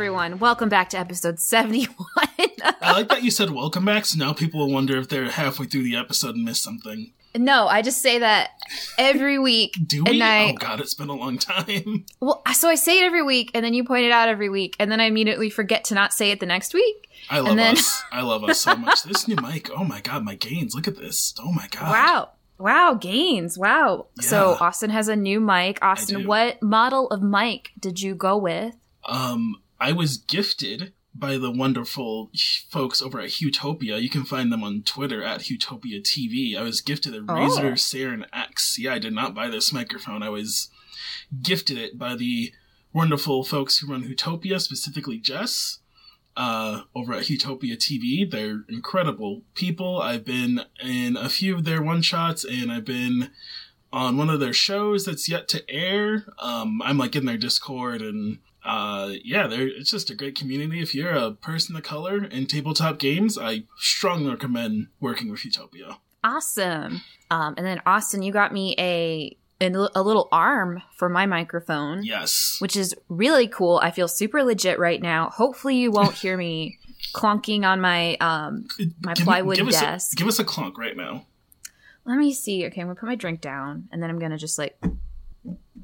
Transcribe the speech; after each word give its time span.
Everyone. 0.00 0.38
Welcome 0.38 0.68
back 0.68 0.90
to 0.90 0.98
episode 0.98 1.40
71. 1.40 1.88
I 2.82 2.92
like 2.92 3.08
that 3.08 3.22
you 3.22 3.30
said 3.30 3.48
welcome 3.48 3.86
back, 3.86 4.04
so 4.04 4.18
now 4.18 4.34
people 4.34 4.60
will 4.60 4.70
wonder 4.70 4.98
if 4.98 5.08
they're 5.08 5.30
halfway 5.30 5.64
through 5.64 5.84
the 5.84 5.96
episode 5.96 6.34
and 6.34 6.44
missed 6.44 6.62
something. 6.62 7.14
no, 7.34 7.66
I 7.66 7.80
just 7.80 8.02
say 8.02 8.18
that 8.18 8.50
every 8.98 9.38
week. 9.38 9.74
Do 9.86 10.04
we? 10.04 10.10
And 10.10 10.22
I, 10.22 10.50
oh 10.50 10.52
god, 10.52 10.80
it's 10.82 10.92
been 10.92 11.08
a 11.08 11.14
long 11.14 11.38
time. 11.38 12.04
well, 12.20 12.42
so 12.52 12.68
I 12.68 12.74
say 12.74 13.00
it 13.00 13.04
every 13.06 13.22
week, 13.22 13.50
and 13.54 13.64
then 13.64 13.72
you 13.72 13.84
point 13.84 14.04
it 14.04 14.12
out 14.12 14.28
every 14.28 14.50
week, 14.50 14.76
and 14.78 14.92
then 14.92 15.00
I 15.00 15.04
immediately 15.04 15.48
forget 15.48 15.84
to 15.84 15.94
not 15.94 16.12
say 16.12 16.30
it 16.30 16.40
the 16.40 16.46
next 16.46 16.74
week. 16.74 17.08
I 17.30 17.38
love 17.40 17.56
then- 17.56 17.76
us. 17.78 18.02
I 18.12 18.20
love 18.20 18.44
us 18.44 18.60
so 18.60 18.76
much. 18.76 19.02
This 19.06 19.26
new 19.26 19.36
mic, 19.36 19.70
oh 19.74 19.84
my 19.84 20.02
god, 20.02 20.24
my 20.24 20.34
gains. 20.34 20.74
Look 20.74 20.86
at 20.86 20.98
this. 20.98 21.32
Oh 21.42 21.52
my 21.52 21.68
god. 21.70 21.90
Wow. 21.90 22.28
Wow, 22.58 22.94
gains. 23.00 23.56
Wow. 23.56 24.08
So 24.20 24.58
Austin 24.60 24.90
has 24.90 25.08
a 25.08 25.16
new 25.16 25.40
mic. 25.40 25.78
Austin, 25.82 26.26
what 26.26 26.60
model 26.62 27.08
of 27.08 27.22
mic 27.22 27.70
did 27.80 28.02
you 28.02 28.14
go 28.14 28.36
with? 28.36 28.74
Um, 29.08 29.62
I 29.80 29.92
was 29.92 30.16
gifted 30.16 30.92
by 31.14 31.38
the 31.38 31.50
wonderful 31.50 32.30
folks 32.68 33.00
over 33.00 33.20
at 33.20 33.30
Hutopia. 33.30 34.00
You 34.00 34.10
can 34.10 34.24
find 34.24 34.52
them 34.52 34.62
on 34.62 34.82
Twitter 34.82 35.22
at 35.22 35.40
Hutopia 35.42 36.02
TV. 36.02 36.56
I 36.56 36.62
was 36.62 36.80
gifted 36.80 37.14
a 37.14 37.18
Oh. 37.18 37.22
Razer 37.22 37.72
Seiren 37.72 38.24
X. 38.32 38.78
Yeah, 38.78 38.94
I 38.94 38.98
did 38.98 39.12
not 39.14 39.34
buy 39.34 39.48
this 39.48 39.72
microphone. 39.72 40.22
I 40.22 40.28
was 40.28 40.68
gifted 41.42 41.78
it 41.78 41.98
by 41.98 42.14
the 42.16 42.52
wonderful 42.92 43.44
folks 43.44 43.78
who 43.78 43.90
run 43.90 44.04
Hutopia, 44.04 44.60
specifically 44.60 45.18
Jess. 45.18 45.78
Uh, 46.38 46.82
over 46.94 47.14
at 47.14 47.30
Utopia 47.30 47.78
TV. 47.78 48.30
They're 48.30 48.64
incredible 48.68 49.40
people. 49.54 50.02
I've 50.02 50.22
been 50.26 50.60
in 50.84 51.16
a 51.16 51.30
few 51.30 51.54
of 51.54 51.64
their 51.64 51.82
one 51.82 52.02
shots 52.02 52.44
and 52.44 52.70
I've 52.70 52.84
been 52.84 53.30
on 53.90 54.18
one 54.18 54.28
of 54.28 54.38
their 54.38 54.52
shows 54.52 55.06
that's 55.06 55.30
yet 55.30 55.48
to 55.48 55.64
air. 55.70 56.26
Um, 56.38 56.82
I'm 56.82 56.98
like 56.98 57.16
in 57.16 57.24
their 57.24 57.38
Discord 57.38 58.02
and 58.02 58.40
uh, 58.66 59.12
yeah, 59.24 59.46
it's 59.50 59.90
just 59.90 60.10
a 60.10 60.14
great 60.14 60.34
community. 60.36 60.80
If 60.82 60.94
you're 60.94 61.12
a 61.12 61.30
person 61.32 61.76
of 61.76 61.82
color 61.82 62.24
in 62.24 62.46
tabletop 62.46 62.98
games, 62.98 63.38
I 63.38 63.64
strongly 63.78 64.30
recommend 64.30 64.88
working 65.00 65.30
with 65.30 65.44
Utopia. 65.44 65.98
Awesome. 66.24 67.02
Um, 67.30 67.54
and 67.56 67.64
then 67.64 67.80
Austin, 67.86 68.22
you 68.22 68.32
got 68.32 68.52
me 68.52 68.74
a 68.78 69.36
a 69.58 69.70
little 70.02 70.28
arm 70.32 70.82
for 70.96 71.08
my 71.08 71.24
microphone. 71.24 72.04
Yes. 72.04 72.56
which 72.58 72.76
is 72.76 72.94
really 73.08 73.48
cool. 73.48 73.80
I 73.82 73.90
feel 73.90 74.06
super 74.08 74.42
legit 74.44 74.78
right 74.78 75.00
now. 75.00 75.30
Hopefully, 75.30 75.76
you 75.76 75.90
won't 75.90 76.14
hear 76.14 76.36
me 76.36 76.78
clunking 77.14 77.64
on 77.64 77.80
my 77.80 78.16
um. 78.16 78.66
my 79.02 79.14
Give 79.14 79.20
me- 79.20 79.24
plywood 79.24 79.56
give 79.56 79.68
us 79.68 79.78
a- 79.78 79.84
desk. 79.84 80.16
give 80.16 80.26
us 80.28 80.38
a 80.38 80.44
clunk 80.44 80.76
right 80.78 80.96
now. 80.96 81.24
Let 82.04 82.18
me 82.18 82.32
see. 82.34 82.66
Okay, 82.66 82.80
I'm 82.80 82.86
gonna 82.88 83.00
put 83.00 83.06
my 83.08 83.14
drink 83.16 83.40
down, 83.40 83.88
and 83.90 84.02
then 84.02 84.10
I'm 84.10 84.18
gonna 84.18 84.38
just 84.38 84.58
like. 84.58 84.76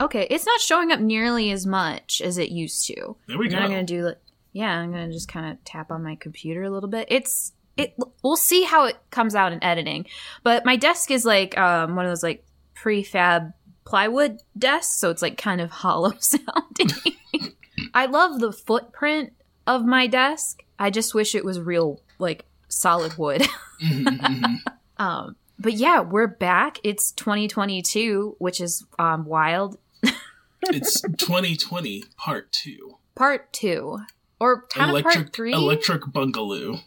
Okay, 0.01 0.27
it's 0.31 0.47
not 0.47 0.61
showing 0.61 0.91
up 0.93 1.01
nearly 1.01 1.51
as 1.51 1.67
much 1.67 2.21
as 2.25 2.39
it 2.39 2.51
used 2.51 2.87
to. 2.87 3.17
There 3.29 3.39
we 3.39 3.49
go. 3.49 3.57
I'm 3.59 3.71
gonna 3.71 3.85
do. 3.85 4.13
Yeah, 4.53 4.71
I'm 4.79 4.91
gonna 4.91 5.13
just 5.13 5.29
kind 5.29 5.53
of 5.53 5.63
tap 5.65 5.91
on 5.91 6.03
my 6.03 6.17
computer 6.17 6.63
a 6.63 6.71
little 6.71 6.89
bit. 6.89 7.09
It's 7.11 7.53
it. 7.77 7.95
We'll 8.23 8.37
see 8.37 8.65
how 8.65 8.87
it 8.87 8.97
comes 9.11 9.35
out 9.35 9.53
in 9.53 9.63
editing. 9.63 10.07
But 10.43 10.65
my 10.65 10.77
desk 10.77 11.11
is 11.11 11.25
like 11.25 11.57
um 11.59 11.97
one 11.97 12.05
of 12.05 12.11
those 12.11 12.23
like 12.23 12.45
prefab 12.75 13.53
plywood 13.85 14.39
desks, 14.59 14.97
so 14.97 15.11
it's 15.11 15.23
like 15.23 15.37
kind 15.39 15.61
of 15.61 15.71
hollow 15.83 16.15
sounding. 16.19 16.91
I 17.95 18.07
love 18.07 18.41
the 18.41 18.53
footprint 18.53 19.33
of 19.67 19.85
my 19.85 20.07
desk. 20.07 20.63
I 20.79 20.91
just 20.91 21.15
wish 21.15 21.35
it 21.35 21.45
was 21.45 21.61
real, 21.61 22.01
like 22.19 22.45
solid 22.69 23.17
wood. 23.19 23.43
Mhm, 23.83 24.05
mhm. 24.05 24.57
um, 24.99 25.37
but 25.63 25.75
yeah, 25.75 26.01
we're 26.01 26.27
back. 26.27 26.79
It's 26.83 27.13
2022, 27.13 28.37
which 28.39 28.61
is 28.61 28.85
um, 28.99 29.25
wild. 29.25 29.79
it's 30.63 31.01
2020 31.01 32.05
part 32.17 32.51
two. 32.53 32.97
Part 33.15 33.53
two, 33.53 34.01
or 34.41 34.63
kind 34.67 34.97
of 34.97 35.03
part 35.03 35.33
three. 35.33 35.53
Electric 35.53 36.03
Boogaloo. 36.03 36.81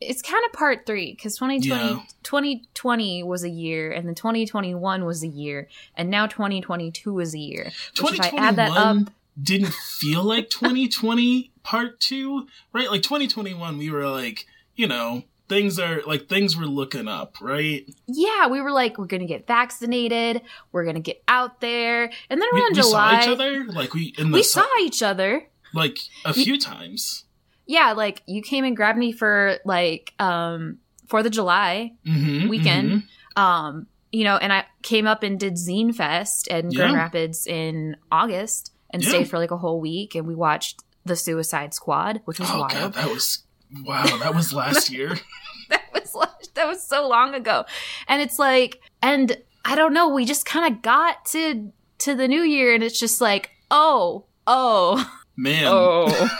it's 0.00 0.22
kind 0.22 0.44
of 0.44 0.52
part 0.52 0.84
three 0.84 1.12
because 1.12 1.36
2020, 1.36 1.82
Yeah. 1.82 2.02
2020 2.22 3.22
was 3.22 3.44
a 3.44 3.50
year, 3.50 3.92
and 3.92 4.08
then 4.08 4.14
2021 4.14 5.04
was 5.04 5.22
a 5.22 5.28
year, 5.28 5.68
and 5.96 6.10
now 6.10 6.26
2022 6.26 7.20
is 7.20 7.34
a 7.34 7.38
year. 7.38 7.70
Which 8.00 8.14
if 8.14 8.20
I 8.20 8.28
add 8.36 8.56
that 8.56 8.70
up, 8.70 8.96
2021 8.96 9.14
didn't 9.40 9.72
feel 9.72 10.24
like 10.24 10.50
2020 10.50 11.52
part 11.62 12.00
two, 12.00 12.46
right? 12.72 12.90
Like 12.90 13.02
2021, 13.02 13.78
we 13.78 13.90
were 13.90 14.08
like, 14.08 14.46
you 14.74 14.86
know, 14.86 15.22
things 15.52 15.78
are 15.78 16.00
like 16.06 16.28
things 16.28 16.56
were 16.56 16.66
looking 16.66 17.08
up, 17.08 17.36
right? 17.40 17.84
yeah, 18.06 18.46
we 18.48 18.60
were 18.60 18.72
like, 18.72 18.96
we're 18.98 19.06
gonna 19.06 19.26
get 19.26 19.46
vaccinated, 19.46 20.40
we're 20.72 20.84
gonna 20.84 21.00
get 21.00 21.22
out 21.28 21.60
there, 21.60 22.04
and 22.30 22.40
then 22.40 22.48
We, 22.52 22.58
around 22.60 22.70
we 22.76 22.82
July, 22.82 23.14
saw 23.14 23.22
each 23.22 23.28
other, 23.28 23.64
like 23.66 23.92
we 23.94 24.14
in 24.18 24.30
the 24.30 24.36
we 24.38 24.42
su- 24.42 24.60
saw 24.60 24.66
each 24.80 25.02
other. 25.02 25.46
like 25.74 25.98
a 26.24 26.32
few 26.32 26.58
times. 26.58 27.24
Yeah, 27.66 27.92
like 27.92 28.22
you 28.26 28.42
came 28.42 28.64
and 28.64 28.76
grabbed 28.76 28.98
me 28.98 29.12
for 29.12 29.58
like 29.64 30.14
um 30.18 30.78
Fourth 31.08 31.26
of 31.26 31.32
July 31.32 31.92
Mm-hmm, 32.06 32.48
weekend. 32.48 33.02
Um, 33.36 33.86
you 34.10 34.24
know, 34.24 34.36
and 34.36 34.52
I 34.52 34.64
came 34.82 35.06
up 35.06 35.22
and 35.22 35.38
did 35.38 35.54
Zine 35.54 35.94
Fest 35.94 36.46
in 36.48 36.70
Grand 36.70 36.94
Rapids 36.94 37.46
in 37.46 37.96
August 38.10 38.72
and 38.90 39.02
Yeah. 39.02 39.08
stayed 39.10 39.28
for 39.28 39.38
like 39.38 39.50
a 39.50 39.56
whole 39.58 39.80
week 39.80 40.14
and 40.14 40.26
we 40.26 40.34
watched 40.34 40.82
The 41.04 41.16
Suicide 41.16 41.72
Squad, 41.74 42.20
which 42.26 42.38
was 42.40 42.48
Oh 42.50 42.60
wild. 42.60 42.72
god, 42.72 42.94
that 42.94 43.08
was 43.10 43.44
wow. 43.84 44.04
That 44.18 44.34
was 44.34 44.52
last 44.52 44.90
year. 44.90 45.16
that 45.68 45.82
was 45.92 46.14
that 46.54 46.66
was 46.66 46.86
so 46.86 47.08
long 47.08 47.34
ago. 47.34 47.64
And 48.08 48.20
it's 48.22 48.38
like 48.38 48.80
and 49.02 49.36
I 49.64 49.74
don't 49.74 49.94
know, 49.94 50.08
we 50.08 50.24
just 50.24 50.44
kind 50.44 50.72
of 50.74 50.82
got 50.82 51.24
to 51.26 51.72
to 51.98 52.14
the 52.14 52.28
new 52.28 52.42
year 52.42 52.74
and 52.74 52.82
it's 52.82 52.98
just 52.98 53.20
like, 53.20 53.50
"Oh, 53.70 54.26
oh, 54.46 55.08
Man, 55.36 55.64
oh." 55.66 56.30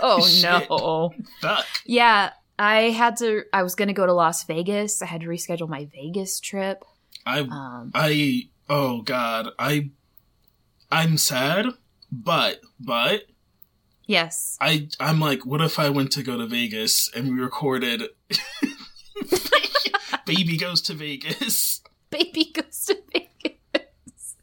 oh 0.00 0.28
no. 0.42 1.12
fuck. 1.40 1.66
Yeah, 1.86 2.32
I 2.58 2.90
had 2.90 3.16
to. 3.18 3.44
I 3.52 3.62
was 3.62 3.74
gonna 3.74 3.94
go 3.94 4.04
to 4.04 4.12
Las 4.12 4.44
Vegas. 4.44 5.00
I 5.00 5.06
had 5.06 5.22
to 5.22 5.26
reschedule 5.26 5.68
my 5.68 5.86
Vegas 5.86 6.38
trip. 6.38 6.84
I 7.24 7.40
Um, 7.40 7.90
I 7.94 8.48
oh 8.68 9.00
god, 9.02 9.48
I 9.58 9.90
I'm 10.90 11.16
sad, 11.16 11.66
but 12.10 12.60
but 12.78 13.22
yes, 14.06 14.56
I 14.60 14.88
I'm 15.00 15.20
like, 15.20 15.44
what 15.46 15.60
if 15.60 15.78
I 15.78 15.88
went 15.90 16.12
to 16.12 16.22
go 16.22 16.36
to 16.38 16.46
Vegas 16.46 17.10
and 17.14 17.28
we 17.34 17.40
recorded 17.40 18.04
Baby 20.26 20.56
Goes 20.56 20.80
to 20.82 20.94
Vegas? 20.94 21.80
baby 22.10 22.52
goes 22.54 22.84
to 22.84 22.98
Vegas. 23.12 24.36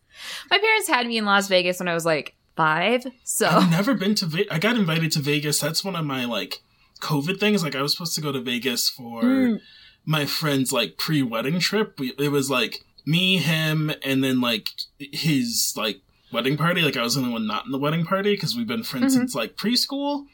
My 0.49 0.57
parents 0.57 0.87
had 0.87 1.05
me 1.05 1.17
in 1.17 1.25
Las 1.25 1.47
Vegas 1.47 1.77
when 1.79 1.87
I 1.87 1.93
was 1.93 2.03
like 2.05 2.35
five. 2.55 3.05
So 3.23 3.47
I've 3.47 3.69
never 3.69 3.93
been 3.93 4.15
to 4.15 4.25
Vegas. 4.25 4.47
I 4.51 4.57
got 4.57 4.75
invited 4.75 5.11
to 5.13 5.19
Vegas. 5.19 5.59
That's 5.59 5.83
one 5.83 5.95
of 5.95 6.03
my 6.03 6.25
like 6.25 6.61
COVID 7.01 7.39
things. 7.39 7.63
Like 7.63 7.75
I 7.75 7.81
was 7.83 7.91
supposed 7.93 8.15
to 8.15 8.21
go 8.21 8.31
to 8.31 8.41
Vegas 8.41 8.89
for 8.89 9.21
Mm. 9.23 9.61
my 10.05 10.25
friend's 10.25 10.73
like 10.73 10.97
pre-wedding 10.97 11.59
trip. 11.59 11.99
We, 11.99 12.13
it 12.17 12.29
was 12.31 12.49
like 12.49 12.83
me, 13.05 13.37
him, 13.37 13.91
and 14.03 14.23
then 14.23 14.41
like 14.41 14.69
his 14.97 15.73
like 15.77 16.01
wedding 16.31 16.57
party. 16.57 16.81
Like 16.81 16.97
I 16.97 17.03
was 17.03 17.15
the 17.15 17.21
only 17.21 17.33
one 17.33 17.47
not 17.47 17.65
in 17.65 17.71
the 17.71 17.77
wedding 17.79 18.05
party 18.05 18.33
because 18.33 18.55
we've 18.55 18.67
been 18.67 18.83
friends 18.83 19.13
Mhm. 19.15 19.19
since 19.19 19.35
like 19.35 19.55
preschool. 19.57 20.25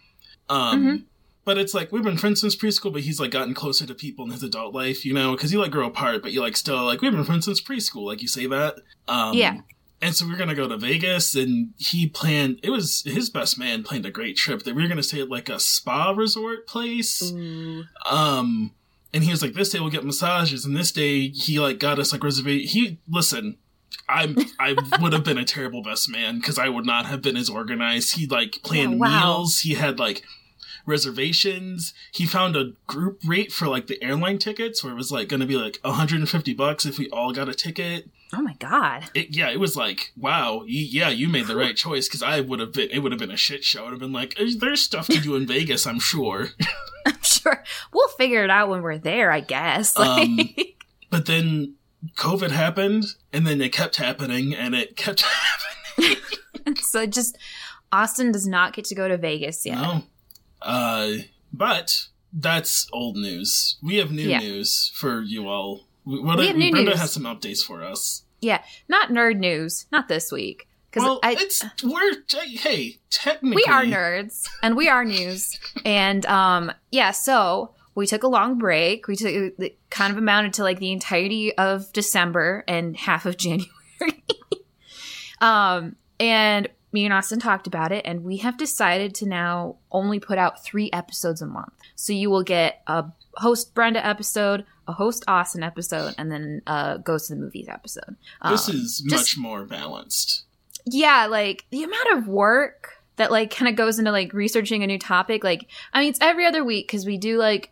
Um, 0.50 0.83
Mhm. 0.86 1.03
but 1.45 1.57
it's 1.57 1.74
like 1.74 1.92
we've 1.92 2.03
been 2.03 2.18
friends 2.18 2.42
since 2.42 2.56
preschool, 2.56 2.92
but 2.94 3.01
he's 3.03 3.19
like 3.19 3.31
gotten 3.31 3.53
closer 3.53 3.86
to 3.86 3.94
people 3.95 4.25
in 4.25 4.31
his 4.31 4.44
adult 4.44 4.74
life, 4.74 5.06
you 5.06 5.13
know, 5.13 5.31
because 5.36 5.51
you 5.53 5.59
like 5.59 5.71
grow 5.71 5.88
apart, 5.88 6.21
but 6.21 6.31
you 6.31 6.42
like 6.42 6.57
still 6.57 6.83
like 6.86 7.01
we've 7.01 7.12
been 7.12 7.24
friends 7.24 7.45
since 7.45 7.62
preschool. 7.62 8.06
Like 8.06 8.21
you 8.21 8.27
say 8.27 8.45
that. 8.47 8.77
Um, 9.07 9.33
Yeah. 9.33 9.62
And 10.01 10.13
so 10.13 10.27
we 10.27 10.33
are 10.33 10.38
gonna 10.38 10.53
go 10.53 10.68
to 10.68 10.77
Vegas, 10.77 11.33
and 11.36 11.74
he 11.77 12.06
planned. 12.07 12.59
It 12.62 12.69
was 12.69 13.01
his 13.06 13.30
best 13.30 13.57
man 13.57 13.81
planned 13.81 14.06
a 14.06 14.12
great 14.12 14.36
trip. 14.36 14.63
That 14.63 14.75
we 14.75 14.81
were 14.83 14.89
gonna 14.89 15.01
stay 15.01 15.21
at 15.21 15.30
like 15.30 15.47
a 15.50 15.57
spa 15.59 16.12
resort 16.12 16.68
place. 16.68 17.31
Ooh. 17.31 17.86
Um, 18.06 18.71
and 19.13 19.24
he 19.24 19.31
was 19.31 19.42
like, 19.42 19.53
"This 19.53 19.69
day 19.69 19.80
we'll 19.80 19.89
get 19.89 20.03
massages," 20.03 20.65
and 20.65 20.75
this 20.75 20.92
day 20.92 21.30
he 21.30 21.59
like 21.62 21.80
got 21.80 21.97
us 21.97 22.12
like 22.12 22.24
reservation. 22.24 22.68
He 22.68 22.97
listen, 23.09 23.57
I'm 24.07 24.38
I 24.59 24.75
would 25.01 25.13
have 25.13 25.24
been 25.24 25.38
a 25.38 25.45
terrible 25.45 25.81
best 25.81 26.09
man 26.09 26.38
because 26.39 26.57
I 26.59 26.69
would 26.69 26.86
not 26.86 27.06
have 27.07 27.21
been 27.21 27.38
as 27.38 27.50
organized. 27.50 28.15
He 28.18 28.27
like 28.27 28.59
planned 28.63 28.94
Yeah, 28.94 28.97
wow. 28.97 29.38
meals. 29.38 29.59
He 29.59 29.74
had 29.75 30.00
like 30.00 30.24
reservations. 30.86 31.94
He 32.12 32.25
found 32.25 32.56
a 32.56 32.74
group 32.88 33.19
rate 33.25 33.51
for 33.51 33.68
like 33.68 33.88
the 33.88 34.01
airline 34.03 34.38
tickets 34.38 34.83
where 34.83 34.94
it 34.94 34.95
was 34.95 35.12
like 35.12 35.27
going 35.27 35.39
to 35.39 35.45
be 35.45 35.57
like 35.57 35.80
150 35.81 36.53
bucks 36.53 36.86
if 36.86 36.97
we 36.97 37.09
all 37.09 37.33
got 37.33 37.50
a 37.50 37.53
ticket. 37.53 38.09
Oh 38.33 38.42
my 38.42 38.53
god. 38.59 39.06
It, 39.13 39.36
yeah, 39.36 39.50
it 39.50 39.59
was 39.59 39.75
like, 39.75 40.12
wow, 40.18 40.63
yeah, 40.68 41.09
you 41.09 41.27
made 41.27 41.47
the 41.47 41.56
right 41.56 41.75
choice 41.75 42.07
because 42.07 42.24
I 42.24 42.42
would 42.42 42.59
have 42.59 42.74
been, 42.74 42.89
it 42.92 43.00
would 43.00 43.12
have 43.12 43.19
been 43.19 43.31
a 43.31 43.38
shit 43.38 43.63
show. 43.63 43.83
Would 43.83 43.92
have 43.92 44.00
been 44.00 44.12
like, 44.13 44.39
"Eh, 44.39 44.51
there's 44.59 44.81
stuff 44.81 45.07
to 45.07 45.19
do 45.19 45.36
in 45.36 45.47
Vegas, 45.47 45.86
I'm 45.88 46.00
sure. 46.00 46.50
I'm 47.06 47.21
sure 47.21 47.63
we'll 47.94 48.07
figure 48.09 48.44
it 48.44 48.50
out 48.50 48.69
when 48.69 48.81
we're 48.81 48.97
there, 48.97 49.31
I 49.31 49.39
guess. 49.42 49.97
Um, 49.97 50.39
But 51.12 51.27
then 51.27 51.75
COVID 52.16 52.52
happened, 52.52 53.06
and 53.34 53.46
then 53.48 53.62
it 53.62 53.72
kept 53.72 53.96
happening, 53.98 54.54
and 54.56 54.75
it 54.75 54.96
kept 54.96 55.22
happening. 55.98 56.18
so 56.81 57.06
just 57.06 57.38
Austin 57.92 58.31
does 58.31 58.48
not 58.48 58.74
get 58.74 58.86
to 58.86 58.96
go 58.96 59.07
to 59.07 59.18
Vegas 59.18 59.66
yet. 59.66 59.75
No. 59.75 60.04
Uh, 60.62 61.12
but 61.54 62.07
that's 62.34 62.88
old 62.92 63.16
news. 63.18 63.78
We 63.81 63.96
have 63.98 64.12
new 64.12 64.28
Yeah. 64.28 64.40
news 64.40 64.92
for 64.96 65.22
you 65.22 65.48
all. 65.48 65.81
We, 66.04 66.19
what 66.19 66.38
We 66.38 66.48
have 66.48 66.56
new 66.56 66.72
Brenda 66.72 66.92
news. 66.92 67.00
has 67.00 67.12
some 67.12 67.24
updates 67.24 67.63
for 67.66 67.84
us. 67.84 68.24
Yeah, 68.42 68.62
not 68.88 69.10
nerd 69.10 69.38
news, 69.40 69.86
not 69.92 70.07
this 70.07 70.31
week. 70.31 70.68
Because 70.90 71.04
Well, 71.04 71.19
I 71.24 71.34
it's 71.40 71.63
we're 71.84 72.13
hey, 72.57 73.00
technically 73.10 73.63
we 73.66 73.72
are 73.72 73.84
nerds 73.84 74.48
and 74.63 74.78
we 74.78 74.88
are 74.88 75.04
news 75.04 75.60
and 75.86 76.25
um 76.28 76.72
yeah 76.92 77.12
so 77.12 77.74
we 77.95 78.06
took 78.06 78.24
a 78.24 78.27
long 78.27 78.57
break 78.57 79.07
we 79.07 79.15
took 79.15 79.31
it 79.31 79.77
kind 79.89 80.12
of 80.12 80.18
amounted 80.18 80.53
to 80.53 80.63
like 80.63 80.80
the 80.80 80.92
entirety 80.92 81.56
of 81.57 81.92
december 81.94 82.63
and 82.68 82.95
half 82.97 83.25
of 83.25 83.38
january 83.45 83.69
um 85.42 85.95
and 86.19 86.68
me 86.92 87.06
and 87.06 87.13
austin 87.13 87.39
talked 87.39 87.68
about 87.68 87.92
it 87.92 88.06
and 88.06 88.24
we 88.24 88.38
have 88.38 88.57
decided 88.57 89.13
to 89.15 89.25
now 89.25 89.75
only 89.92 90.19
put 90.19 90.38
out 90.38 90.63
three 90.63 90.89
episodes 90.94 91.42
a 91.42 91.45
month 91.45 91.74
so 91.95 92.13
you 92.13 92.30
will 92.30 92.44
get 92.44 92.81
a 92.88 93.06
host 93.36 93.74
brenda 93.74 94.06
episode 94.06 94.65
a 94.88 94.94
host 94.94 95.24
austin 95.27 95.63
episode 95.63 96.13
and 96.18 96.31
then 96.31 96.62
a 96.68 97.00
ghost 97.03 97.30
of 97.31 97.38
the 97.38 97.44
movies 97.44 97.68
episode 97.69 98.15
This 98.50 98.69
Um, 98.69 98.75
is 98.75 99.00
just- 99.00 99.21
much 99.21 99.38
more 99.38 99.65
balanced. 99.65 100.44
yeah, 100.86 101.25
like 101.25 101.65
the 101.71 101.83
amount 101.83 102.07
of 102.13 102.27
work 102.27 102.92
that 103.18 103.31
like 103.31 103.50
kind 103.53 103.68
of 103.68 103.75
goes 103.75 103.97
into 103.97 104.12
like 104.12 104.31
researching 104.33 104.83
a 104.83 104.88
new 104.88 105.00
topic. 105.00 105.44
Like, 105.44 105.68
I 105.94 106.01
mean, 106.01 106.09
it's 106.09 106.19
every 106.21 106.45
other 106.45 106.63
week 106.63 106.86
because 106.88 107.06
we 107.06 107.18
do 107.18 107.38
like 107.38 107.71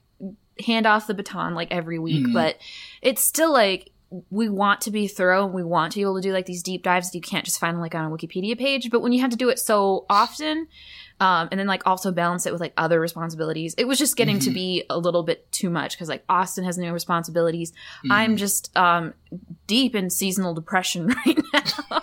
hand 0.65 0.85
off 0.85 1.07
the 1.07 1.13
baton 1.13 1.55
like 1.55 1.69
every 1.71 1.97
week, 1.99 2.27
Mhm. 2.27 2.33
but 2.33 2.57
it's 3.01 3.23
still 3.23 3.51
like 3.51 3.89
we 4.29 4.47
want 4.47 4.79
to 4.81 4.91
be 4.91 5.07
thorough 5.07 5.43
and 5.45 5.55
we 5.55 5.63
want 5.63 5.91
to 5.91 5.97
be 5.97 6.03
able 6.03 6.15
to 6.15 6.21
do 6.21 6.31
like 6.31 6.45
these 6.45 6.61
deep 6.61 6.83
dives 6.83 7.09
that 7.09 7.17
you 7.17 7.21
can't 7.21 7.45
just 7.45 7.59
find 7.59 7.79
like 7.81 7.95
on 7.95 8.05
a 8.05 8.15
Wikipedia 8.15 8.55
page. 8.55 8.91
But 8.91 9.01
when 9.01 9.11
you 9.11 9.21
have 9.21 9.31
to 9.31 9.35
do 9.35 9.49
it 9.49 9.57
so 9.57 10.05
often, 10.07 10.67
um, 11.19 11.47
and 11.49 11.59
then 11.59 11.65
like 11.65 11.81
also 11.87 12.11
balance 12.11 12.45
it 12.45 12.51
with 12.51 12.61
like 12.61 12.73
other 12.77 12.99
responsibilities, 12.99 13.73
it 13.75 13.87
was 13.87 13.97
just 13.97 14.15
getting 14.15 14.37
to 14.37 14.51
Mhm. 14.51 14.53
be 14.53 14.83
a 14.87 14.99
little 14.99 15.23
bit 15.23 15.51
too 15.51 15.71
much 15.71 15.93
because 15.93 16.09
like 16.09 16.23
Austin 16.29 16.63
has 16.63 16.77
new 16.77 16.93
responsibilities. 16.93 17.73
Mhm. 18.05 18.11
I'm 18.11 18.37
just 18.37 18.69
um, 18.77 19.15
deep 19.65 19.95
in 19.95 20.11
seasonal 20.11 20.53
depression 20.53 21.07
right 21.25 21.39
now. 21.51 22.01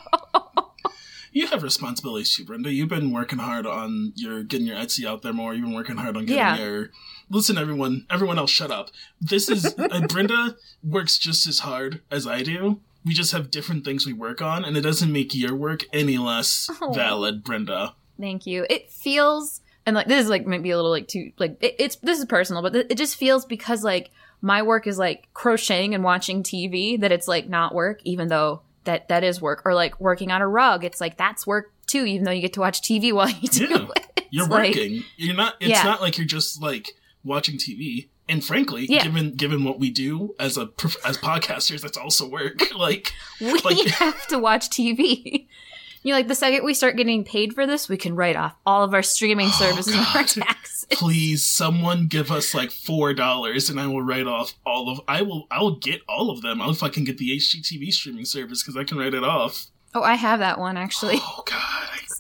You 1.33 1.47
have 1.47 1.63
responsibilities 1.63 2.35
too, 2.35 2.45
Brenda. 2.45 2.73
You've 2.73 2.89
been 2.89 3.13
working 3.13 3.39
hard 3.39 3.65
on 3.65 4.13
your 4.17 4.43
getting 4.43 4.67
your 4.67 4.77
Etsy 4.77 5.05
out 5.07 5.23
there 5.23 5.33
more. 5.33 5.55
You've 5.55 5.65
been 5.65 5.75
working 5.75 5.97
hard 5.97 6.17
on 6.17 6.25
getting 6.27 6.37
Yeah. 6.39 6.59
your. 6.59 6.91
Listen, 7.31 7.57
everyone. 7.57 8.07
Everyone 8.11 8.39
else, 8.39 8.51
shut 8.51 8.71
up. 8.71 8.91
This 9.21 9.49
is 9.49 9.65
uh, 9.79 10.01
Brenda 10.09 10.57
works 10.83 11.17
just 11.17 11.47
as 11.47 11.61
hard 11.61 12.01
as 12.11 12.27
I 12.27 12.43
do. 12.43 12.81
We 13.05 13.15
just 13.15 13.33
have 13.33 13.51
different 13.51 13.85
things 13.85 14.05
we 14.05 14.13
work 14.13 14.43
on, 14.43 14.65
and 14.65 14.77
it 14.77 14.83
doesn't 14.83 15.11
make 15.13 15.35
your 15.35 15.55
work 15.55 15.85
any 15.93 16.19
less 16.19 16.69
Oh. 16.83 16.93
valid, 16.93 17.43
Brenda. 17.45 17.95
Thank 18.21 18.47
you. 18.47 18.67
It 18.69 18.91
feels 18.91 19.61
and 19.87 19.97
like 19.97 20.07
this 20.09 20.25
is 20.25 20.29
like 20.29 20.47
maybe 20.47 20.71
a 20.71 20.77
little 20.77 20.91
like 20.91 21.09
too 21.09 21.33
like 21.39 21.57
it, 21.63 21.77
it's 21.79 21.97
this 21.97 22.19
is 22.19 22.27
personal, 22.27 22.63
but 22.63 22.77
it 22.77 22.97
just 22.99 23.17
feels 23.17 23.47
because 23.47 23.83
like 23.83 24.11
my 24.43 24.61
work 24.63 24.87
is 24.87 24.99
like 24.99 25.29
crocheting 25.33 25.95
and 25.95 26.05
watching 26.05 26.43
TV 26.43 27.01
that 27.01 27.13
it's 27.13 27.27
like 27.29 27.49
not 27.49 27.75
work, 27.75 28.01
even 28.05 28.29
though 28.29 28.61
that 28.85 29.09
that 29.09 29.25
is 29.25 29.41
work. 29.41 29.63
Or 29.65 29.73
like 29.73 29.99
working 30.01 30.31
on 30.31 30.43
a 30.43 30.49
rug, 30.49 30.85
it's 30.85 31.01
like 31.01 31.17
that's 31.17 31.47
work 31.47 31.73
too, 31.87 32.05
even 32.05 32.25
though 32.25 32.31
you 32.33 32.43
get 32.43 32.53
to 32.55 32.61
watch 32.61 32.83
TV 32.83 33.13
while 33.13 33.31
you 33.31 33.49
do 33.49 33.67
Yeah. 33.67 33.87
it. 34.17 34.25
You're 34.31 34.47
like- 34.47 34.69
working. 34.75 35.05
You're 35.17 35.35
not. 35.35 35.55
It's 35.61 35.71
Yeah. 35.71 35.83
not 35.85 36.03
like 36.03 36.19
you're 36.19 36.27
just 36.27 36.61
like 36.61 36.91
watching 37.25 37.57
TV. 37.57 38.09
And 38.29 38.45
frankly, 38.45 38.87
Yeah. 38.89 39.03
given 39.05 39.35
given 39.35 39.65
what 39.65 39.81
we 39.81 39.91
do 39.91 40.35
as 40.39 40.57
a 40.57 40.71
as 41.05 41.19
podcasters, 41.19 41.81
that's 41.83 41.99
also 41.99 42.29
work. 42.29 42.63
Like 42.77 43.13
we 43.41 43.53
Like- 43.61 43.87
have 43.99 44.27
to 44.29 44.39
watch 44.39 44.69
TV. 44.71 45.47
You 46.03 46.13
know, 46.15 46.17
like 46.19 46.29
the 46.29 46.35
second 46.35 46.65
we 46.65 46.73
start 46.73 46.97
getting 46.97 47.25
paid 47.25 47.53
for 47.55 47.67
this, 47.67 47.87
we 47.87 47.99
can 47.99 48.17
write 48.17 48.35
off 48.35 48.55
all 48.65 48.83
of 48.83 48.95
our 48.95 49.03
streaming 49.03 49.49
Oh, 49.49 49.59
services 49.59 49.95
and 49.95 50.07
our 50.17 50.25
taxes. 50.25 50.87
please 50.93 51.45
someone 51.45 52.07
give 52.07 52.31
us 52.31 52.55
like 52.55 52.71
four 52.71 53.13
dollars 53.13 53.69
and 53.69 53.79
i 53.79 53.87
will 53.87 54.01
write 54.01 54.27
off 54.27 54.55
all 54.65 54.89
of 54.89 54.99
i 55.07 55.21
will 55.21 55.47
i 55.51 55.61
will 55.61 55.77
get 55.77 56.01
all 56.09 56.31
of 56.31 56.41
them 56.41 56.63
i'll 56.63 56.73
fucking 56.73 57.05
get 57.05 57.19
the 57.19 57.37
hgtv 57.37 57.93
streaming 57.93 58.25
service 58.25 58.63
because 58.63 58.79
i 58.79 58.83
can 58.83 58.97
write 58.97 59.13
it 59.13 59.23
off 59.23 59.67
Oh, 59.95 60.03
I 60.03 60.15
have 60.15 60.39
that 60.39 60.59
one 60.59 60.79
actually. 60.79 61.17
oh 61.21 61.43
god 61.45 61.59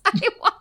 I 0.04 0.28
watched 0.42 0.56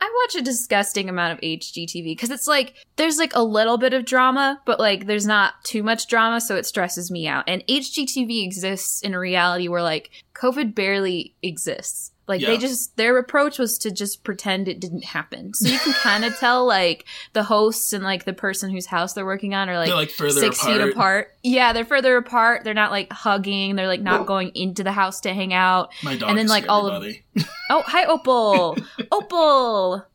I 0.00 0.10
watch 0.22 0.40
a 0.40 0.44
disgusting 0.44 1.08
amount 1.08 1.32
of 1.32 1.40
HGTV 1.40 2.04
because 2.04 2.30
it's 2.30 2.46
like 2.46 2.74
there's 2.96 3.18
like 3.18 3.34
a 3.34 3.42
little 3.42 3.78
bit 3.78 3.94
of 3.94 4.04
drama, 4.04 4.60
but 4.64 4.78
like 4.78 5.06
there's 5.06 5.26
not 5.26 5.54
too 5.64 5.82
much 5.82 6.06
drama, 6.06 6.40
so 6.40 6.56
it 6.56 6.66
stresses 6.66 7.10
me 7.10 7.26
out. 7.26 7.44
And 7.48 7.64
HGTV 7.66 8.44
exists 8.44 9.02
in 9.02 9.14
a 9.14 9.18
reality 9.18 9.68
where 9.68 9.82
like 9.82 10.10
COVID 10.34 10.74
barely 10.74 11.34
exists. 11.42 12.12
Like 12.28 12.40
Yeah. 12.40 12.48
they 12.48 12.58
just 12.58 12.96
their 12.96 13.16
approach 13.18 13.58
was 13.58 13.78
to 13.78 13.90
just 13.90 14.22
pretend 14.22 14.68
it 14.68 14.78
didn't 14.80 15.04
happen. 15.04 15.54
So 15.54 15.68
you 15.68 15.78
can 15.78 15.92
kind 15.94 16.24
of 16.24 16.36
tell 16.38 16.66
like 16.66 17.04
the 17.32 17.42
hosts 17.42 17.92
and 17.92 18.04
like 18.04 18.24
the 18.24 18.32
person 18.34 18.70
whose 18.70 18.86
house 18.86 19.14
they're 19.14 19.24
working 19.26 19.54
on 19.54 19.68
are 19.68 19.78
like 19.78 19.90
like 19.92 20.10
further 20.10 20.40
six 20.40 20.60
apart. 20.62 20.72
feet 20.80 20.88
apart. 20.92 21.36
Yeah, 21.42 21.72
they're 21.72 21.84
further 21.84 22.16
apart. 22.16 22.64
They're 22.64 22.74
not 22.74 22.90
like 22.90 23.12
hugging. 23.12 23.76
They're 23.76 23.86
like 23.86 24.02
not 24.02 24.26
going 24.26 24.52
into 24.54 24.84
the 24.84 24.92
house 24.92 25.20
to 25.22 25.32
hang 25.34 25.52
out. 25.54 25.92
my 26.02 26.16
dog 26.16 26.28
and 26.30 26.38
then, 26.38 26.46
like, 26.48 26.68
all 26.68 26.86
of- 26.86 26.94
everybody. 27.02 27.24
Oh, 27.70 27.82
hi, 27.86 28.04
Opal. 28.06 28.76
Opal. 29.12 30.06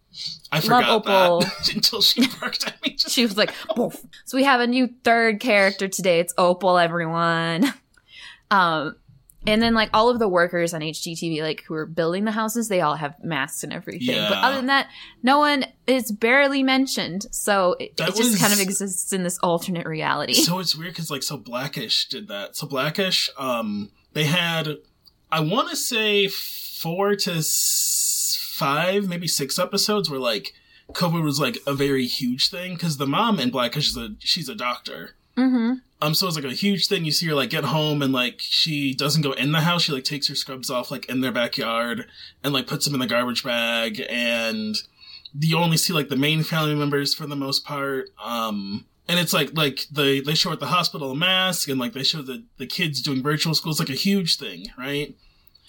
i 0.52 0.60
forgot 0.60 0.90
Opal. 0.90 1.42
that 1.42 1.74
until 1.76 2.02
she 2.02 2.26
barked 2.40 2.66
at 2.68 2.82
me 2.84 2.96
She 2.98 3.24
was 3.24 3.38
like, 3.38 3.52
"Boof." 3.76 4.04
so 4.26 4.38
we 4.38 4.44
have 4.44 4.60
a 4.60 4.66
new 4.68 4.90
third 5.04 5.40
character 5.40 5.88
today. 5.88 6.20
It's 6.20 6.34
Opal, 6.38 6.78
everyone. 6.80 7.74
Um, 8.52 8.96
and 9.46 9.62
then 9.62 9.74
like 9.74 9.90
all 9.94 10.10
of 10.10 10.20
the 10.20 10.28
workers 10.28 10.74
on 10.74 10.82
HGTV, 10.82 11.42
like 11.42 11.64
who 11.68 11.74
are 11.76 11.86
building 11.86 12.26
the 12.26 12.32
houses, 12.32 12.70
they 12.70 12.82
all 12.82 12.96
have 12.96 13.16
masks 13.24 13.64
and 13.64 13.74
everything. 13.74 14.16
But 14.30 14.38
other 14.38 14.56
than 14.58 14.68
that, 14.68 14.88
no 15.22 15.40
one 15.40 15.66
is 15.88 16.12
barely 16.12 16.64
mentioned. 16.64 17.26
So 17.32 17.74
it, 17.80 17.94
it 18.00 18.08
just 18.16 18.18
was- 18.18 18.40
kind 18.40 18.54
of 18.54 18.60
exists 18.60 19.12
in 19.14 19.24
this 19.24 19.38
alternate 19.40 19.86
reality. 19.86 20.34
so 20.34 20.60
it's 20.60 20.76
weird 20.76 20.92
because 20.94 21.12
like 21.12 21.24
so 21.24 21.38
black-ish 21.38 22.08
did 22.08 22.28
that 22.30 22.56
so 22.56 22.68
black-ish 22.68 23.30
um 23.38 23.90
they 24.14 24.24
had 24.26 24.78
i 25.32 25.40
want 25.40 25.70
to 25.70 25.76
say 25.76 26.28
four 26.28 27.16
to 27.16 27.34
s- 27.34 28.38
five 28.54 29.08
maybe 29.08 29.28
six 29.28 29.58
episodes 29.60 30.10
where 30.10 30.20
like 30.20 30.54
covid 30.94 31.24
was 31.24 31.40
like 31.40 31.58
a 31.66 31.74
very 31.74 32.06
huge 32.06 32.50
thing 32.50 32.74
because 32.74 32.98
the 32.98 33.08
mom 33.08 33.40
in 33.40 33.50
black-ish 33.50 33.90
is 33.90 33.98
a 33.98 34.10
she's 34.20 34.48
a 34.50 34.56
doctor 34.56 35.16
mm-hmm. 35.38 35.74
um 36.02 36.14
so 36.14 36.28
it's 36.28 36.36
like 36.36 36.46
a 36.46 36.54
huge 36.54 36.88
thing. 36.88 37.06
You 37.06 37.12
see 37.12 37.28
her 37.28 37.36
like 37.36 37.50
get 37.50 37.66
home 37.66 38.02
and 38.02 38.14
like 38.14 38.38
she 38.40 38.94
doesn't 38.94 39.22
go 39.22 39.32
in 39.34 39.52
the 39.52 39.62
house. 39.62 39.84
She 39.84 39.92
like 39.92 40.04
takes 40.04 40.28
her 40.28 40.36
scrubs 40.36 40.70
off 40.70 40.92
like 40.92 41.08
in 41.10 41.22
their 41.22 41.32
backyard 41.32 42.06
and 42.44 42.54
like 42.54 42.68
puts 42.68 42.86
them 42.86 42.94
in 42.94 43.00
the 43.00 43.08
garbage 43.08 43.44
bag. 43.44 44.04
And 44.10 44.76
you 45.40 45.58
only 45.58 45.78
see 45.78 45.94
like 45.94 46.10
the 46.10 46.16
main 46.16 46.44
family 46.44 46.76
members 46.76 47.14
for 47.16 47.26
the 47.26 47.36
most 47.36 47.66
part 47.66 48.10
um 48.24 48.86
and 49.08 49.20
it's 49.20 49.34
like 49.34 49.50
like 49.56 49.88
they 49.92 50.20
they 50.20 50.36
show 50.36 50.52
at 50.52 50.60
the 50.60 50.68
hospital 50.68 51.12
a 51.12 51.16
mask 51.16 51.68
and 51.68 51.80
like 51.80 51.94
they 51.94 52.04
show 52.04 52.22
the 52.22 52.44
the 52.58 52.68
kids 52.68 53.02
doing 53.02 53.24
virtual 53.24 53.54
school. 53.54 53.72
It's 53.72 53.80
like 53.80 53.90
a 53.90 53.94
huge 53.94 54.38
thing 54.38 54.68
right? 54.78 55.16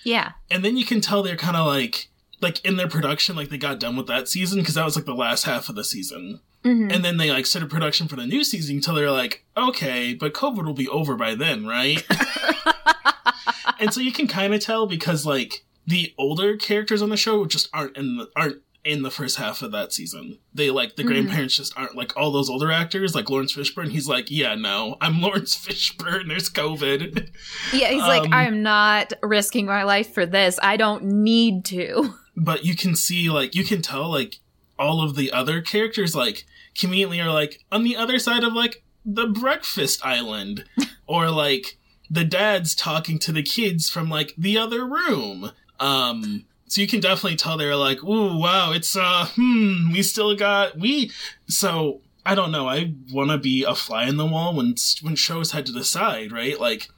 Yeah. 0.04 0.32
and 0.50 0.62
then 0.62 0.76
you 0.76 0.84
can 0.84 1.00
tell 1.00 1.22
they're 1.22 1.36
kind 1.36 1.56
of 1.56 1.66
like 1.66 2.08
like 2.40 2.62
in 2.64 2.76
their 2.76 2.88
production 2.88 3.36
like 3.36 3.48
they 3.48 3.56
got 3.56 3.80
done 3.80 3.96
with 3.96 4.06
that 4.06 4.28
season 4.28 4.60
because 4.60 4.74
that 4.74 4.84
was 4.84 4.96
like 4.96 5.06
the 5.06 5.14
last 5.14 5.44
half 5.44 5.68
of 5.70 5.76
the 5.76 5.84
season 5.84 6.40
hmm 6.64 6.90
and 6.90 7.04
then 7.04 7.18
they 7.18 7.30
like 7.30 7.46
started 7.46 7.70
production 7.70 8.08
for 8.08 8.16
the 8.16 8.26
new 8.26 8.42
season 8.42 8.76
until 8.76 8.94
they're 8.94 9.10
like, 9.10 9.44
okay, 9.56 10.14
but 10.14 10.32
COVID 10.32 10.64
will 10.64 10.72
be 10.74 10.88
over 10.88 11.14
by 11.14 11.34
then, 11.34 11.66
right? 11.66 12.02
and 13.78 13.92
so 13.92 14.00
you 14.00 14.12
can 14.12 14.26
kind 14.26 14.54
of 14.54 14.60
tell 14.60 14.86
because 14.86 15.26
like 15.26 15.64
the 15.86 16.14
older 16.18 16.56
characters 16.56 17.02
on 17.02 17.10
the 17.10 17.16
show 17.16 17.44
just 17.44 17.68
aren't 17.72 17.96
in 17.96 18.16
the 18.16 18.30
aren't 18.36 18.62
in 18.84 19.02
the 19.02 19.10
first 19.10 19.38
half 19.38 19.62
of 19.62 19.72
that 19.72 19.92
season. 19.94 20.38
They 20.52 20.70
like 20.70 20.96
the 20.96 21.04
Mhm. 21.04 21.06
grandparents 21.06 21.56
just 21.56 21.72
aren't 21.76 21.96
like 21.96 22.14
all 22.18 22.30
those 22.30 22.50
older 22.50 22.70
actors, 22.70 23.14
like 23.14 23.30
Laurence 23.30 23.54
Fishburne. 23.54 23.90
He's 23.90 24.06
like, 24.08 24.30
yeah, 24.30 24.54
no, 24.54 24.96
I'm 25.00 25.20
Laurence 25.22 25.56
Fishburne. 25.56 26.28
There's 26.28 26.50
COVID. 26.50 27.28
Yeah, 27.72 27.88
he's 27.88 28.02
like, 28.02 28.24
Um, 28.24 28.32
I 28.34 28.44
am 28.44 28.62
not 28.62 29.12
risking 29.22 29.64
my 29.66 29.84
life 29.84 30.12
for 30.12 30.26
this. 30.26 30.58
I 30.62 30.76
don't 30.76 31.04
need 31.04 31.64
to. 31.66 32.14
but 32.36 32.64
you 32.64 32.74
can 32.76 32.94
see 32.96 33.30
like 33.30 33.54
you 33.54 33.64
can 33.64 33.80
tell 33.80 34.10
like 34.10 34.36
all 34.78 35.02
of 35.02 35.14
the 35.16 35.30
other 35.32 35.60
characters 35.62 36.14
like 36.16 36.44
conveniently 36.78 37.20
are 37.20 37.32
like 37.32 37.64
on 37.70 37.84
the 37.84 37.96
other 37.96 38.18
side 38.18 38.44
of 38.44 38.52
like 38.52 38.82
the 39.04 39.26
breakfast 39.26 40.04
island 40.04 40.64
or 41.06 41.30
like 41.30 41.78
the 42.10 42.24
dad's 42.24 42.74
talking 42.74 43.18
to 43.18 43.32
the 43.32 43.42
kids 43.42 43.88
from 43.88 44.08
like 44.08 44.34
the 44.36 44.58
other 44.58 44.84
room. 44.84 45.52
Um, 45.80 46.44
so 46.66 46.80
you 46.80 46.86
can 46.86 47.00
definitely 47.00 47.36
tell 47.36 47.56
they're 47.56 47.76
like, 47.76 48.02
"Ooh, 48.02 48.36
wow, 48.38 48.72
it's 48.72 48.96
uh, 48.96 49.26
hmm, 49.34 49.92
we 49.92 50.02
still 50.02 50.34
got 50.34 50.78
we." 50.78 51.10
So 51.46 52.00
I 52.26 52.34
don't 52.34 52.50
know. 52.50 52.68
I 52.68 52.94
want 53.12 53.30
to 53.30 53.38
be 53.38 53.64
a 53.64 53.74
fly 53.74 54.06
in 54.06 54.16
the 54.16 54.26
wall 54.26 54.54
when 54.54 54.74
when 55.02 55.14
shows 55.14 55.52
had 55.52 55.66
to 55.66 55.72
decide, 55.72 56.32
right? 56.32 56.58
Like, 56.58 56.88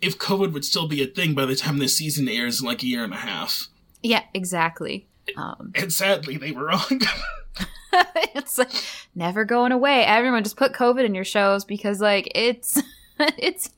if 0.00 0.18
COVID 0.18 0.52
would 0.52 0.64
still 0.64 0.88
be 0.88 1.02
a 1.02 1.06
thing 1.06 1.34
by 1.34 1.44
the 1.44 1.56
time 1.56 1.78
this 1.78 1.96
season 1.96 2.28
airs 2.28 2.60
in 2.60 2.66
like 2.66 2.82
a 2.82 2.86
year 2.86 3.04
and 3.04 3.12
a 3.12 3.16
half. 3.16 3.68
Yeah, 4.02 4.22
exactly. 4.32 5.06
Um, 5.36 5.72
And 5.74 5.92
sadly, 5.92 6.36
they 6.36 6.52
were 6.52 6.66
wrong. 6.66 7.00
it's 8.34 8.58
like 8.58 8.70
never 9.14 9.44
going 9.44 9.72
away. 9.72 10.04
Everyone 10.04 10.42
just 10.44 10.56
put 10.56 10.72
COVID 10.72 11.04
in 11.04 11.14
your 11.14 11.24
shows 11.24 11.64
because 11.64 12.00
like 12.00 12.30
it's 12.34 12.80
it's 13.18 13.70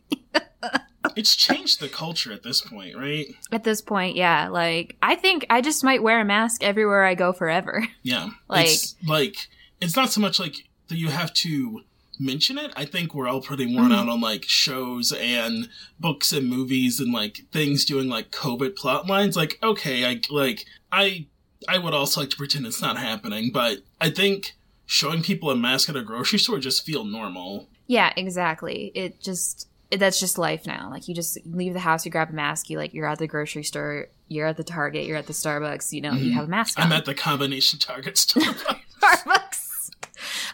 it's 1.17 1.35
changed 1.37 1.81
the 1.81 1.89
culture 1.89 2.33
at 2.33 2.43
this 2.43 2.61
point, 2.61 2.97
right? 2.97 3.27
at 3.51 3.65
this 3.65 3.81
point, 3.83 4.17
yeah. 4.17 4.49
Like 4.49 4.97
I 5.03 5.15
think 5.17 5.47
I 5.51 5.61
just 5.61 5.83
might 5.85 6.03
wear 6.03 6.21
a 6.21 6.25
mask 6.25 6.63
everywhere 6.63 7.05
I 7.05 7.15
go 7.15 7.33
forever. 7.33 7.87
Yeah. 8.03 8.31
Like- 8.49 8.67
it's 8.67 8.97
like 9.07 9.49
it's 9.81 9.97
not 9.97 10.11
so 10.11 10.21
much 10.21 10.39
like 10.39 10.69
that 10.89 10.97
you 10.97 11.09
have 11.09 11.33
to 11.35 11.83
mention 12.21 12.59
it. 12.59 12.73
I 12.77 12.85
think 12.85 13.15
we're 13.15 13.27
all 13.29 13.41
pretty 13.41 13.67
worn 13.75 13.89
Mhm. 13.91 13.97
out 13.97 14.09
on 14.09 14.21
like 14.21 14.45
shows 14.47 15.11
and 15.13 15.69
books 15.99 16.33
and 16.33 16.49
movies 16.49 17.01
and 17.01 17.13
like 17.13 17.41
things 17.53 17.85
doing 17.85 18.09
like 18.09 18.31
COVID 18.31 18.77
plot 18.77 19.07
lines. 19.07 19.37
Like, 19.37 19.59
okay, 19.63 20.05
I 20.05 20.21
like 20.31 20.65
I 20.93 21.27
I 21.69 21.79
would 21.79 21.95
also 21.95 22.21
like 22.21 22.31
to 22.31 22.37
pretend 22.37 22.67
it's 22.67 22.83
not 22.83 22.97
happening, 22.99 23.51
but 23.53 23.79
I 24.01 24.11
think 24.11 24.55
showing 24.87 25.23
people 25.23 25.51
a 25.51 25.57
mask 25.57 25.89
at 25.89 25.97
a 25.97 26.03
grocery 26.03 26.39
store 26.39 26.59
just 26.59 26.85
feel 26.85 27.05
normal. 27.05 27.69
Yeah, 27.87 28.13
exactly. 28.17 28.93
It 28.95 29.21
just 29.21 29.69
it, 29.91 29.99
that's 29.99 30.19
just 30.19 30.39
life 30.39 30.67
now. 30.67 30.89
Like 30.91 31.07
you 31.09 31.15
just 31.15 31.39
leave 31.45 31.75
the 31.75 31.81
house, 31.81 32.05
you 32.05 32.11
grab 32.11 32.31
a 32.31 32.33
mask, 32.33 32.71
you 32.71 32.79
like 32.79 32.95
you're 32.95 33.07
at 33.07 33.19
the 33.19 33.27
grocery 33.27 33.63
store, 33.63 34.09
you're 34.29 34.47
at 34.47 34.57
the 34.57 34.65
Target, 34.65 35.05
you're 35.07 35.19
at 35.19 35.27
the 35.27 35.33
Starbucks, 35.35 35.93
you 35.93 36.01
know, 36.01 36.13
you 36.15 36.31
Mhm. 36.31 36.35
have 36.35 36.45
a 36.45 36.49
mask 36.49 36.79
on. 36.79 36.87
I'm 36.87 36.93
at 36.93 37.05
the 37.05 37.15
combination 37.15 37.79
Target 37.79 38.17
store. 38.19 38.43
Starbucks. 38.43 39.91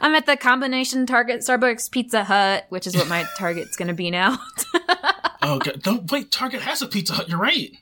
I'm 0.01 0.15
at 0.15 0.27
the 0.27 0.37
combination 0.37 1.07
Target 1.07 1.41
Starbucks 1.41 1.91
Pizza 1.91 2.25
Hut, 2.25 2.67
which 2.69 2.87
is 2.87 2.97
what 2.97 3.09
my 3.09 3.25
Target's 3.39 3.77
gonna 3.77 3.95
be 3.95 4.11
now. 4.11 4.39
oh 5.43 5.59
god, 5.59 5.83
don't 5.83 6.11
wait. 6.11 6.31
Target 6.33 6.63
has 6.63 6.83
a 6.83 6.87
Pizza 6.87 7.15
Hut. 7.15 7.29
You're 7.29 7.39
right. 7.39 7.73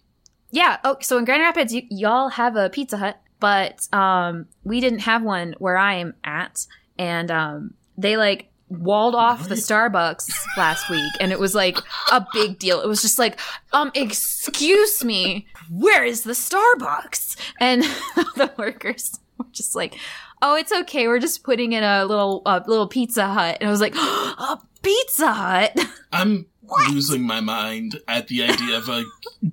Yeah. 0.56 0.78
Oh, 0.84 0.96
so 1.02 1.18
in 1.18 1.26
Grand 1.26 1.42
Rapids, 1.42 1.74
y- 1.74 1.86
y'all 1.90 2.30
have 2.30 2.56
a 2.56 2.70
Pizza 2.70 2.96
Hut, 2.96 3.20
but 3.40 3.86
um, 3.92 4.46
we 4.64 4.80
didn't 4.80 5.00
have 5.00 5.22
one 5.22 5.54
where 5.58 5.76
I 5.76 5.96
am 5.96 6.14
at, 6.24 6.66
and 6.98 7.30
um, 7.30 7.74
they 7.98 8.16
like 8.16 8.48
walled 8.70 9.14
off 9.14 9.50
the 9.50 9.54
Starbucks 9.54 10.30
last 10.56 10.88
week, 10.88 11.12
and 11.20 11.30
it 11.30 11.38
was 11.38 11.54
like 11.54 11.76
a 12.10 12.26
big 12.32 12.58
deal. 12.58 12.80
It 12.80 12.88
was 12.88 13.02
just 13.02 13.18
like, 13.18 13.38
um, 13.74 13.90
excuse 13.94 15.04
me, 15.04 15.46
where 15.70 16.04
is 16.04 16.22
the 16.22 16.32
Starbucks? 16.32 17.36
And 17.60 17.82
the 18.36 18.50
workers 18.56 19.20
were 19.36 19.44
just 19.52 19.76
like, 19.76 19.98
oh, 20.40 20.56
it's 20.56 20.72
okay. 20.72 21.06
We're 21.06 21.18
just 21.18 21.44
putting 21.44 21.74
in 21.74 21.84
a 21.84 22.06
little 22.06 22.40
a 22.46 22.64
little 22.66 22.88
Pizza 22.88 23.26
Hut, 23.28 23.58
and 23.60 23.68
I 23.68 23.70
was 23.70 23.82
like, 23.82 23.94
a 23.98 24.58
Pizza 24.80 25.30
Hut. 25.30 25.78
I'm 26.12 26.46
losing 26.90 27.22
my 27.26 27.40
mind 27.40 28.00
at 28.08 28.28
the 28.28 28.42
idea 28.44 28.76
of 28.78 28.88
a 28.88 29.04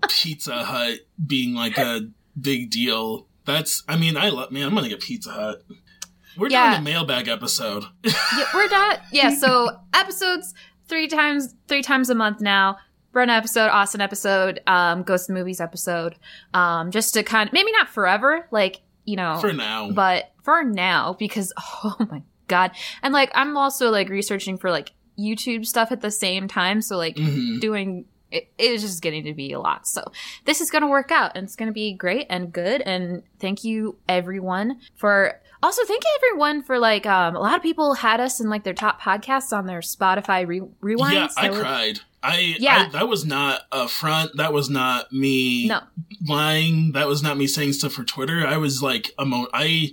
Pizza 0.09 0.63
Hut 0.63 0.99
being 1.25 1.53
like 1.53 1.77
a 1.77 2.09
big 2.39 2.69
deal. 2.69 3.27
That's, 3.45 3.83
I 3.87 3.97
mean, 3.97 4.17
I 4.17 4.29
love, 4.29 4.51
man, 4.51 4.63
I'm 4.67 4.75
gonna 4.75 4.89
get 4.89 5.01
Pizza 5.01 5.31
Hut. 5.31 5.63
We're 6.37 6.49
Yeah. 6.49 6.71
doing 6.71 6.81
a 6.81 6.83
mailbag 6.83 7.27
episode. 7.27 7.83
yeah, 8.03 8.45
we're 8.53 8.69
not. 8.69 9.01
Yeah, 9.11 9.29
so 9.35 9.69
episodes 9.93 10.53
three 10.87 11.07
times, 11.07 11.53
three 11.67 11.81
times 11.83 12.09
a 12.09 12.15
month 12.15 12.41
now. 12.41 12.77
Brenda 13.11 13.35
episode, 13.35 13.67
Austin 13.69 14.01
episode, 14.01 14.59
um, 14.65 15.03
Ghost 15.03 15.29
Movies 15.29 15.61
episode, 15.61 16.15
um, 16.55 16.89
just 16.89 17.13
to 17.13 17.21
kind 17.21 17.47
of 17.47 17.53
maybe 17.53 17.71
not 17.71 17.87
forever, 17.89 18.47
like 18.49 18.81
you 19.05 19.15
know, 19.17 19.37
For 19.39 19.53
now. 19.53 19.91
but 19.91 20.31
for 20.43 20.63
now 20.63 21.13
because 21.19 21.53
oh 21.83 21.95
my 22.09 22.23
god, 22.47 22.71
and 23.03 23.13
like 23.13 23.31
I'm 23.35 23.55
also 23.55 23.91
like 23.91 24.09
researching 24.09 24.57
for 24.57 24.71
like 24.71 24.93
YouTube 25.17 25.65
stuff 25.65 25.91
at 25.91 26.01
the 26.01 26.11
same 26.11 26.47
time, 26.47 26.81
so 26.81 26.97
like 26.97 27.17
hmm 27.17 27.59
doing 27.59 28.05
it, 28.31 28.47
it 28.57 28.71
is 28.71 28.81
just 28.81 29.01
getting 29.03 29.25
to 29.25 29.33
be 29.33 29.51
a 29.53 29.59
lot. 29.59 29.87
So 29.87 30.03
this 30.45 30.59
is 30.59 30.71
going 30.71 30.81
to 30.81 30.87
work 30.87 31.11
out 31.11 31.33
and 31.35 31.43
it's 31.45 31.55
going 31.55 31.67
to 31.69 31.73
be 31.73 31.93
great 31.93 32.25
and 32.31 32.51
good. 32.51 32.81
And 32.81 33.21
thank 33.39 33.63
you 33.63 33.97
everyone 34.09 34.79
for 34.95 35.39
also 35.61 35.83
thank 35.85 36.03
you 36.03 36.09
everyone 36.31 36.63
for 36.63 36.79
like 36.79 37.05
um, 37.05 37.35
a 37.35 37.39
lot 37.39 37.55
of 37.55 37.61
people 37.61 37.93
had 37.93 38.19
us 38.19 38.39
in 38.39 38.49
like 38.49 38.63
their 38.63 38.73
top 38.73 38.99
podcasts 38.99 39.55
on 39.55 39.67
their 39.67 39.81
Spotify 39.81 40.47
re- 40.47 40.61
rewinds. 40.81 41.11
Yeah, 41.13 41.27
I 41.37 41.49
were- 41.51 41.59
cried. 41.61 41.99
I, 42.25 42.55
Yeah. 42.57 42.85
I, 42.87 42.89
that 42.93 43.07
was 43.09 43.23
not 43.25 43.61
a 43.71 43.87
front. 43.87 44.37
That 44.37 44.51
was 44.53 44.67
not 44.69 45.11
me 45.11 45.67
No, 45.67 45.81
lying. 46.25 46.93
That 46.93 47.07
was 47.07 47.21
not 47.21 47.37
me 47.37 47.47
saying 47.47 47.73
stuff 47.73 47.93
for 47.93 48.03
Twitter. 48.03 48.47
I 48.47 48.57
was 48.57 48.81
like, 48.81 49.11
emo- 49.21 49.47
I, 49.53 49.91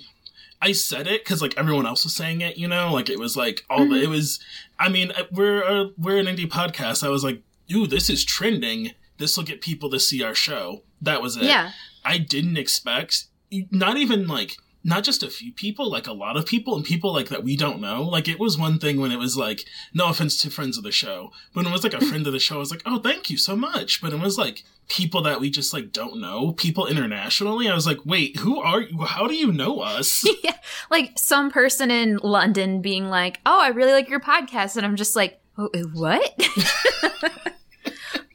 I 0.62 0.73
said 0.73 1.07
it 1.07 1.25
because 1.25 1.40
like 1.40 1.55
everyone 1.57 1.87
else 1.87 2.05
was 2.05 2.14
saying 2.14 2.40
it, 2.43 2.57
you 2.59 2.69
know, 2.69 2.93
like 2.93 3.09
it 3.09 3.19
was 3.19 3.37
like 3.37 3.64
all 3.71 3.88
the, 3.88 3.95
Mhm. 3.97 4.02
it 4.02 4.09
was. 4.09 4.40
I 4.79 4.88
mean, 4.88 5.11
uh, 5.12 5.25
we're 5.33 5.64
uh, 5.64 5.87
we're 5.97 6.19
an 6.19 6.26
indie 6.26 6.49
podcast. 6.49 7.02
I 7.05 7.09
was 7.09 7.25
like, 7.25 7.43
ooh, 7.75 7.87
this 7.87 8.11
is 8.11 8.25
trending. 8.25 8.93
This 9.19 9.37
will 9.37 9.45
get 9.45 9.61
people 9.61 9.88
to 9.90 10.00
see 10.00 10.23
our 10.23 10.35
show. 10.35 10.83
That 11.02 11.23
was 11.23 11.37
it. 11.37 11.45
yeah, 11.45 11.73
I 12.05 12.19
didn't 12.19 12.57
expect 12.59 13.25
not 13.71 13.97
even 13.97 14.26
like 14.26 14.57
not 14.83 15.05
just 15.05 15.23
a 15.23 15.31
few 15.31 15.53
people, 15.53 15.91
like 15.91 16.07
a 16.07 16.13
lot 16.13 16.37
of 16.37 16.47
people 16.47 16.75
and 16.77 16.85
people 16.85 17.13
like 17.13 17.29
that 17.29 17.45
we 17.45 17.57
don't 17.57 17.81
know. 17.81 18.03
Like 18.03 18.29
it 18.29 18.41
was 18.41 18.59
one 18.59 18.79
thing 18.79 19.01
when 19.01 19.13
it 19.13 19.19
was 19.19 19.37
like, 19.37 19.65
no 19.93 20.09
offense 20.09 20.41
to 20.43 20.51
friends 20.51 20.79
of 20.79 20.85
the 20.85 20.93
show, 20.93 21.33
but 21.53 21.65
when 21.65 21.73
it 21.73 21.73
was 21.73 21.85
like 21.85 21.95
a 21.95 22.05
friend 22.05 22.27
of 22.27 22.33
the 22.33 22.39
show, 22.39 22.57
I 22.57 22.59
was 22.59 22.71
like, 22.71 22.83
oh, 22.87 22.99
thank 22.99 23.31
you 23.31 23.37
so 23.37 23.57
much. 23.57 24.01
But 24.01 24.13
it 24.13 24.21
was 24.21 24.39
like 24.39 24.65
people 24.89 25.23
that 25.23 25.41
we 25.41 25.51
just 25.51 25.73
like 25.73 25.93
don't 25.93 26.21
know, 26.21 26.53
people 26.53 26.87
internationally. 26.87 27.69
I 27.69 27.75
was 27.75 27.87
like, 27.87 28.05
wait, 28.05 28.37
who 28.39 28.61
are 28.61 28.83
you? 28.83 28.99
How 29.03 29.27
do 29.27 29.35
you 29.35 29.53
know 29.53 29.81
us? 29.81 30.25
yeah, 30.45 30.57
like 30.91 31.13
some 31.17 31.51
person 31.51 31.91
in 31.91 32.19
London 32.19 32.83
being 32.83 33.09
like, 33.09 33.41
"Oh, 33.47 33.61
I 33.61 33.69
really 33.69 33.93
like 33.93 34.09
your 34.09 34.21
podcast," 34.21 34.77
and 34.77 34.85
I'm 34.85 34.97
just 34.97 35.17
like, 35.17 35.41
oh, 35.57 35.71
uh, 35.75 35.81
"What?" 35.95 36.35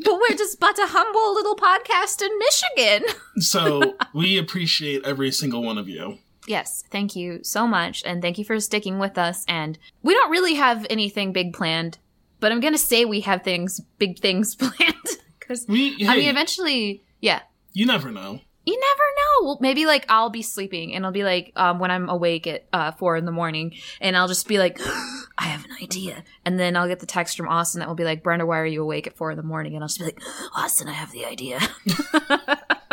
but 0.06 0.20
we're 0.20 0.38
just 0.38 0.60
but 0.60 0.78
a 0.80 0.88
humble 0.88 1.34
little 1.34 1.56
podcast 1.56 2.22
in 2.22 2.32
Michigan. 2.40 3.16
so 3.38 3.96
we 4.14 4.38
appreciate 4.38 5.04
every 5.06 5.32
single 5.32 5.64
one 5.64 5.78
of 5.78 5.90
you. 5.90 6.20
Yes, 6.48 6.84
thank 6.92 7.16
you 7.16 7.40
so 7.44 7.68
much. 7.68 8.04
And 8.06 8.22
thank 8.22 8.38
you 8.38 8.46
for 8.46 8.60
sticking 8.60 9.00
with 9.00 9.18
us. 9.18 9.46
And 9.48 9.78
we 10.04 10.14
don't 10.14 10.32
really 10.32 10.56
have 10.56 10.86
anything 10.90 11.34
big 11.34 11.54
planned, 11.54 11.98
but 12.40 12.52
I'm 12.52 12.60
going 12.60 12.74
to 12.74 12.80
say 12.80 13.06
we 13.06 13.22
have 13.22 13.44
things, 13.44 13.82
big 13.98 14.20
things 14.20 14.56
planned. 14.60 14.96
Because, 15.40 15.66
We, 15.68 15.94
hey, 15.96 16.08
I 16.08 16.16
mean, 16.16 16.30
eventually, 16.30 17.04
yeah. 17.22 17.42
you 17.74 17.86
never 17.86 18.12
know. 18.12 18.40
You 18.66 18.80
never 18.80 19.04
know. 19.18 19.46
Well, 19.46 19.58
maybe 19.62 19.86
like 19.86 20.08
I'll 20.10 20.32
be 20.32 20.42
sleeping 20.42 20.96
and 20.96 21.06
I'll 21.06 21.12
be 21.12 21.24
like 21.24 21.52
um, 21.56 21.78
when 21.78 21.92
I'm 21.92 22.10
awake 22.10 22.48
at 22.48 22.66
uh, 22.74 22.92
four 22.94 23.16
in 23.16 23.26
the 23.26 23.32
morning 23.32 23.76
and 24.02 24.18
I'll 24.18 24.28
just 24.28 24.48
be 24.48 24.58
like, 24.58 24.80
I 25.38 25.44
have 25.44 25.66
an 25.66 25.72
idea. 25.84 26.24
And 26.46 26.60
then 26.60 26.76
I'll 26.76 26.88
get 26.88 27.00
the 27.00 27.06
text 27.06 27.38
from 27.38 27.48
Austin 27.48 27.80
that 27.80 27.88
will 27.88 27.96
be 27.96 28.06
like, 28.06 28.24
Brenda, 28.24 28.46
why 28.46 28.58
are 28.60 28.66
you 28.66 28.82
awake 28.82 29.06
at 29.06 29.16
four 29.16 29.30
in 29.30 29.38
the 29.38 29.44
morning? 29.44 29.76
And 29.76 29.84
I'll 29.84 29.88
just 29.88 30.00
be 30.00 30.06
like, 30.06 30.20
Austin, 30.56 30.88
I 30.88 30.94
have 30.94 31.12
the 31.12 31.26
idea. 31.26 31.60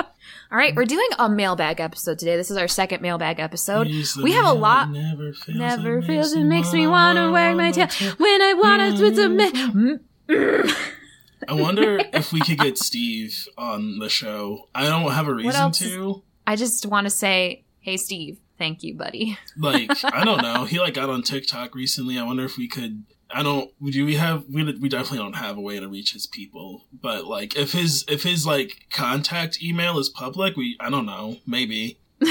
All 0.52 0.58
right, 0.58 0.76
we're 0.76 0.84
doing 0.84 1.08
a 1.18 1.30
mailbag 1.30 1.80
episode 1.80 2.18
today. 2.18 2.36
This 2.36 2.50
is 2.50 2.58
our 2.58 2.68
second 2.68 3.00
mailbag 3.00 3.40
episode. 3.40 3.86
We 4.22 4.32
have 4.32 4.44
a 4.44 4.52
lot- 4.52 4.90
Never 4.90 5.32
fails. 5.32 5.56
Never 5.58 5.98
It 6.00 6.04
feels 6.04 6.34
it 6.34 6.44
makes 6.44 6.74
me 6.74 6.86
want 6.86 7.16
to 7.16 7.32
wag 7.32 7.56
my 7.56 7.70
tail 7.70 7.86
when 8.18 8.42
I 8.42 8.52
want 8.52 8.98
to 8.98 9.02
with 9.02 9.18
a 9.18 9.30
man. 9.30 10.00
Mm. 10.28 10.76
I 11.48 11.54
wonder 11.54 12.00
if 12.12 12.34
we 12.34 12.40
could 12.40 12.58
get 12.58 12.76
Steve 12.76 13.48
on 13.56 13.98
the 13.98 14.10
show. 14.10 14.68
I 14.74 14.90
don't 14.90 15.10
have 15.12 15.26
a 15.26 15.32
reason 15.32 15.72
to. 15.72 16.22
I 16.46 16.56
just 16.56 16.84
want 16.84 17.06
to 17.06 17.10
say, 17.10 17.64
hey, 17.80 17.96
Steve, 17.96 18.38
thank 18.58 18.82
you, 18.82 18.94
buddy. 18.94 19.38
Like, 19.56 19.90
I 20.04 20.22
don't 20.22 20.42
know. 20.42 20.66
He 20.66 20.78
like 20.78 20.92
got 20.92 21.08
on 21.08 21.22
TikTok 21.22 21.74
recently. 21.74 22.18
I 22.18 22.24
wonder 22.24 22.44
if 22.44 22.58
we 22.58 22.68
could. 22.68 23.04
I 23.34 23.42
don't. 23.42 23.70
Do 23.90 24.04
we 24.04 24.16
have? 24.16 24.44
We 24.48 24.64
we 24.64 24.88
definitely 24.88 25.18
don't 25.18 25.34
have 25.34 25.56
a 25.56 25.60
way 25.60 25.80
to 25.80 25.88
reach 25.88 26.12
his 26.12 26.26
people. 26.26 26.84
But 26.92 27.26
like, 27.26 27.56
if 27.56 27.72
his 27.72 28.04
if 28.08 28.22
his 28.22 28.46
like 28.46 28.86
contact 28.92 29.62
email 29.62 29.98
is 29.98 30.08
public, 30.08 30.56
we 30.56 30.76
I 30.80 30.90
don't 30.90 31.06
know. 31.06 31.38
Maybe. 31.46 31.98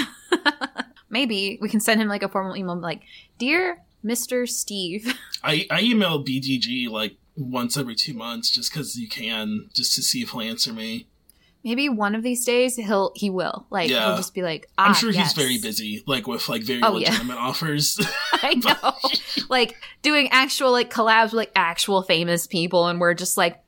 Maybe 1.09 1.57
we 1.61 1.67
can 1.67 1.81
send 1.81 2.01
him 2.01 2.07
like 2.07 2.23
a 2.23 2.29
formal 2.29 2.55
email 2.55 2.77
like, 2.79 3.01
Dear 3.37 3.79
Mr. 4.05 4.47
Steve. 4.47 5.13
I 5.43 5.67
I 5.69 5.81
email 5.81 6.23
BDG 6.23 6.89
like 6.89 7.17
once 7.35 7.75
every 7.77 7.95
two 7.95 8.13
months 8.13 8.49
just 8.49 8.71
because 8.71 8.95
you 8.97 9.09
can, 9.09 9.69
just 9.73 9.93
to 9.95 10.01
see 10.01 10.21
if 10.21 10.29
he'll 10.29 10.41
answer 10.41 10.71
me. 10.71 11.07
Maybe 11.63 11.89
one 11.89 12.15
of 12.15 12.23
these 12.23 12.43
days 12.45 12.75
he'll 12.77 13.11
he 13.15 13.29
will. 13.29 13.67
Like 13.69 13.89
Yeah. 13.89 14.05
he'll 14.07 14.15
just 14.17 14.33
be 14.33 14.41
like, 14.41 14.67
ah, 14.77 14.87
I'm 14.87 14.93
sure 14.93 15.11
yes. 15.11 15.33
he's 15.33 15.43
very 15.43 15.57
busy, 15.59 16.01
like 16.07 16.27
with 16.27 16.47
like 16.47 16.63
very 16.63 16.81
Oh, 16.81 16.97
yeah. 16.97 17.09
legitimate 17.11 17.37
offers. 17.37 17.99
I 18.33 18.53
know. 18.55 18.93
Like 19.51 19.75
doing 20.01 20.29
actual 20.31 20.71
like 20.71 20.89
collabs 20.91 21.25
with 21.25 21.33
like 21.33 21.51
actual 21.55 22.01
famous 22.01 22.47
people 22.47 22.87
and 22.87 22.99
we're 22.99 23.13
just 23.13 23.37
like 23.37 23.61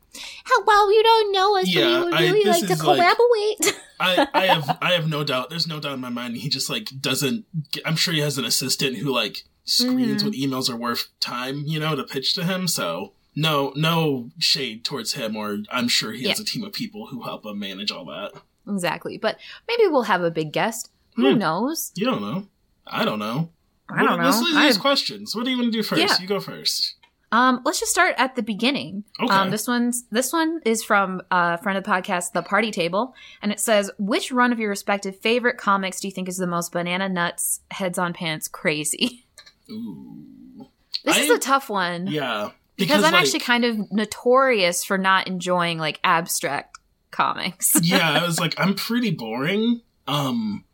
how 0.44 0.64
well 0.66 0.92
you 0.94 1.02
don't 1.04 1.32
know 1.32 1.58
us, 1.60 1.68
Yeah, 1.68 1.82
but 1.82 1.90
we 2.00 2.04
would 2.06 2.14
I- 2.14 2.22
really 2.22 2.44
this 2.44 2.60
like 2.62 2.68
to 2.68 2.74
is, 2.74 2.84
like- 2.84 2.98
collaborate. 2.98 3.80
I, 4.00 4.28
I 4.34 4.46
have 4.48 4.78
I 4.82 4.92
have 4.94 5.08
no 5.08 5.24
doubt. 5.24 5.50
There's 5.50 5.68
no 5.68 5.80
doubt 5.80 5.94
in 5.94 6.00
my 6.02 6.10
mind. 6.10 6.36
He 6.38 6.50
just 6.50 6.70
like 6.70 6.90
doesn't. 7.00 7.46
Get, 7.72 7.88
I'm 7.88 7.96
sure 7.96 8.14
he 8.14 8.20
has 8.22 8.38
an 8.38 8.46
assistant 8.46 8.98
who 8.98 9.14
like 9.14 9.44
screens 9.66 10.22
Mhm. 10.24 10.26
what 10.26 10.34
emails 10.34 10.70
are 10.70 10.76
worth 10.76 11.08
time, 11.20 11.64
you 11.66 11.80
know, 11.80 11.96
to 11.96 12.04
pitch 12.04 12.34
to 12.36 12.44
him. 12.44 12.68
So 12.68 13.14
no 13.36 13.72
no 13.76 14.30
shade 14.38 14.86
towards 14.86 15.14
him 15.14 15.36
or 15.36 15.58
i'm 15.72 15.88
sure 15.88 16.12
he 16.12 16.28
has 16.28 16.38
Yeah. 16.38 16.44
a 16.44 16.46
team 16.46 16.64
of 16.64 16.72
people 16.72 17.08
who 17.08 17.24
help 17.24 17.44
him 17.44 17.58
manage 17.58 17.92
all 17.92 18.06
that 18.06 18.32
Exactly. 18.70 19.18
But 19.18 19.40
maybe 19.68 19.88
we'll 19.88 20.04
have 20.04 20.22
a 20.22 20.30
big 20.30 20.52
guest. 20.54 20.92
Who 21.16 21.32
Hmm. 21.34 21.40
knows? 21.40 21.92
you 21.96 22.06
don't 22.06 22.22
know 22.22 22.48
i 22.86 23.04
don't 23.06 23.18
know 23.20 23.50
I 23.90 24.04
don't 24.04 24.22
Let's 24.24 24.40
know. 24.40 24.48
do 24.48 24.60
these 24.62 24.78
I- 24.78 24.82
questions 24.82 25.36
what 25.36 25.46
do 25.46 25.52
you 25.52 25.58
want 25.58 25.72
to 25.74 25.78
do 25.78 25.84
first 25.84 26.02
Yeah. 26.02 26.18
you 26.22 26.28
go 26.28 26.40
first 26.40 26.96
Um, 27.32 27.62
let's 27.66 27.80
just 27.80 27.92
start 27.92 28.14
at 28.20 28.36
the 28.36 28.44
beginning. 28.44 29.06
Okay. 29.20 29.34
Um, 29.34 29.50
this 29.50 29.68
one's 29.68 30.04
this 30.12 30.32
one 30.32 30.62
is 30.66 30.84
from 30.84 31.20
a 31.32 31.58
friend 31.58 31.78
of 31.80 31.84
the 31.84 31.90
podcast, 31.90 32.34
The 32.34 32.44
Party 32.44 32.70
Table, 32.70 33.16
and 33.42 33.52
it 33.52 33.60
says, 33.60 33.90
"Which 33.98 34.32
run 34.32 34.52
of 34.54 34.60
your 34.60 34.70
respective 34.70 35.20
favorite 35.20 35.58
comics 35.58 36.00
do 36.00 36.08
you 36.08 36.12
think 36.14 36.30
is 36.30 36.38
the 36.38 36.46
most 36.46 36.72
banana 36.72 37.10
nuts, 37.10 37.62
heads 37.72 37.98
on 37.98 38.14
pants, 38.14 38.48
crazy?" 38.48 39.26
Ooh. 39.72 40.68
This 41.04 41.18
is 41.18 41.30
a 41.32 41.40
tough 41.40 41.70
one 41.72 42.06
yeah 42.08 42.52
because, 42.78 43.04
I'm 43.04 43.14
like, 43.14 43.24
actually 43.24 43.40
kind 43.40 43.66
of 43.66 43.92
notorious 43.92 44.84
for 44.84 44.98
not 45.00 45.28
enjoying 45.28 45.80
like 45.80 46.00
abstract 46.04 46.78
comics. 47.12 47.76
yeah, 47.82 48.12
I 48.12 48.24
was 48.26 48.40
like, 48.40 48.54
I'm 48.60 48.76
pretty 48.76 49.10
boring. 49.12 49.82
Um, 50.08 50.66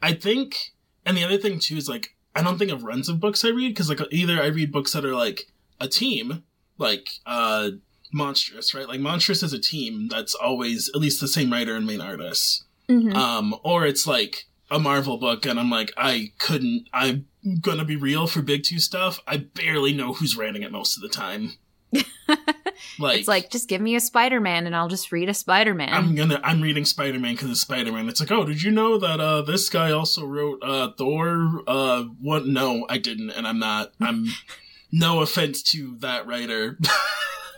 I 0.00 0.12
think, 0.12 0.72
and 1.04 1.16
the 1.16 1.24
other 1.24 1.38
thing 1.38 1.58
too 1.58 1.76
is 1.76 1.88
like, 1.88 2.14
I 2.38 2.42
don't 2.42 2.56
think 2.56 2.70
of 2.70 2.84
runs 2.84 3.08
of 3.08 3.18
books 3.18 3.44
I 3.44 3.48
read 3.48 3.70
because 3.70 3.88
like 3.88 4.00
either 4.12 4.40
I 4.40 4.46
read 4.46 4.70
books 4.70 4.92
that 4.92 5.04
are 5.04 5.14
like 5.14 5.50
a 5.80 5.88
team, 5.88 6.44
like 6.78 7.08
uh, 7.26 7.70
Monstrous, 8.12 8.74
right? 8.74 8.86
Like 8.86 9.00
Monstrous 9.00 9.42
is 9.42 9.52
a 9.52 9.58
team 9.58 10.06
that's 10.08 10.36
always 10.36 10.88
at 10.94 11.00
least 11.00 11.20
the 11.20 11.26
same 11.26 11.52
writer 11.52 11.74
and 11.74 11.84
main 11.84 12.00
artist. 12.00 12.64
Mhm. 12.88 13.12
Um, 13.14 13.56
or 13.64 13.84
it's 13.86 14.06
like 14.06 14.46
a 14.70 14.78
Marvel 14.78 15.18
book, 15.18 15.46
and 15.46 15.58
I'm 15.58 15.68
like, 15.70 15.92
I 15.96 16.32
couldn't. 16.38 16.86
I'm 16.92 17.26
gonna 17.60 17.84
be 17.84 17.96
real 17.96 18.28
for 18.28 18.40
big 18.40 18.62
two 18.62 18.78
stuff. 18.78 19.20
I 19.26 19.38
barely 19.38 19.92
know 19.92 20.12
who's 20.12 20.36
writing 20.36 20.62
it 20.62 20.70
most 20.70 20.96
of 20.96 21.02
the 21.02 21.08
time. 21.08 21.54
like, 22.98 23.18
it's 23.18 23.28
like 23.28 23.50
just 23.50 23.68
give 23.68 23.80
me 23.80 23.94
a 23.96 24.00
Spider-Man 24.00 24.66
and 24.66 24.74
I'll 24.74 24.88
just 24.88 25.12
read 25.12 25.28
a 25.28 25.34
Spider-Man. 25.34 25.92
I'm 25.92 26.14
gonna 26.14 26.40
I'm 26.42 26.60
reading 26.60 26.84
Spider 26.84 27.18
Man 27.18 27.34
because 27.34 27.50
it's 27.50 27.60
Spider 27.60 27.92
Man. 27.92 28.08
It's 28.08 28.20
like, 28.20 28.30
oh, 28.30 28.44
did 28.44 28.62
you 28.62 28.70
know 28.70 28.98
that 28.98 29.20
uh 29.20 29.42
this 29.42 29.68
guy 29.68 29.90
also 29.90 30.24
wrote 30.24 30.62
uh 30.62 30.92
Thor? 30.96 31.62
Uh, 31.66 32.04
what? 32.20 32.46
No, 32.46 32.86
I 32.88 32.98
didn't, 32.98 33.30
and 33.30 33.46
I'm 33.46 33.58
not. 33.58 33.92
I'm 34.00 34.26
no 34.92 35.20
offense 35.20 35.62
to 35.72 35.96
that 36.00 36.26
writer. 36.26 36.78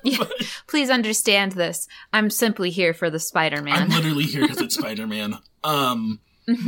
Yeah. 0.03 0.25
Please 0.67 0.89
understand 0.89 1.53
this. 1.53 1.87
I'm 2.13 2.31
simply 2.31 2.71
here 2.71 2.95
for 2.95 3.11
the 3.11 3.19
Spider-Man. 3.19 3.75
I'm 3.75 3.89
literally 3.91 4.25
here 4.25 4.43
because 4.43 4.61
it's 4.61 4.75
Spider 4.79 5.07
Man. 5.07 5.39
Um, 5.63 6.21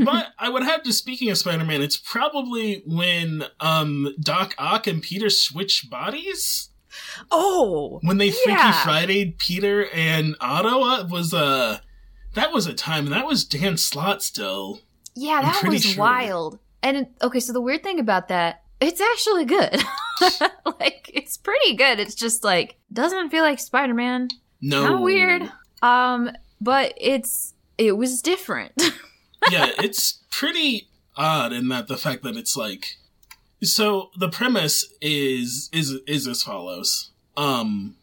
but 0.04 0.28
I 0.38 0.48
would 0.48 0.62
have 0.62 0.82
to. 0.82 0.92
Speaking 0.92 1.30
of 1.30 1.38
Spider 1.38 1.64
Man, 1.64 1.82
it's 1.82 1.96
probably 1.96 2.82
when 2.86 3.44
um 3.60 4.14
Doc 4.20 4.54
Ock 4.58 4.86
and 4.86 5.02
Peter 5.02 5.30
switch 5.30 5.88
bodies. 5.88 6.68
Oh, 7.30 7.98
when 8.02 8.18
they 8.18 8.30
Freaky 8.30 8.50
Yeah. 8.50 8.82
Friday 8.84 9.34
Peter 9.38 9.86
and 9.92 10.36
Otto 10.40 10.82
uh, 10.82 11.06
was 11.08 11.32
uh 11.34 11.78
that 12.34 12.52
was 12.52 12.66
a 12.66 12.74
time 12.74 13.06
that 13.06 13.26
was 13.26 13.44
Dan 13.44 13.76
Slott 13.76 14.22
still. 14.22 14.80
Yeah, 15.14 15.40
I'm 15.42 15.44
that 15.44 15.64
was 15.68 15.82
sure. 15.84 16.00
wild. 16.00 16.58
And 16.82 16.96
it- 16.96 17.12
okay, 17.22 17.40
so 17.40 17.52
the 17.52 17.60
weird 17.60 17.82
thing 17.82 18.00
about 18.00 18.28
that, 18.28 18.62
it's 18.80 19.00
actually 19.00 19.44
good. 19.44 19.82
like 20.80 21.10
it's 21.12 21.36
pretty 21.36 21.74
good. 21.74 22.00
It's 22.00 22.14
just 22.14 22.42
like 22.44 22.76
doesn't 22.92 23.30
feel 23.30 23.42
like 23.42 23.58
Spider-Man. 23.58 24.28
No, 24.60 24.84
How 24.86 25.02
weird. 25.02 25.50
Um, 25.82 26.30
but 26.60 26.94
it's 26.96 27.54
it 27.78 27.96
was 27.96 28.22
different. 28.22 28.72
yeah, 29.50 29.70
it's 29.78 30.20
pretty 30.30 30.88
odd 31.16 31.52
in 31.52 31.68
that 31.68 31.88
the 31.88 31.96
fact 31.96 32.22
that 32.22 32.36
it's 32.36 32.56
like 32.56 32.96
so 33.62 34.10
the 34.16 34.28
premise 34.28 34.84
is 35.00 35.68
is 35.72 35.92
is 36.06 36.26
as 36.26 36.42
follows. 36.42 37.10
Um 37.36 37.96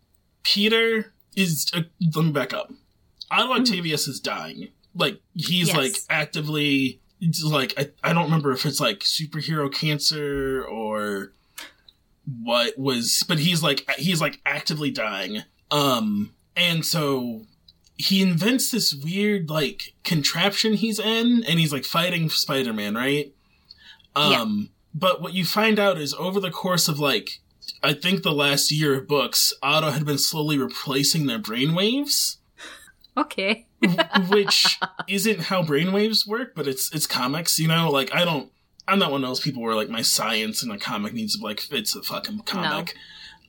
Peter 0.44 1.14
is 1.36 1.70
uh, 1.74 1.82
let 2.16 2.26
me 2.26 2.32
back 2.32 2.54
up. 2.54 2.72
Otto 3.32 3.54
Octavius 3.54 4.08
is 4.08 4.20
dying. 4.20 4.70
Like 4.96 5.22
he's 5.34 5.68
Yes. 5.68 5.78
like 5.78 5.94
actively 6.10 7.02
like 7.44 7.74
I, 7.78 7.90
I 8.04 8.14
don't 8.14 8.26
remember 8.26 8.52
if 8.52 8.66
it's 8.66 8.80
like 8.80 9.00
superhero 9.02 9.72
cancer 9.72 10.64
or 10.64 11.34
what 12.42 12.78
was 12.78 13.24
but 13.28 13.40
he's 13.40 13.62
like 13.62 13.90
he's 13.98 14.22
like 14.22 14.40
actively 14.46 14.92
dying. 14.92 15.44
Um 15.72 16.34
and 16.56 16.86
so 16.86 17.46
he 17.98 18.22
invents 18.22 18.72
this 18.72 18.94
weird 18.94 19.50
like 19.50 19.94
contraption 20.04 20.74
he's 20.74 21.00
in 21.00 21.44
and 21.44 21.60
he's 21.60 21.74
like 21.74 21.86
fighting 21.86 22.30
Spider-Man, 22.30 22.96
right? 22.96 23.34
Um 24.16 24.70
but 24.94 25.22
what 25.22 25.34
you 25.34 25.46
find 25.46 25.80
out 25.80 25.98
is 25.98 26.14
over 26.16 26.40
the 26.40 26.52
course 26.52 26.88
of 26.88 27.00
like 27.00 27.40
I 27.84 27.94
think 27.94 28.24
the 28.24 28.34
last 28.34 28.72
year 28.72 28.98
of 28.98 29.08
books, 29.08 29.54
Otto 29.62 29.92
had 29.92 30.06
been 30.06 30.18
slowly 30.18 30.58
replacing 30.58 31.28
their 31.28 31.40
brainwaves, 31.40 32.38
okay. 33.16 33.68
which 34.30 34.80
isn't 35.08 35.42
how 35.42 35.64
brainwaves 35.64 36.28
work, 36.28 36.54
but 36.56 36.68
it's 36.68 36.94
it's 36.94 37.08
comics, 37.08 37.60
you 37.60 37.68
know? 37.68 37.90
Like 37.90 38.14
I 38.14 38.26
don't 38.26 38.52
I'm 38.88 39.00
not 39.00 39.12
one 39.12 39.24
of 39.24 39.30
those 39.30 39.40
people 39.40 39.62
where 39.62 39.76
like 39.76 39.90
my 39.90 40.02
science 40.02 40.64
in 40.64 40.72
a 40.72 40.78
comic 40.78 41.14
needs 41.14 41.38
to 41.38 41.44
like 41.44 41.60
fits 41.60 41.96
a 41.96 42.02
fucking 42.02 42.40
comic. 42.40 42.96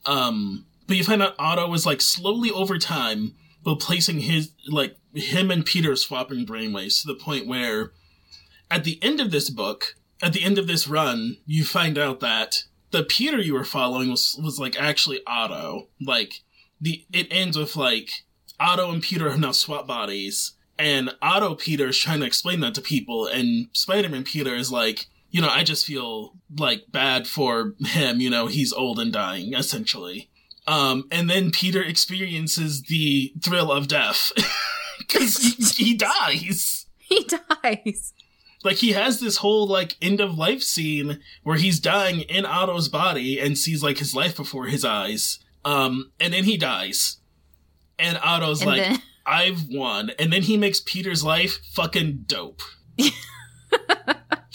Um 0.07 0.67
but 0.87 0.97
you 0.97 1.05
find 1.05 1.23
out 1.23 1.35
Otto 1.39 1.69
was 1.69 1.87
like 1.87 2.01
slowly 2.01 2.51
over 2.51 2.79
time 2.79 3.35
replacing 3.65 4.21
his 4.21 4.53
like 4.69 4.97
him 5.15 5.51
and 5.51 5.65
Peter 5.65 5.97
swapping 5.97 6.47
brainwaves 6.47 7.01
to 7.01 7.07
the 7.07 7.15
point 7.15 7.47
where 7.47 7.93
at 8.71 8.85
the 8.85 8.99
end 9.03 9.21
of 9.21 9.31
this 9.31 9.51
book, 9.51 9.97
at 10.23 10.33
the 10.33 10.45
end 10.45 10.59
of 10.59 10.67
this 10.67 10.87
run, 10.87 11.39
you 11.47 11.65
find 11.65 11.99
out 11.99 12.21
that 12.21 12.65
the 12.91 13.03
Peter 13.03 13.39
you 13.39 13.55
were 13.55 13.65
following 13.65 14.11
was 14.11 14.39
was 14.43 14.59
like 14.59 14.81
actually 14.81 15.21
Otto. 15.27 15.89
Like 16.01 16.43
the 16.81 17.05
it 17.13 17.29
ends 17.31 17.57
with 17.57 17.77
like 17.77 18.11
Otto 18.59 18.91
and 18.91 19.03
Peter 19.03 19.31
have 19.31 19.41
now 19.41 19.53
swapped 19.53 19.87
bodies, 19.87 20.53
and 20.79 21.15
Otto 21.23 21.55
Peter 21.55 21.89
is 21.89 21.99
trying 21.99 22.21
to 22.21 22.27
explain 22.27 22.61
that 22.61 22.75
to 22.75 22.81
people, 22.81 23.27
and 23.27 23.69
Spider-Man 23.73 24.25
Peter 24.25 24.55
is 24.55 24.71
like, 24.71 25.07
you 25.31 25.41
know, 25.41 25.49
I 25.49 25.63
just 25.63 25.87
feel 25.87 26.35
like 26.59 26.85
bad 26.91 27.27
for 27.27 27.75
him. 27.81 28.21
You 28.21 28.31
know, 28.31 28.47
he's 28.47 28.73
old 28.73 28.99
and 28.99 29.13
dying, 29.13 29.55
essentially. 29.55 30.31
Um, 30.67 31.09
and 31.11 31.29
then 31.29 31.51
Peter 31.51 31.83
experiences 31.83 32.83
the 32.83 33.33
thrill 33.43 33.73
of 33.73 33.89
death 33.89 34.31
because 34.99 35.39
he, 35.39 35.85
he 35.85 35.95
dies. 35.95 36.87
He 36.99 37.25
dies. 37.25 38.13
Like 38.63 38.77
he 38.77 38.93
has 38.93 39.21
this 39.21 39.39
whole 39.39 39.67
like 39.67 39.97
end 40.03 40.21
of 40.21 40.37
life 40.37 40.63
scene 40.63 41.21
where 41.43 41.57
he's 41.57 41.81
dying 41.81 42.21
in 42.21 42.45
Otto's 42.45 42.89
body 42.89 43.39
and 43.41 43.57
sees 43.57 43.83
like 43.83 43.99
his 43.99 44.15
life 44.15 44.37
before 44.37 44.67
his 44.67 44.85
eyes. 44.85 45.39
Um, 45.65 46.13
and 46.21 46.33
then 46.35 46.45
he 46.45 46.57
dies. 46.57 47.19
And 47.99 48.19
Otto's 48.23 48.61
And 48.63 48.71
like, 48.71 48.81
then- 48.83 49.03
I've 49.27 49.69
won. 49.71 50.11
And 50.19 50.33
then 50.33 50.43
he 50.43 50.57
makes 50.57 50.81
Peter's 50.85 51.23
life 51.25 51.59
fucking 51.73 52.25
dope. 52.27 52.63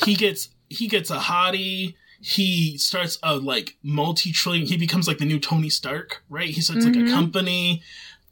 he 0.04 0.16
gets 0.16 0.50
he 0.70 0.88
gets 0.88 1.10
a 1.10 1.18
hottie. 1.18 1.96
He 2.20 2.78
starts 2.78 3.18
a 3.24 3.36
like 3.36 3.78
multi 3.84 4.32
trillion. 4.32 4.66
He 4.66 4.78
becomes 4.78 5.08
like 5.08 5.20
the 5.20 5.26
new 5.26 5.40
Tony 5.40 5.70
Stark, 5.70 6.24
right? 6.30 6.50
He 6.50 6.62
starts 6.62 6.86
like 6.86 6.96
Mhm. 6.96 7.08
a 7.08 7.12
company. 7.12 7.84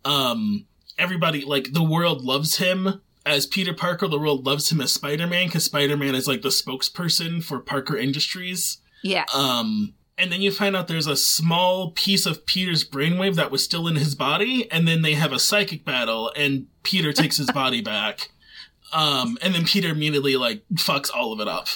Um, 0.03 0.65
everybody 0.97 1.45
like 1.45 1.73
the 1.73 1.83
world 1.83 2.23
loves 2.23 2.57
him 2.57 3.01
as 3.25 3.45
Peter 3.45 3.73
Parker. 3.73 4.07
The 4.07 4.19
world 4.19 4.45
loves 4.45 4.71
him 4.71 4.81
as 4.81 4.91
Spider 4.93 5.27
Man 5.27 5.47
because 5.47 5.65
Spider 5.65 5.97
Man 5.97 6.15
is 6.15 6.27
like 6.27 6.41
the 6.41 6.49
spokesperson 6.49 7.43
for 7.43 7.59
Parker 7.59 7.97
Industries. 7.97 8.77
Yeah. 9.03 9.25
Um, 9.33 9.93
and 10.17 10.31
then 10.31 10.41
you 10.41 10.51
find 10.51 10.75
out 10.75 10.87
there's 10.87 11.07
a 11.07 11.15
small 11.15 11.91
piece 11.91 12.25
of 12.25 12.45
Peter's 12.45 12.87
brainwave 12.87 13.35
that 13.35 13.49
was 13.51 13.63
still 13.63 13.87
in 13.87 13.95
his 13.95 14.13
body, 14.15 14.71
and 14.71 14.87
then 14.87 15.01
they 15.01 15.13
have 15.15 15.33
a 15.33 15.39
psychic 15.39 15.83
battle, 15.83 16.31
and 16.35 16.67
Peter 16.83 17.11
takes 17.11 17.37
his 17.37 17.49
body 17.53 17.81
back. 17.81 18.29
Um, 18.93 19.37
and 19.41 19.55
then 19.55 19.65
Peter 19.65 19.89
immediately 19.89 20.35
like 20.37 20.61
fucks 20.75 21.09
all 21.13 21.33
of 21.33 21.39
it 21.39 21.47
up. 21.47 21.67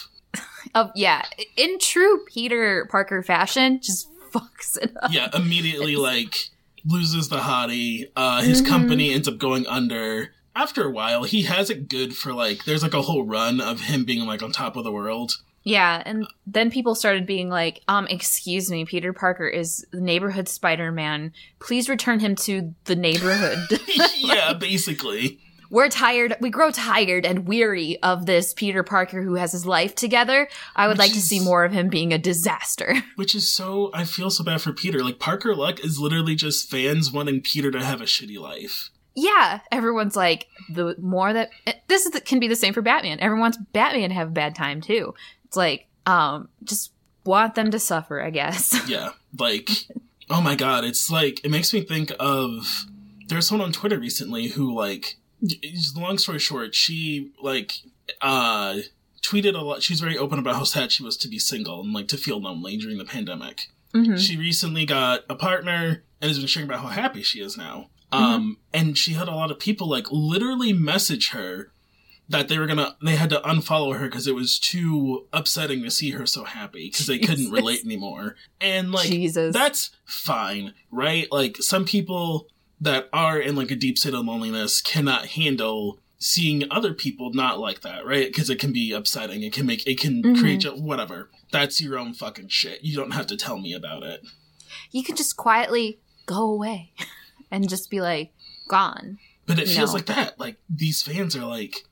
Oh 0.75 0.91
yeah. 0.95 1.23
In 1.55 1.79
true 1.79 2.23
Peter 2.27 2.85
Parker 2.91 3.23
fashion, 3.23 3.79
just 3.81 4.07
fucks 4.31 4.77
it 4.79 4.91
up. 5.01 5.11
Yeah, 5.11 5.29
immediately 5.33 5.95
like 5.95 6.49
loses 6.85 7.29
the 7.29 7.37
hottie. 7.39 8.05
Uh, 8.15 8.41
his 8.43 8.61
Mhm. 8.61 8.67
company 8.67 9.13
ends 9.13 9.27
up 9.27 9.39
going 9.39 9.65
under. 9.65 10.31
After 10.57 10.83
a 10.83 10.91
while, 10.91 11.23
he 11.23 11.43
has 11.43 11.69
it 11.69 11.87
good 11.87 12.15
for 12.17 12.33
like. 12.33 12.65
There's 12.65 12.81
like 12.81 12.95
a 12.95 13.03
whole 13.03 13.23
run 13.23 13.61
of 13.61 13.81
him 13.81 14.05
being 14.05 14.25
like 14.25 14.41
on 14.41 14.51
top 14.51 14.75
of 14.75 14.83
the 14.83 14.91
world. 14.91 15.37
Yeah, 15.63 16.01
and 16.03 16.25
then 16.47 16.71
people 16.71 16.95
started 16.95 17.27
being 17.27 17.47
like, 17.47 17.81
um, 17.87 18.07
excuse 18.07 18.71
me, 18.71 18.83
Peter 18.83 19.13
Parker 19.13 19.47
is 19.47 19.85
the 19.91 20.01
neighborhood 20.01 20.49
Spider 20.49 20.91
Man. 20.91 21.31
Please 21.59 21.89
return 21.89 22.19
him 22.21 22.35
to 22.37 22.73
the 22.85 22.95
neighborhood. 22.95 23.59
yeah, 24.15 24.53
basically. 24.53 25.39
We're 25.69 25.89
tired. 25.89 26.37
We 26.39 26.49
grow 26.49 26.71
tired 26.71 27.23
and 27.23 27.47
weary 27.47 28.01
of 28.01 28.25
this 28.25 28.53
Peter 28.53 28.81
Parker 28.81 29.21
who 29.21 29.35
has 29.35 29.51
his 29.51 29.65
life 29.65 29.93
together. 29.93 30.47
I 30.75 30.87
would 30.87 30.97
Which 30.97 31.07
like 31.07 31.13
to 31.13 31.21
see 31.21 31.39
more 31.39 31.65
of 31.65 31.71
him 31.71 31.89
being 31.89 32.13
a 32.13 32.17
disaster. 32.17 32.95
Which 33.15 33.35
is 33.35 33.47
so. 33.47 33.91
I 33.93 34.05
feel 34.05 34.31
so 34.31 34.43
bad 34.43 34.61
for 34.61 34.73
Peter. 34.73 35.03
Like 35.03 35.19
Parker 35.19 35.53
Luck 35.53 35.83
is 35.83 35.99
literally 35.99 36.33
just 36.33 36.67
fans 36.67 37.11
wanting 37.11 37.41
Peter 37.41 37.69
to 37.69 37.83
have 37.83 38.01
a 38.01 38.05
shitty 38.05 38.39
life. 38.39 38.89
Yeah, 39.19 39.61
everyone's 39.71 40.15
like, 40.15 40.47
the 40.69 40.95
more 40.99 41.33
that 41.33 41.49
this 41.87 42.05
is 42.05 42.21
can 42.21 42.39
be 42.39 42.47
the 42.47 42.55
same 42.55 42.71
for 42.71 42.83
Batman. 42.83 43.19
Everyone 43.19 43.41
wants 43.41 43.57
Batman 43.73 44.09
to 44.09 44.15
have 44.15 44.27
a 44.27 44.31
bad 44.31 44.53
time 44.53 44.79
too. 44.79 45.15
It's 45.45 45.57
like, 45.57 45.87
um, 46.05 46.49
just 46.63 46.91
want 47.25 47.55
them 47.55 47.71
to 47.71 47.79
suffer, 47.79 48.21
I 48.21 48.29
guess. 48.29 48.79
Yeah, 48.87 49.13
like 49.37 49.69
Oh 50.29 50.39
my 50.39 50.53
god, 50.55 50.83
it's 50.83 51.09
like 51.09 51.43
it 51.43 51.49
makes 51.49 51.73
me 51.73 51.81
think 51.81 52.11
of 52.19 52.85
there's 53.27 53.47
someone 53.47 53.65
on 53.65 53.73
Twitter 53.73 53.97
recently 53.99 54.49
who 54.49 54.73
like 54.73 55.17
long 55.95 56.19
story 56.19 56.37
short, 56.39 56.75
she 56.75 57.31
like 57.41 57.73
uh 58.21 58.77
tweeted 59.23 59.55
a 59.55 59.61
lot 59.63 59.81
she 59.81 59.93
was 59.93 59.99
very 59.99 60.17
open 60.17 60.37
about 60.37 60.55
how 60.55 60.63
sad 60.63 60.91
she 60.91 61.03
was 61.03 61.17
to 61.17 61.27
be 61.27 61.39
single 61.39 61.81
and 61.81 61.91
like 61.91 62.07
to 62.09 62.17
feel 62.17 62.39
lonely 62.39 62.77
during 62.77 62.99
the 62.99 63.03
pandemic. 63.05 63.67
Mhm. 63.95 64.19
She 64.19 64.37
recently 64.37 64.85
got 64.85 65.21
a 65.27 65.35
partner 65.35 66.03
and 66.21 66.29
has 66.29 66.37
been 66.37 66.47
sharing 66.47 66.69
about 66.69 66.81
how 66.81 66.89
happy 66.89 67.23
she 67.23 67.39
is 67.39 67.57
now. 67.57 67.89
Um 68.11 68.57
and 68.73 68.97
she 68.97 69.13
had 69.13 69.27
a 69.27 69.35
lot 69.35 69.51
of 69.51 69.59
people 69.59 69.87
like 69.89 70.07
literally 70.11 70.71
message 70.73 71.29
her 71.31 71.71
that 72.29 72.47
they 72.49 72.57
were 72.57 72.67
gonna 72.67 72.95
they 73.01 73.15
had 73.15 73.29
to 73.31 73.39
unfollow 73.41 73.97
her 73.97 74.05
because 74.05 74.27
it 74.27 74.35
was 74.35 74.57
too 74.59 75.27
upsetting 75.33 75.83
to 75.83 75.91
see 75.91 76.11
her 76.11 76.25
so 76.25 76.43
happy 76.43 76.87
because 76.89 77.07
they 77.07 77.19
couldn't 77.19 77.51
relate 77.59 77.83
anymore. 77.85 78.35
And 78.61 78.91
like 78.91 79.07
Jesus. 79.07 79.53
that's 79.53 79.91
fine 80.05 80.73
right? 80.91 81.27
Like 81.31 81.57
some 81.57 81.85
people 81.85 82.47
that 82.79 83.09
are 83.11 83.39
in 83.39 83.55
like 83.55 83.71
a 83.71 83.75
deep 83.75 83.97
state 83.97 84.13
of 84.13 84.25
loneliness 84.25 84.81
cannot 84.81 85.27
handle 85.27 85.99
seeing 86.19 86.63
other 86.71 86.93
people 86.93 87.31
not 87.33 87.59
like 87.59 87.81
that 87.81 88.05
right? 88.05 88.27
Because 88.27 88.49
it 88.49 88.59
can 88.59 88.71
be 88.73 88.91
upsetting. 88.91 89.43
It 89.43 89.53
can 89.53 89.65
make 89.65 89.85
it 89.87 89.99
can 89.99 90.21
Mhm. 90.23 90.39
create 90.39 90.65
whatever. 90.77 91.29
That's 91.51 91.79
your 91.81 91.97
own 91.97 92.13
fucking 92.13 92.49
shit. 92.49 92.83
You 92.83 92.95
don't 92.95 93.11
have 93.11 93.27
to 93.27 93.37
tell 93.37 93.57
me 93.57 93.73
about 93.73 94.03
it. 94.03 94.21
You 94.91 95.03
can 95.03 95.15
just 95.15 95.37
quietly 95.37 95.99
go 96.25 96.41
away 96.49 96.91
and 97.51 97.69
just 97.69 97.89
be 97.89 98.01
like 98.01 98.33
gone. 98.67 99.17
but 99.45 99.59
it 99.59 99.67
feels 99.67 99.91
know. 99.91 99.95
like 99.95 100.05
that 100.07 100.39
like 100.39 100.57
these 100.69 101.01
fans 101.01 101.35
are 101.35 101.45
like 101.45 101.85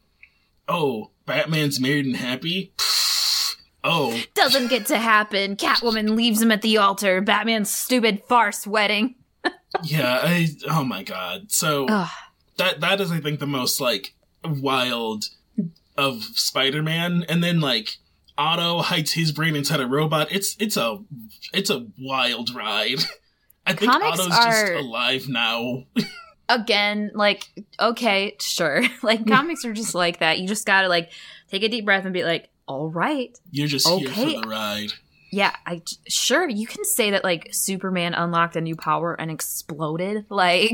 oh 0.67 1.11
batman's 1.25 1.79
married 1.79 2.05
and 2.05 2.17
happy 2.17 2.73
oh 3.83 4.19
Doesn't 4.33 4.69
get 4.69 4.87
to 4.87 4.97
happen. 4.97 5.55
Catwoman 5.55 6.15
leaves 6.15 6.41
him 6.41 6.51
at 6.51 6.63
the 6.63 6.77
altar. 6.77 7.21
Batman's 7.21 7.69
stupid 7.69 8.23
farce 8.27 8.65
wedding. 8.65 9.15
yeah 9.83 10.19
I, 10.23 10.47
oh 10.69 10.83
my 10.83 11.03
god 11.03 11.51
so 11.51 11.85
Ugh. 11.87 12.09
that 12.57 12.79
that 12.79 12.99
is 12.99 13.11
I 13.11 13.19
think 13.19 13.39
the 13.39 13.45
most 13.47 13.79
like 13.79 14.15
wild 14.43 15.25
of 15.97 16.23
Spider-Man 16.23 17.25
and 17.29 17.43
then 17.43 17.59
like 17.61 17.97
Otto 18.37 18.79
hides 18.81 19.13
his 19.13 19.31
brain 19.31 19.55
inside 19.55 19.79
a 19.79 19.87
robot. 19.87 20.27
It's 20.31 20.57
it's 20.59 20.77
a 20.77 20.99
it's 21.53 21.69
a 21.69 21.87
wild 21.99 22.53
ride. 22.53 22.99
I 23.65 23.73
think 23.73 23.91
Comics 23.91 24.19
Otto's 24.19 24.28
just 24.28 24.63
are- 24.65 24.73
alive 24.75 25.28
now. 25.28 25.84
Again, 26.49 27.12
like, 27.15 27.49
okay, 27.80 28.36
sure. 28.39 28.84
Like, 29.04 29.25
comics 29.28 29.65
are 29.65 29.73
just 29.73 29.95
like 29.95 30.19
that. 30.19 30.38
You 30.39 30.47
just 30.47 30.65
gotta, 30.67 30.88
like, 30.88 31.12
take 31.49 31.63
a 31.63 31.69
deep 31.69 31.86
breath 31.86 32.06
and 32.06 32.13
be 32.13 32.23
like, 32.23 32.49
all 32.67 32.89
right. 32.89 33.36
You're 33.51 33.67
just 33.67 33.88
here 33.88 34.08
Okay. 34.10 34.36
for 34.36 34.41
the 34.41 34.47
ride. 34.47 34.89
Yeah, 35.32 35.56
I 35.65 35.82
sure 36.08 36.47
you 36.47 36.65
can 36.67 36.86
say 36.86 37.12
that 37.12 37.23
like 37.25 37.49
Superman 37.51 38.13
unlocked 38.13 38.56
a 38.56 38.62
new 38.62 38.75
power 38.75 39.13
and 39.19 39.30
exploded, 39.30 40.25
like, 40.30 40.71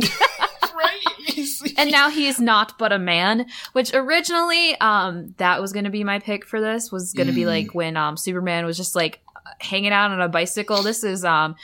right? 0.76 1.74
and 1.78 1.90
now 1.92 2.10
he 2.10 2.28
is 2.28 2.40
not 2.40 2.78
but 2.78 2.92
a 2.92 3.00
man. 3.00 3.48
Which 3.74 3.92
originally, 3.94 4.80
um, 4.80 5.34
that 5.38 5.62
was 5.62 5.74
gonna 5.74 5.90
be 5.90 6.04
my 6.04 6.20
pick 6.20 6.46
for 6.46 6.62
this. 6.62 6.92
Was 6.92 7.14
gonna 7.14 7.32
be 7.34 7.42
Mm. 7.42 7.48
like 7.48 7.74
when 7.74 7.98
um 7.98 8.18
Superman 8.18 8.66
was 8.66 8.78
just 8.78 8.96
like 8.96 9.22
hanging 9.60 9.92
out 9.94 10.12
on 10.12 10.22
a 10.22 10.30
bicycle. 10.30 10.84
This 10.84 11.04
is 11.04 11.26
um 11.26 11.56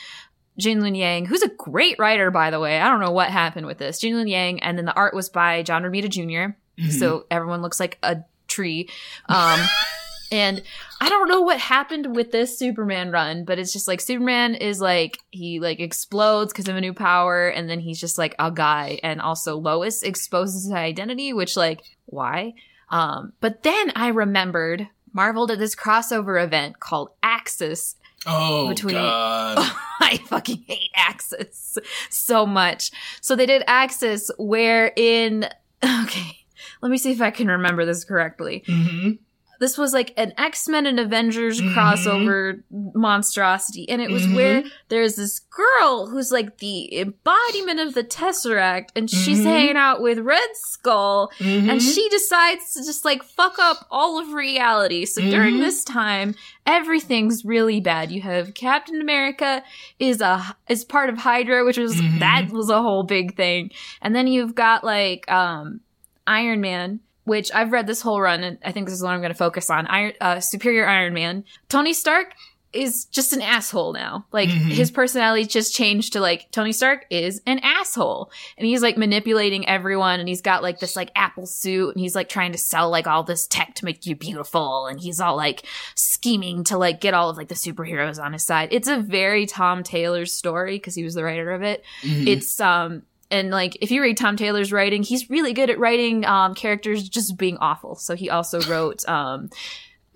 Gene 0.60 0.82
Luen 0.82 0.98
Yang, 0.98 1.26
who's 1.26 1.44
a 1.44 1.50
great 1.50 1.98
writer, 2.00 2.32
by 2.32 2.50
the 2.50 2.60
way. 2.60 2.80
I 2.80 2.90
don't 2.90 3.00
know 3.00 3.12
what 3.12 3.30
happened 3.30 3.66
with 3.68 3.78
this. 3.78 4.00
Gene 4.00 4.16
Luen 4.16 4.30
Yang, 4.30 4.64
and 4.64 4.78
then 4.78 4.86
the 4.86 4.96
art 4.96 5.14
was 5.14 5.30
by 5.30 5.62
John 5.64 5.84
Romita 5.84 6.10
Jr. 6.10 6.56
Mhm. 6.82 6.92
so 7.00 7.26
everyone 7.32 7.62
looks 7.62 7.80
like 7.80 7.98
a 8.04 8.18
tree. 8.48 8.90
Um, 9.30 9.60
and 10.32 10.62
I 11.02 11.10
don't 11.10 11.28
know 11.30 11.42
what 11.42 11.60
happened 11.60 12.16
with 12.16 12.32
this 12.32 12.58
Superman 12.58 13.12
run, 13.12 13.46
but 13.46 13.60
it's 13.60 13.72
just 13.74 13.88
like 13.88 14.02
Superman 14.02 14.56
is 14.56 14.80
like 14.82 15.20
he 15.32 15.60
like 15.60 15.80
explodes 15.80 16.52
because 16.54 16.68
of 16.68 16.76
a 16.76 16.82
new 16.82 16.94
power, 16.94 17.48
and 17.48 17.70
then 17.70 17.80
he's 17.80 18.00
just 18.00 18.18
like 18.18 18.36
a 18.40 18.52
guy. 18.52 19.00
And 19.04 19.22
also 19.22 19.58
Lois 19.58 20.02
exposes 20.04 20.66
his 20.66 20.74
identity, 20.74 21.34
which 21.34 21.56
like 21.58 21.82
why? 22.06 22.54
Um, 22.90 23.34
but 23.42 23.64
then 23.64 23.92
I 23.96 24.10
remembered 24.10 24.88
Marvel 25.14 25.48
did 25.48 25.60
this 25.60 25.76
crossover 25.76 26.42
event 26.44 26.80
called 26.80 27.10
Axis, 27.24 27.96
oh 28.28 28.70
between- 28.70 28.96
god. 28.96 29.58
I 30.00 30.18
fucking 30.28 30.64
hate 30.68 30.92
Axis 30.96 31.78
so 32.10 32.46
much. 32.46 32.92
So 33.22 33.36
they 33.36 33.46
did 33.48 33.64
Axis 33.68 34.30
where 34.38 34.94
in 34.96 35.44
okay, 35.84 36.38
let 36.82 36.90
me 36.92 36.98
see 36.98 37.12
if 37.12 37.22
I 37.22 37.32
can 37.32 37.48
remember 37.48 37.84
this 37.86 38.04
correctly. 38.04 38.64
hmm 38.68 39.12
This 39.60 39.78
was 39.78 39.94
like 39.94 40.14
an 40.18 40.34
X-Men 40.38 40.86
and 40.86 41.00
Avengers 41.00 41.60
Mhm. 41.62 41.74
crossover 41.74 42.64
monstrosity 42.72 43.88
and 43.90 44.02
it 44.02 44.12
was 44.12 44.24
Mhm. 44.28 44.36
where 44.36 44.64
there's 44.90 45.16
this 45.16 45.40
girl 45.40 46.08
who's 46.08 46.32
like 46.32 46.58
the 46.60 46.98
embodiment 47.00 47.80
of 47.80 47.94
the 47.94 48.04
Tesseract 48.04 48.90
and 48.96 49.10
she's 49.10 49.40
Mhm. 49.40 49.44
hanging 49.44 49.78
out 49.78 50.02
with 50.02 50.20
Red 50.20 50.50
Skull 50.54 51.32
Mm-hmm. 51.40 51.70
and 51.70 51.82
she 51.82 52.08
decides 52.10 52.74
to 52.74 52.84
just 52.84 53.06
like 53.06 53.24
fuck 53.24 53.58
up 53.60 53.88
all 53.90 54.20
of 54.20 54.34
reality. 54.34 55.06
So 55.06 55.22
during 55.22 55.56
Mhm. 55.56 55.62
this 55.62 55.84
time, 55.84 56.36
everything's 56.66 57.46
really 57.46 57.80
bad. 57.80 58.12
You 58.12 58.22
have 58.22 58.54
Captain 58.54 59.02
America 59.02 59.64
is 60.00 60.22
a 60.22 60.56
is 60.68 60.84
part 60.86 61.10
of 61.10 61.18
Hydra, 61.20 61.66
which 61.66 61.78
was 61.78 61.96
Mhm. 61.96 62.20
that 62.20 62.50
was 62.52 62.70
a 62.70 62.82
whole 62.82 63.04
big 63.04 63.36
thing. 63.36 63.72
And 64.02 64.16
then 64.16 64.28
you've 64.28 64.56
got 64.56 64.84
like 64.84 65.30
um 65.32 65.80
Iron 66.26 66.60
Man, 66.60 67.00
which 67.28 67.52
I've 67.54 67.72
read 67.72 67.86
this 67.86 68.02
whole 68.02 68.20
run, 68.20 68.44
and 68.44 68.58
I 68.66 68.72
think 68.72 68.88
this 68.88 68.96
is 68.96 69.04
what 69.04 69.12
I'm 69.12 69.20
going 69.20 69.32
to 69.32 69.38
focus 69.38 69.70
on. 69.70 69.86
Iron 69.88 70.14
uh, 70.20 70.40
Superior 70.40 70.88
Iron 70.88 71.14
Man. 71.14 71.44
Tony 71.70 71.94
Stark 71.94 72.34
is 72.74 73.06
just 73.06 73.32
an 73.32 73.42
asshole 73.42 73.94
now. 73.94 74.26
Like 74.34 74.50
Mhm. 74.50 74.72
his 74.72 74.92
personality 74.92 75.46
just 75.46 75.74
changed 75.74 76.14
to 76.14 76.20
like 76.20 76.52
Tony 76.52 76.74
Stark 76.74 77.06
is 77.10 77.42
an 77.48 77.60
asshole 77.64 78.30
and 78.58 78.68
he's 78.68 78.82
like 78.82 78.98
manipulating 78.98 79.68
everyone 79.68 80.20
and 80.20 80.28
he's 80.28 80.42
got 80.42 80.62
like 80.62 80.80
this 80.80 80.96
like 80.96 81.10
apple 81.16 81.46
suit 81.48 81.96
and 81.96 82.02
he's 82.02 82.14
like 82.14 82.28
trying 82.28 82.52
to 82.52 82.58
sell 82.58 82.90
like 82.90 83.08
all 83.08 83.24
this 83.24 83.48
tech 83.48 83.74
to 83.76 83.86
make 83.86 84.06
you 84.06 84.18
beautiful 84.18 84.86
and 84.88 85.00
he's 85.00 85.22
all 85.22 85.38
like 85.38 85.64
scheming 85.96 86.66
to 86.66 86.78
like 86.78 87.00
get 87.02 87.14
all 87.14 87.30
of 87.30 87.38
like 87.38 87.48
the 87.48 87.56
superheroes 87.56 88.22
on 88.22 88.34
his 88.34 88.44
side. 88.46 88.68
It's 88.72 88.90
a 88.90 89.00
very 89.00 89.46
Tom 89.46 89.82
Taylor's 89.82 90.34
story 90.34 90.76
because 90.76 90.94
he 90.94 91.04
was 91.04 91.14
the 91.16 91.24
writer 91.24 91.52
of 91.52 91.64
it. 91.64 91.84
Mhm. 92.04 92.28
It's 92.28 92.60
um 92.60 93.04
and 93.30 93.50
like 93.50 93.78
if 93.82 93.92
you 93.92 94.02
read 94.02 94.18
Tom 94.18 94.38
Taylor's 94.38 94.72
writing, 94.72 95.04
he's 95.04 95.30
really 95.30 95.54
good 95.54 95.70
at 95.70 95.80
writing 95.80 96.26
um 96.26 96.54
characters 96.54 97.08
just 97.08 97.38
being 97.38 97.58
awful. 97.58 97.96
So 97.96 98.16
he 98.16 98.30
also 98.30 98.62
wrote 98.62 99.08
um 99.08 99.50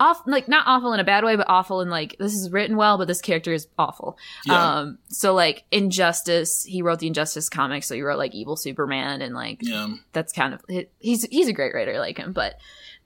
off 0.02 0.22
like 0.26 0.48
not 0.48 0.66
awful 0.66 0.92
in 0.92 1.00
a 1.00 1.04
bad 1.04 1.22
way, 1.24 1.36
but 1.36 1.48
awful 1.48 1.80
in 1.80 1.88
like 1.88 2.16
this 2.18 2.34
is 2.34 2.50
written 2.50 2.76
well, 2.76 2.98
but 2.98 3.06
this 3.06 3.20
character 3.20 3.52
is 3.52 3.68
awful. 3.78 4.18
yeah. 4.44 4.78
Um, 4.78 4.98
so 5.08 5.32
like 5.32 5.64
Injustice, 5.70 6.64
he 6.64 6.82
wrote 6.82 6.98
the 6.98 7.06
Injustice 7.06 7.48
comics, 7.48 7.86
so 7.86 7.94
he 7.94 8.02
wrote 8.02 8.18
like 8.18 8.34
Evil 8.34 8.56
Superman 8.56 9.22
and 9.22 9.34
like 9.34 9.58
yeah. 9.62 9.94
that's 10.12 10.32
kind 10.32 10.54
of 10.54 10.64
he's 10.98 11.24
he's 11.24 11.48
a 11.48 11.52
great 11.52 11.72
writer, 11.72 11.94
I 11.94 11.98
like 12.00 12.18
him, 12.18 12.32
but 12.32 12.56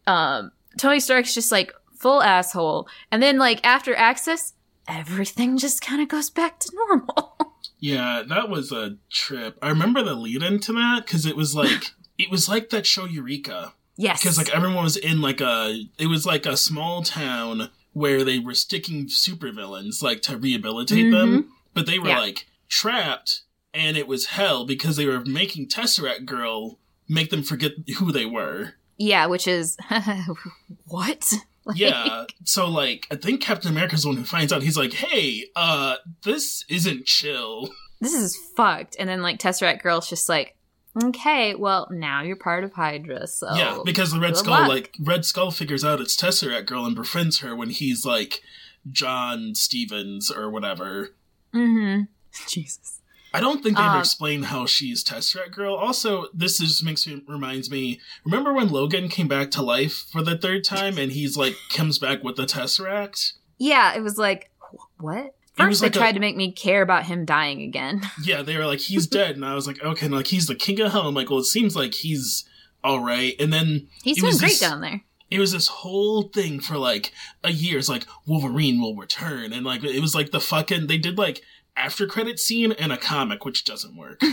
um, 0.07 0.53
Tony 0.79 1.01
Stark's 1.01 1.35
just 1.35 1.53
like 1.53 1.73
full 1.99 2.23
asshole, 2.23 2.88
and 3.12 3.23
then 3.23 3.38
like 3.38 3.64
after 3.64 3.95
Axis, 3.95 4.55
everything 4.88 5.59
just 5.59 5.83
kind 5.83 6.01
of 6.01 6.09
goes 6.09 6.31
back 6.31 6.61
to 6.61 6.73
normal. 6.75 7.37
Yeah, 7.87 8.22
that 8.29 8.49
was 8.49 8.72
a 8.72 8.96
trip. 9.11 9.59
I 9.62 9.68
remember 9.68 10.03
the 10.03 10.14
lead 10.14 10.42
into 10.42 10.72
that 10.72 11.05
because 11.07 11.25
it 11.27 11.37
was 11.37 11.55
like 11.55 11.92
it 12.18 12.31
was 12.31 12.49
like 12.49 12.70
that 12.70 12.87
show 12.87 13.05
Eureka 13.05 13.75
yes, 13.96 14.20
because 14.20 14.38
like 14.38 14.55
everyone 14.55 14.83
was 14.85 14.96
in 14.96 15.20
like 15.20 15.40
a 15.40 15.85
it 15.99 16.07
was 16.07 16.27
like 16.27 16.46
a 16.46 16.57
small 16.57 17.03
town 17.03 17.70
where 17.92 18.25
they 18.25 18.38
were 18.38 18.55
sticking 18.55 19.07
supervillains 19.07 20.03
like 20.03 20.20
to 20.22 20.37
rehabilitate 20.37 21.11
them, 21.12 21.29
mm-hmm. 21.42 21.49
but 21.75 21.87
they 21.87 21.99
were 21.99 22.09
Yeah. 22.09 22.20
like 22.20 22.46
trapped 22.68 23.42
and 23.72 23.96
it 23.96 24.09
was 24.09 24.27
hell 24.27 24.66
because 24.66 24.96
they 24.96 25.07
were 25.07 25.25
making 25.25 25.68
Tesseract 25.68 26.25
Girl 26.27 26.79
make 27.09 27.31
them 27.31 27.42
forget 27.42 27.72
who 27.99 28.11
they 28.11 28.27
were. 28.27 28.75
yeah, 28.99 29.27
which 29.27 29.46
is 29.46 29.77
what? 30.87 31.33
Like- 31.70 31.79
Yeah, 31.79 32.24
so 32.44 32.68
like 32.68 33.07
I 33.11 33.16
think 33.16 33.40
Captain 33.40 33.70
America's 33.70 34.02
the 34.02 34.09
one 34.09 34.16
who 34.18 34.24
finds 34.24 34.52
out. 34.52 34.62
He's 34.62 34.76
like, 34.76 34.92
"Hey, 34.92 35.46
uh, 35.57 35.96
this 36.22 36.64
isn't 36.68 37.07
chill." 37.07 37.70
this 38.00 38.14
is 38.14 38.37
fucked. 38.57 38.94
And 39.00 39.09
then 39.09 39.20
like 39.20 39.38
Tesseract 39.38 39.83
Girl's 39.83 40.09
just 40.09 40.29
like, 40.29 40.57
okay, 41.02 41.55
well 41.57 41.88
now 41.90 42.22
you're 42.22 42.37
part 42.37 42.62
of 42.62 42.72
Hydra, 42.72 43.26
so 43.26 43.52
Yeah, 43.55 43.81
because 43.85 44.12
the 44.12 44.20
Red 44.20 44.37
Skull, 44.37 44.52
luck. 44.61 44.68
like 44.68 44.94
Red 45.00 45.24
Skull, 45.24 45.50
figures 45.50 45.85
out 45.85 46.00
it's 46.00 46.16
Tesseract 46.16 46.66
Girl 46.66 46.87
and 46.87 46.94
befriends 46.94 47.40
her 47.40 47.57
when 47.57 47.70
he's 47.70 48.05
like 48.07 48.42
John 48.92 49.55
Stevens 49.57 50.31
or 50.31 50.48
whatever. 50.50 51.14
mm-hmm. 51.52 52.02
Jesus. 52.48 53.00
I 53.37 53.40
don't 53.40 53.62
think 53.62 53.77
they 53.77 53.83
ever 53.83 53.94
Um, 53.94 54.01
explain 54.01 54.44
how 54.44 54.66
she's 54.66 55.05
Tesseract 55.05 55.53
Girl. 55.53 55.75
Also, 55.75 56.27
this 56.35 56.59
just 56.59 56.83
makes 56.85 57.07
me 57.07 57.22
reminds 57.29 57.70
me. 57.70 58.01
Remember 58.25 58.53
when 58.53 58.68
Logan 58.68 59.09
came 59.09 59.29
back 59.29 59.51
to 59.53 59.62
life 59.62 60.07
for 60.11 60.22
the 60.22 60.37
third 60.38 60.64
time 60.64 60.99
and 60.99 61.12
he's 61.12 61.37
like 61.37 61.55
comes 61.70 61.99
back 61.99 62.25
with 62.25 62.37
the 62.37 62.46
Tesseract? 62.46 63.33
Yeah, 63.59 63.94
it 63.94 64.01
was 64.03 64.18
like 64.18 64.51
what? 64.99 65.35
First, 65.55 65.68
was 65.68 65.81
they 65.81 65.87
like 65.87 65.96
a- 65.96 65.99
tried 65.99 66.12
to 66.12 66.20
make 66.20 66.37
me 66.37 66.53
care 66.53 66.83
about 66.83 67.07
him 67.07 67.25
dying 67.25 67.62
again. 67.62 68.03
Yeah, 68.22 68.42
they 68.42 68.57
were 68.59 68.66
like 68.66 68.81
he's 68.81 69.07
dead, 69.07 69.37
and 69.37 69.44
I 69.44 69.55
was 69.55 69.66
like, 69.66 69.83
okay, 69.83 70.07
and 70.07 70.14
like 70.14 70.27
he's 70.27 70.46
the 70.46 70.55
king 70.55 70.81
of 70.81 70.92
hell. 70.92 71.09
I'm 71.09 71.14
like, 71.14 71.31
well, 71.31 71.38
it 71.40 71.44
seems 71.44 71.75
like 71.77 71.94
he's 71.94 72.44
all 72.85 73.01
right. 73.01 73.35
And 73.40 73.53
then 73.53 73.88
He's 74.03 74.16
doing 74.18 74.29
was 74.29 74.38
great 74.40 74.51
this- 74.51 74.61
down 74.61 74.81
there. 74.81 75.03
it 75.31 75.38
was 75.40 75.53
this 75.53 75.66
whole 75.68 76.25
thing 76.25 76.61
for 76.61 76.77
like 76.79 77.11
a 77.42 77.51
year. 77.53 77.79
It's 77.79 77.88
like 77.88 78.07
Wolverine 78.27 78.81
will 78.81 78.94
return, 78.96 79.53
and 79.53 79.64
like 79.66 79.83
it 79.83 80.01
was 80.01 80.14
like 80.14 80.31
the 80.31 80.40
fucking 80.40 80.87
they 80.88 80.99
did 80.99 81.16
like 81.18 81.42
after 81.76 82.06
credit 82.06 82.38
scene 82.40 82.72
in 82.72 82.90
a 82.90 82.96
comic, 82.96 83.44
which 83.44 83.64
doesn't 83.64 83.96
work. 83.96 84.20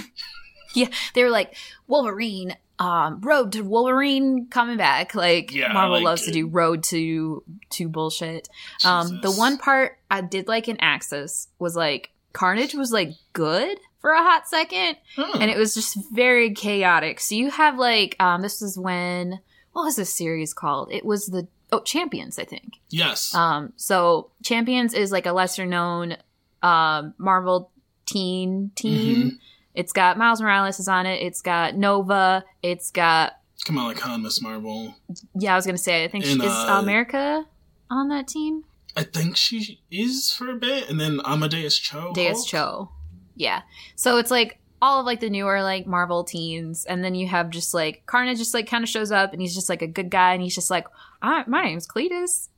Yeah, 0.76 0.88
they 1.14 1.24
were 1.24 1.30
like 1.30 1.56
Wolverine, 1.86 2.56
um, 2.80 3.22
Road 3.22 3.52
to 3.52 3.62
Wolverine 3.62 4.48
coming 4.50 4.76
back. 4.76 5.14
Like 5.14 5.54
Yeah, 5.54 5.72
Marvel 5.72 5.98
like, 5.98 6.04
loves 6.04 6.24
to 6.26 6.32
do 6.32 6.48
Road 6.48 6.82
to 6.86 7.44
to 7.72 7.88
bullshit. 7.88 8.50
Um, 8.84 9.20
the 9.22 9.30
one 9.32 9.60
part 9.60 10.00
I 10.10 10.22
did 10.22 10.48
like 10.48 10.68
in 10.68 10.78
Axis 10.80 11.48
was 11.60 11.76
like 11.76 12.10
Carnage 12.32 12.74
was 12.74 12.92
like 12.92 13.12
good 13.34 13.78
for 14.00 14.10
a 14.14 14.24
hot 14.24 14.48
second, 14.48 14.98
Huh. 15.16 15.38
and 15.40 15.52
it 15.52 15.58
was 15.58 15.76
just 15.76 15.96
very 16.12 16.56
chaotic. 16.56 17.20
So 17.20 17.36
you 17.36 17.52
have 17.52 17.78
like 17.78 18.16
um, 18.20 18.42
this 18.42 18.64
is 18.64 18.76
when 18.76 19.42
what 19.74 19.84
was 19.84 19.96
this 19.98 20.12
series 20.12 20.56
called? 20.56 20.92
It 20.92 21.06
was 21.06 21.28
the 21.28 21.48
oh 21.72 21.82
Champions, 21.82 22.40
I 22.40 22.46
think. 22.46 22.80
yes. 22.90 23.36
Um, 23.36 23.74
so 23.76 24.32
Champions 24.44 24.96
is 24.96 25.12
like 25.12 25.28
a 25.28 25.34
lesser 25.34 25.68
known 25.68 26.18
um, 26.64 27.14
Marvel 27.18 27.72
teen 28.06 28.72
team. 28.76 29.18
Mm-hmm. 29.18 29.36
It's 29.76 29.92
got 29.92 30.18
Miles 30.18 30.42
Morales 30.42 30.80
is 30.80 30.88
on 30.88 31.06
it. 31.06 31.22
It's 31.22 31.42
got 31.42 31.76
Nova. 31.76 32.44
It's 32.62 32.92
got 32.92 33.34
Kamala 33.66 33.96
Khan, 33.96 34.24
Miss 34.24 34.42
Marvel. 34.42 34.96
yeah. 35.38 35.54
I 35.54 35.56
was 35.56 35.66
gonna 35.66 35.78
say 35.78 36.04
I 36.04 36.08
think 36.08 36.26
she, 36.26 36.34
is 36.34 36.42
uh, 36.42 36.80
America 36.82 37.46
on 37.90 38.10
that 38.10 38.28
team. 38.28 38.64
I 38.96 39.04
think 39.04 39.36
she 39.36 39.82
is 39.92 40.32
for 40.32 40.50
a 40.50 40.56
bit, 40.56 40.90
and 40.90 41.00
then 41.00 41.20
Amadeus 41.26 41.78
Cho. 41.78 42.14
Deus 42.14 42.38
Hulk? 42.38 42.48
Cho. 42.48 42.92
Yeah. 43.36 43.62
So 43.96 44.18
it's 44.18 44.30
like 44.30 44.60
all 44.82 45.00
of 45.00 45.06
like 45.06 45.20
the 45.20 45.30
newer 45.30 45.64
like 45.64 45.88
Marvel 45.88 46.24
teens, 46.24 46.86
and 46.86 47.04
then 47.04 47.16
you 47.16 47.28
have 47.28 47.50
just 47.50 47.74
like 47.74 48.06
Carnage 48.06 48.38
just 48.38 48.54
like 48.54 48.68
kind 48.68 48.84
of 48.84 48.90
shows 48.90 49.12
up, 49.12 49.34
and 49.34 49.42
he's 49.42 49.56
just 49.56 49.70
like 49.70 49.82
a 49.82 49.88
good 49.88 50.12
guy, 50.12 50.34
and 50.34 50.44
he's 50.44 50.56
just 50.56 50.70
like, 50.70 50.86
"Ah, 51.22 51.44
my 51.48 51.64
name's 51.64 51.88
Cletus. 51.88 52.50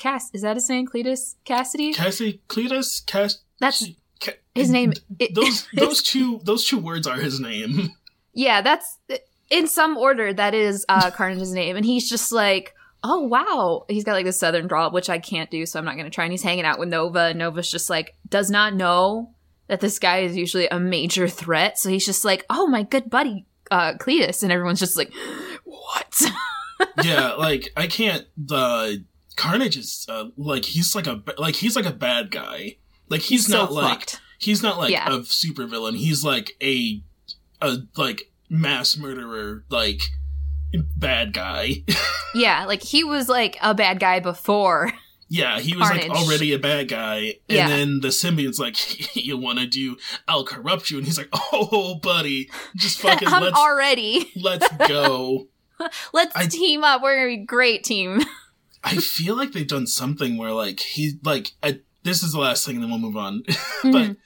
Ca- 0.00 0.12
Cass 0.12 0.30
is 0.32 0.42
that 0.42 0.56
his 0.56 0.68
name? 0.68 0.86
Cletus 0.86 1.36
Kasady. 1.44 1.94
Cassie 1.94 2.40
Cletus. 2.48 3.04
Cass. 3.06 3.38
That's 3.58 3.86
Ca- 4.20 4.32
his 4.54 4.70
name. 4.70 4.92
It- 5.18 5.34
Those 5.34 5.66
those 5.74 6.02
two 6.02 6.40
those 6.44 6.66
two 6.66 6.78
words 6.78 7.06
are 7.06 7.16
his 7.18 7.40
name. 7.40 7.90
Yeah, 8.32 8.62
that's 8.62 8.98
in 9.50 9.66
some 9.66 9.96
order. 9.96 10.32
That 10.32 10.54
is 10.54 10.84
uh, 10.88 11.10
Carnage's 11.10 11.52
name, 11.52 11.76
and 11.76 11.84
he's 11.84 12.08
just 12.08 12.30
like, 12.32 12.74
"Oh 13.02 13.20
wow!" 13.22 13.84
He's 13.88 14.04
got 14.04 14.12
like 14.12 14.24
the 14.26 14.32
southern 14.32 14.68
drawl, 14.68 14.90
which 14.92 15.10
I 15.10 15.18
can't 15.18 15.50
do, 15.50 15.66
so 15.66 15.78
I'm 15.78 15.84
not 15.84 15.94
going 15.94 16.04
to 16.04 16.10
try. 16.10 16.24
And 16.24 16.32
he's 16.32 16.42
hanging 16.42 16.64
out 16.64 16.78
with 16.78 16.88
Nova, 16.88 17.26
and 17.26 17.38
Nova's 17.38 17.70
just 17.70 17.90
like 17.90 18.14
does 18.28 18.48
not 18.50 18.74
know 18.74 19.34
that 19.66 19.80
this 19.80 19.98
guy 19.98 20.20
is 20.20 20.36
usually 20.36 20.68
a 20.68 20.78
major 20.80 21.28
threat, 21.28 21.78
so 21.78 21.88
he's 21.90 22.06
just 22.06 22.24
like, 22.24 22.44
"Oh 22.48 22.66
my 22.68 22.84
good 22.84 23.10
buddy, 23.10 23.46
uh, 23.70 23.94
Cletus," 23.94 24.42
and 24.42 24.52
everyone's 24.52 24.80
just 24.80 24.96
like, 24.96 25.12
"What?" 25.64 26.22
yeah, 27.04 27.32
like 27.32 27.68
I 27.76 27.86
can't. 27.88 28.26
The 28.36 29.04
Carnage 29.40 29.76
is 29.76 30.06
uh, 30.08 30.26
like 30.36 30.64
he's 30.64 30.94
like 30.94 31.06
a 31.06 31.22
like 31.38 31.56
he's 31.56 31.74
like 31.76 31.86
a 31.86 31.92
bad 31.92 32.30
guy. 32.30 32.76
Like 33.08 33.22
he's, 33.22 33.46
so 33.46 33.56
not 33.58 33.72
like 33.72 33.98
fucked. 34.00 34.20
he's 34.38 34.62
not 34.62 34.78
like 34.78 34.90
Yeah. 34.92 35.12
a 35.16 35.24
super 35.24 35.66
villain. 35.66 35.94
He's 35.94 36.22
like 36.24 36.56
a 36.62 37.02
a 37.62 37.78
like 37.96 38.30
mass 38.48 38.96
murderer 38.96 39.64
like 39.70 40.02
bad 40.96 41.32
guy. 41.32 41.84
Yeah, 42.32 42.64
like 42.66 42.80
he 42.84 43.02
was 43.02 43.28
like 43.28 43.58
a 43.60 43.74
bad 43.74 43.98
guy 43.98 44.20
before. 44.20 44.92
yeah, 45.28 45.58
he 45.58 45.74
was 45.76 45.90
like 45.90 46.08
already 46.10 46.52
a 46.52 46.60
bad 46.60 46.86
guy, 46.86 47.16
and 47.48 47.58
Yeah. 47.58 47.66
then 47.68 47.98
the 48.02 48.12
symbiote's 48.12 48.60
like, 48.60 49.16
"You 49.16 49.36
want 49.36 49.58
to 49.58 49.66
do? 49.66 49.96
I'll 50.28 50.44
corrupt 50.44 50.92
you," 50.92 50.98
and 50.98 51.06
he's 51.08 51.18
like, 51.18 51.28
"Oh, 51.32 51.96
buddy, 52.00 52.48
just 52.76 53.00
fucking 53.02 53.26
I'm 53.26 53.42
let's 53.42 53.56
already. 53.56 54.30
let's 54.36 54.68
go." 54.86 55.48
Let's 56.12 56.36
I- 56.36 56.46
team 56.46 56.84
up. 56.84 57.02
We're 57.02 57.16
gonna 57.16 57.36
be 57.36 57.42
a 57.42 57.46
great 57.46 57.82
team. 57.82 58.22
I 58.82 58.96
feel 58.96 59.36
like 59.36 59.52
they've 59.52 59.66
done 59.66 59.86
something 59.86 60.36
where 60.36 60.52
like 60.52 60.80
he 60.80 61.18
like 61.22 61.52
I, 61.62 61.80
this 62.02 62.22
is 62.22 62.32
the 62.32 62.40
last 62.40 62.64
thing, 62.64 62.76
and 62.76 62.84
then 62.84 62.90
we'll 62.90 62.98
move 62.98 63.16
on. 63.16 63.44
but 63.84 64.16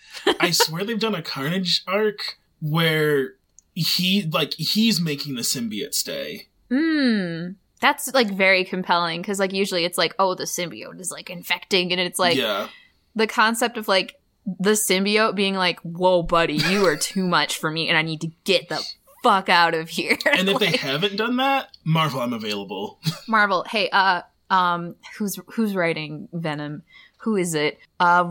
I 0.40 0.50
swear 0.50 0.84
they've 0.84 0.98
done 0.98 1.14
a 1.14 1.22
Carnage 1.22 1.82
arc 1.86 2.38
where 2.60 3.34
he 3.74 4.22
like 4.22 4.54
he's 4.54 5.00
making 5.00 5.34
the 5.34 5.42
symbiote 5.42 5.94
stay. 5.94 6.48
Mm, 6.70 7.56
that's 7.80 8.12
like 8.14 8.30
very 8.30 8.64
compelling 8.64 9.20
because 9.20 9.38
like 9.38 9.52
usually 9.52 9.84
it's 9.84 9.98
like 9.98 10.14
oh 10.18 10.34
the 10.34 10.44
symbiote 10.44 11.00
is 11.00 11.10
like 11.10 11.30
infecting 11.30 11.92
and 11.92 12.00
it's 12.00 12.18
like 12.18 12.36
yeah, 12.36 12.68
the 13.14 13.26
concept 13.26 13.76
of 13.76 13.88
like 13.88 14.16
the 14.46 14.70
symbiote 14.70 15.34
being 15.34 15.54
like 15.54 15.80
whoa 15.80 16.22
buddy 16.22 16.54
you 16.54 16.86
are 16.86 16.96
too 16.96 17.24
much 17.26 17.58
for 17.58 17.70
me 17.70 17.88
and 17.88 17.98
I 17.98 18.02
need 18.02 18.20
to 18.22 18.30
get 18.44 18.68
the 18.68 18.82
fuck 19.24 19.48
out 19.48 19.74
of 19.74 19.88
here. 19.88 20.16
and 20.26 20.48
if 20.48 20.58
they 20.58 20.76
haven't 20.76 21.16
done 21.16 21.38
that, 21.38 21.76
Marvel, 21.82 22.20
I'm 22.20 22.34
available. 22.34 23.00
Marvel, 23.26 23.64
hey, 23.68 23.88
uh, 23.90 24.20
um, 24.54 24.94
who's 25.18 25.38
who's 25.54 25.74
writing 25.74 26.28
Venom? 26.32 26.82
Who 27.18 27.36
is 27.36 27.54
it? 27.54 27.78
Uh, 27.98 28.24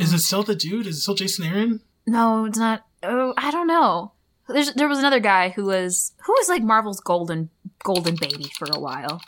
Is 0.00 0.12
it 0.12 0.18
still 0.18 0.42
the 0.42 0.54
dude? 0.54 0.86
Is 0.86 0.98
it 0.98 1.00
still 1.00 1.14
Jason 1.14 1.44
Aaron? 1.46 1.80
no, 2.06 2.44
it's 2.44 2.58
not. 2.58 2.84
Oh, 3.02 3.32
I 3.36 3.50
don't 3.50 3.66
know. 3.66 4.12
There's 4.48 4.74
there 4.74 4.88
was 4.88 4.98
another 4.98 5.20
guy 5.20 5.48
who 5.48 5.64
was 5.64 6.12
who 6.26 6.32
was 6.32 6.48
like 6.50 6.62
Marvel's 6.62 7.00
golden 7.00 7.48
golden 7.82 8.14
baby 8.16 8.50
for 8.58 8.68
a 8.72 8.78
while. 8.78 9.22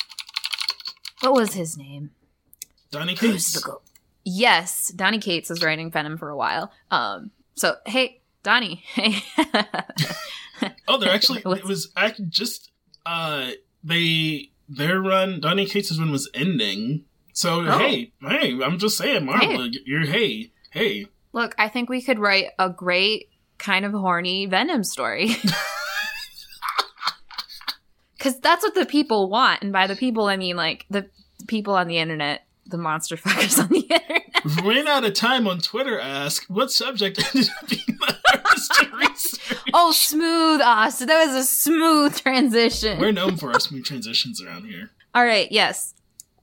What 1.22 1.32
was 1.32 1.54
his 1.54 1.76
name? 1.78 2.10
Donny 2.90 3.14
Cates? 3.14 3.58
go- 3.60 3.80
Yes, 4.24 4.88
Donny 4.88 5.18
Cates 5.18 5.48
was 5.48 5.62
writing 5.64 5.90
Venom 5.90 6.18
for 6.18 6.28
a 6.28 6.36
while. 6.36 6.70
Um, 6.90 7.30
so 7.54 7.76
hey, 7.86 8.20
Donny, 8.42 8.82
hey, 8.94 9.22
Oh, 10.88 10.98
they're 10.98 11.10
actually 11.14 11.40
it 11.46 11.64
was 11.64 11.90
act 11.96 12.20
just 12.28 12.70
uh 13.06 13.50
they 13.84 14.50
their 14.68 15.00
run 15.00 15.40
Donny 15.40 15.66
Cates' 15.66 15.98
run 15.98 16.10
was 16.10 16.28
ending. 16.34 17.04
So 17.32 17.60
Oh. 17.66 17.78
hey, 17.78 18.12
hey, 18.22 18.58
I'm 18.62 18.78
just 18.78 18.96
saying, 18.96 19.26
Marvel, 19.26 19.68
you're 19.84 20.06
hey, 20.06 20.52
hey. 20.70 21.06
look, 21.32 21.54
I 21.58 21.68
think 21.68 21.88
we 21.90 22.00
could 22.02 22.18
write 22.18 22.46
a 22.58 22.70
great 22.70 23.28
kind 23.58 23.84
of 23.84 23.92
horny 23.92 24.46
Venom 24.46 24.84
story. 24.84 25.36
Because 28.18 28.40
that's 28.40 28.64
what 28.64 28.74
the 28.74 28.86
people 28.86 29.28
want, 29.28 29.62
and 29.62 29.72
by 29.72 29.86
the 29.86 29.94
people 29.94 30.24
I 30.26 30.36
mean 30.36 30.56
like 30.56 30.86
the 30.90 31.08
people 31.46 31.74
on 31.74 31.86
the 31.86 31.98
internet, 31.98 32.45
the 32.70 32.78
monster 32.78 33.16
fuckers 33.16 33.58
on 33.62 33.68
the 33.68 33.80
internet. 33.80 34.22
Ran 34.64 34.86
out 34.88 35.04
of 35.04 35.14
time 35.14 35.46
on 35.48 35.58
Twitter. 35.60 35.98
Ask 36.00 36.44
what 36.48 36.70
subject 36.70 37.18
ended 37.34 37.50
up 37.60 37.68
being 37.68 37.98
the 37.98 38.16
hardest 38.26 38.74
to 38.74 38.96
research. 38.96 39.60
Oh, 39.74 39.92
smooth, 39.92 40.60
Austin. 40.62 41.08
That 41.08 41.26
was 41.26 41.34
a 41.34 41.44
smooth 41.44 42.16
transition. 42.20 42.98
We're 43.00 43.12
known 43.12 43.36
for 43.36 43.52
our 43.52 43.60
smooth 43.60 43.84
transitions 43.84 44.40
around 44.42 44.66
here. 44.66 44.90
All 45.14 45.24
right, 45.24 45.50
yes. 45.50 45.94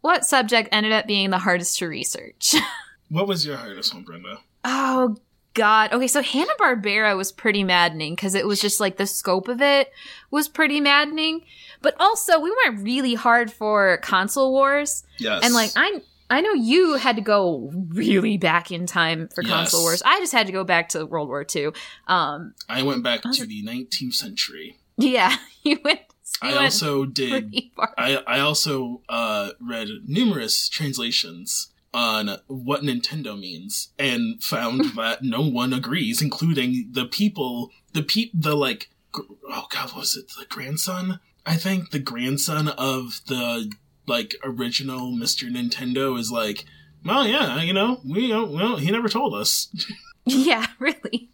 What 0.01 0.25
subject 0.25 0.69
ended 0.71 0.91
up 0.91 1.07
being 1.07 1.29
the 1.29 1.37
hardest 1.39 1.77
to 1.79 1.87
research? 1.87 2.53
What 3.09 3.27
was 3.27 3.45
your 3.45 3.57
hardest 3.57 3.93
one, 3.93 4.01
Brenda? 4.03 4.39
Oh 4.65 5.17
God. 5.53 5.93
Okay, 5.93 6.07
so 6.07 6.23
Hanna 6.23 6.53
Barbera 6.59 7.15
was 7.15 7.31
pretty 7.31 7.63
maddening 7.63 8.15
because 8.15 8.33
it 8.33 8.47
was 8.47 8.59
just 8.59 8.79
like 8.79 8.97
the 8.97 9.05
scope 9.05 9.47
of 9.47 9.61
it 9.61 9.91
was 10.31 10.47
pretty 10.49 10.79
maddening, 10.81 11.41
but 11.83 11.95
also 11.99 12.39
we 12.39 12.51
went 12.65 12.81
really 12.83 13.13
hard 13.13 13.51
for 13.51 13.97
console 13.97 14.51
wars, 14.51 15.03
Yes. 15.19 15.43
and 15.45 15.53
like 15.53 15.69
I. 15.75 16.01
I 16.33 16.41
know 16.41 16.53
you 16.53 16.93
had 16.95 17.15
to 17.17 17.21
go 17.21 17.71
really 17.89 18.37
back 18.37 18.71
in 18.71 18.85
time 18.87 19.27
for 19.33 19.43
console 19.43 19.81
wars. 19.83 20.01
I 20.03 20.19
just 20.19 20.33
had 20.33 20.47
to 20.47 20.51
go 20.53 20.63
back 20.63 20.89
to 20.89 21.05
World 21.05 21.27
War 21.27 21.45
II. 21.55 21.69
Um, 22.07 22.53
I 22.67 22.81
went 22.83 23.03
back 23.03 23.21
to 23.21 23.45
the 23.45 23.63
19th 23.63 24.13
century. 24.15 24.79
yeah, 24.97 25.35
you 25.63 25.79
went. 25.83 26.01
You 26.41 26.49
I 26.49 26.51
went 26.53 26.63
also 26.65 27.05
did. 27.05 27.55
I 27.97 28.17
I 28.25 28.39
also 28.39 29.01
uh, 29.07 29.51
read 29.61 29.87
numerous 30.07 30.67
translations 30.69 31.69
on 31.93 32.39
what 32.47 32.81
Nintendo 32.81 33.39
means 33.39 33.89
and 33.99 34.43
found 34.43 34.85
that 34.97 35.23
no 35.23 35.41
one 35.41 35.71
agrees, 35.73 36.21
including 36.21 36.89
the 36.91 37.05
people, 37.05 37.69
the 37.93 38.01
peop, 38.01 38.31
the 38.33 38.55
like. 38.55 38.89
gr- 39.11 39.21
Oh 39.49 39.67
God, 39.69 39.89
what 39.91 39.97
was 39.97 40.17
it 40.17 40.29
the 40.39 40.45
grandson? 40.47 41.19
I 41.45 41.55
think 41.57 41.91
the 41.91 41.99
grandson 41.99 42.67
of 42.69 43.21
the 43.27 43.71
like 44.05 44.35
original 44.43 45.11
Mr. 45.13 45.49
Nintendo 45.49 46.17
is 46.19 46.31
like, 46.31 46.65
well, 47.05 47.27
yeah, 47.27 47.61
you 47.61 47.73
know, 47.73 47.99
we 48.05 48.27
don't, 48.27 48.51
well, 48.53 48.77
he 48.77 48.91
never 48.91 49.09
told 49.09 49.33
us. 49.35 49.67
Yeah, 50.25 50.65
really. 50.79 51.29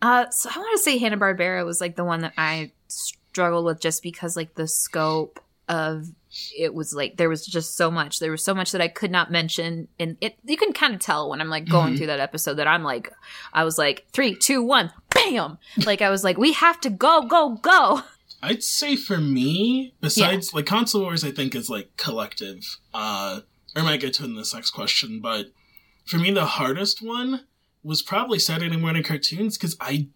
uh, 0.00 0.30
so 0.30 0.48
I 0.54 0.56
want 0.58 0.78
to 0.78 0.82
say 0.82 0.96
Hanna 0.96 1.18
Barbera 1.18 1.62
was 1.66 1.78
like 1.78 1.94
the 1.96 2.04
one 2.04 2.20
that 2.22 2.32
I 2.38 2.72
struggled 2.88 3.66
with 3.66 3.80
just 3.80 4.02
because 4.02 4.34
like 4.34 4.54
the 4.54 4.66
scope 4.66 5.40
of 5.68 6.06
it 6.58 6.72
was 6.72 6.94
like 6.94 7.18
there 7.18 7.28
was 7.28 7.44
just 7.44 7.76
so 7.76 7.90
much. 7.90 8.18
There 8.18 8.30
was 8.30 8.42
so 8.42 8.54
much 8.54 8.72
that 8.72 8.80
I 8.80 8.88
could 8.88 9.10
not 9.10 9.30
mention, 9.30 9.88
and 9.98 10.16
it 10.22 10.38
you 10.42 10.56
can 10.56 10.72
kind 10.72 10.94
of 10.94 11.00
tell 11.00 11.28
when 11.28 11.42
I'm 11.42 11.50
like 11.50 11.68
going 11.68 11.92
Mhm. 11.92 11.96
through 11.98 12.06
that 12.06 12.20
episode 12.20 12.54
that 12.54 12.66
I'm 12.66 12.82
like, 12.82 13.12
I 13.52 13.64
was 13.64 13.76
like 13.76 14.06
three, 14.12 14.34
two, 14.36 14.62
one, 14.62 14.90
bam! 15.14 15.58
Like 15.84 16.00
I 16.00 16.08
was 16.08 16.24
like, 16.24 16.38
we 16.38 16.54
have 16.54 16.80
to 16.80 16.88
go, 16.88 17.26
go, 17.26 17.56
go. 17.60 18.00
I'd 18.42 18.62
say 18.62 18.96
for 18.96 19.18
me, 19.18 19.94
besides 20.00 20.54
like 20.54 20.66
console 20.66 21.02
wars, 21.02 21.24
I 21.24 21.30
think 21.30 21.54
is 21.54 21.68
like 21.70 21.96
collective. 21.96 22.78
Uh, 22.94 23.40
or 23.76 23.82
I 23.82 23.84
might 23.84 24.00
get 24.00 24.14
to 24.14 24.22
it 24.24 24.26
in 24.26 24.36
this 24.36 24.54
next 24.54 24.70
question, 24.70 25.20
but 25.20 25.46
for 26.06 26.16
me, 26.16 26.30
the 26.30 26.46
hardest 26.46 27.02
one 27.02 27.44
was 27.82 28.02
probably 28.02 28.38
Saturday 28.38 28.76
morning 28.76 29.02
cartoons 29.02 29.56
because 29.56 29.76
I 29.80 30.08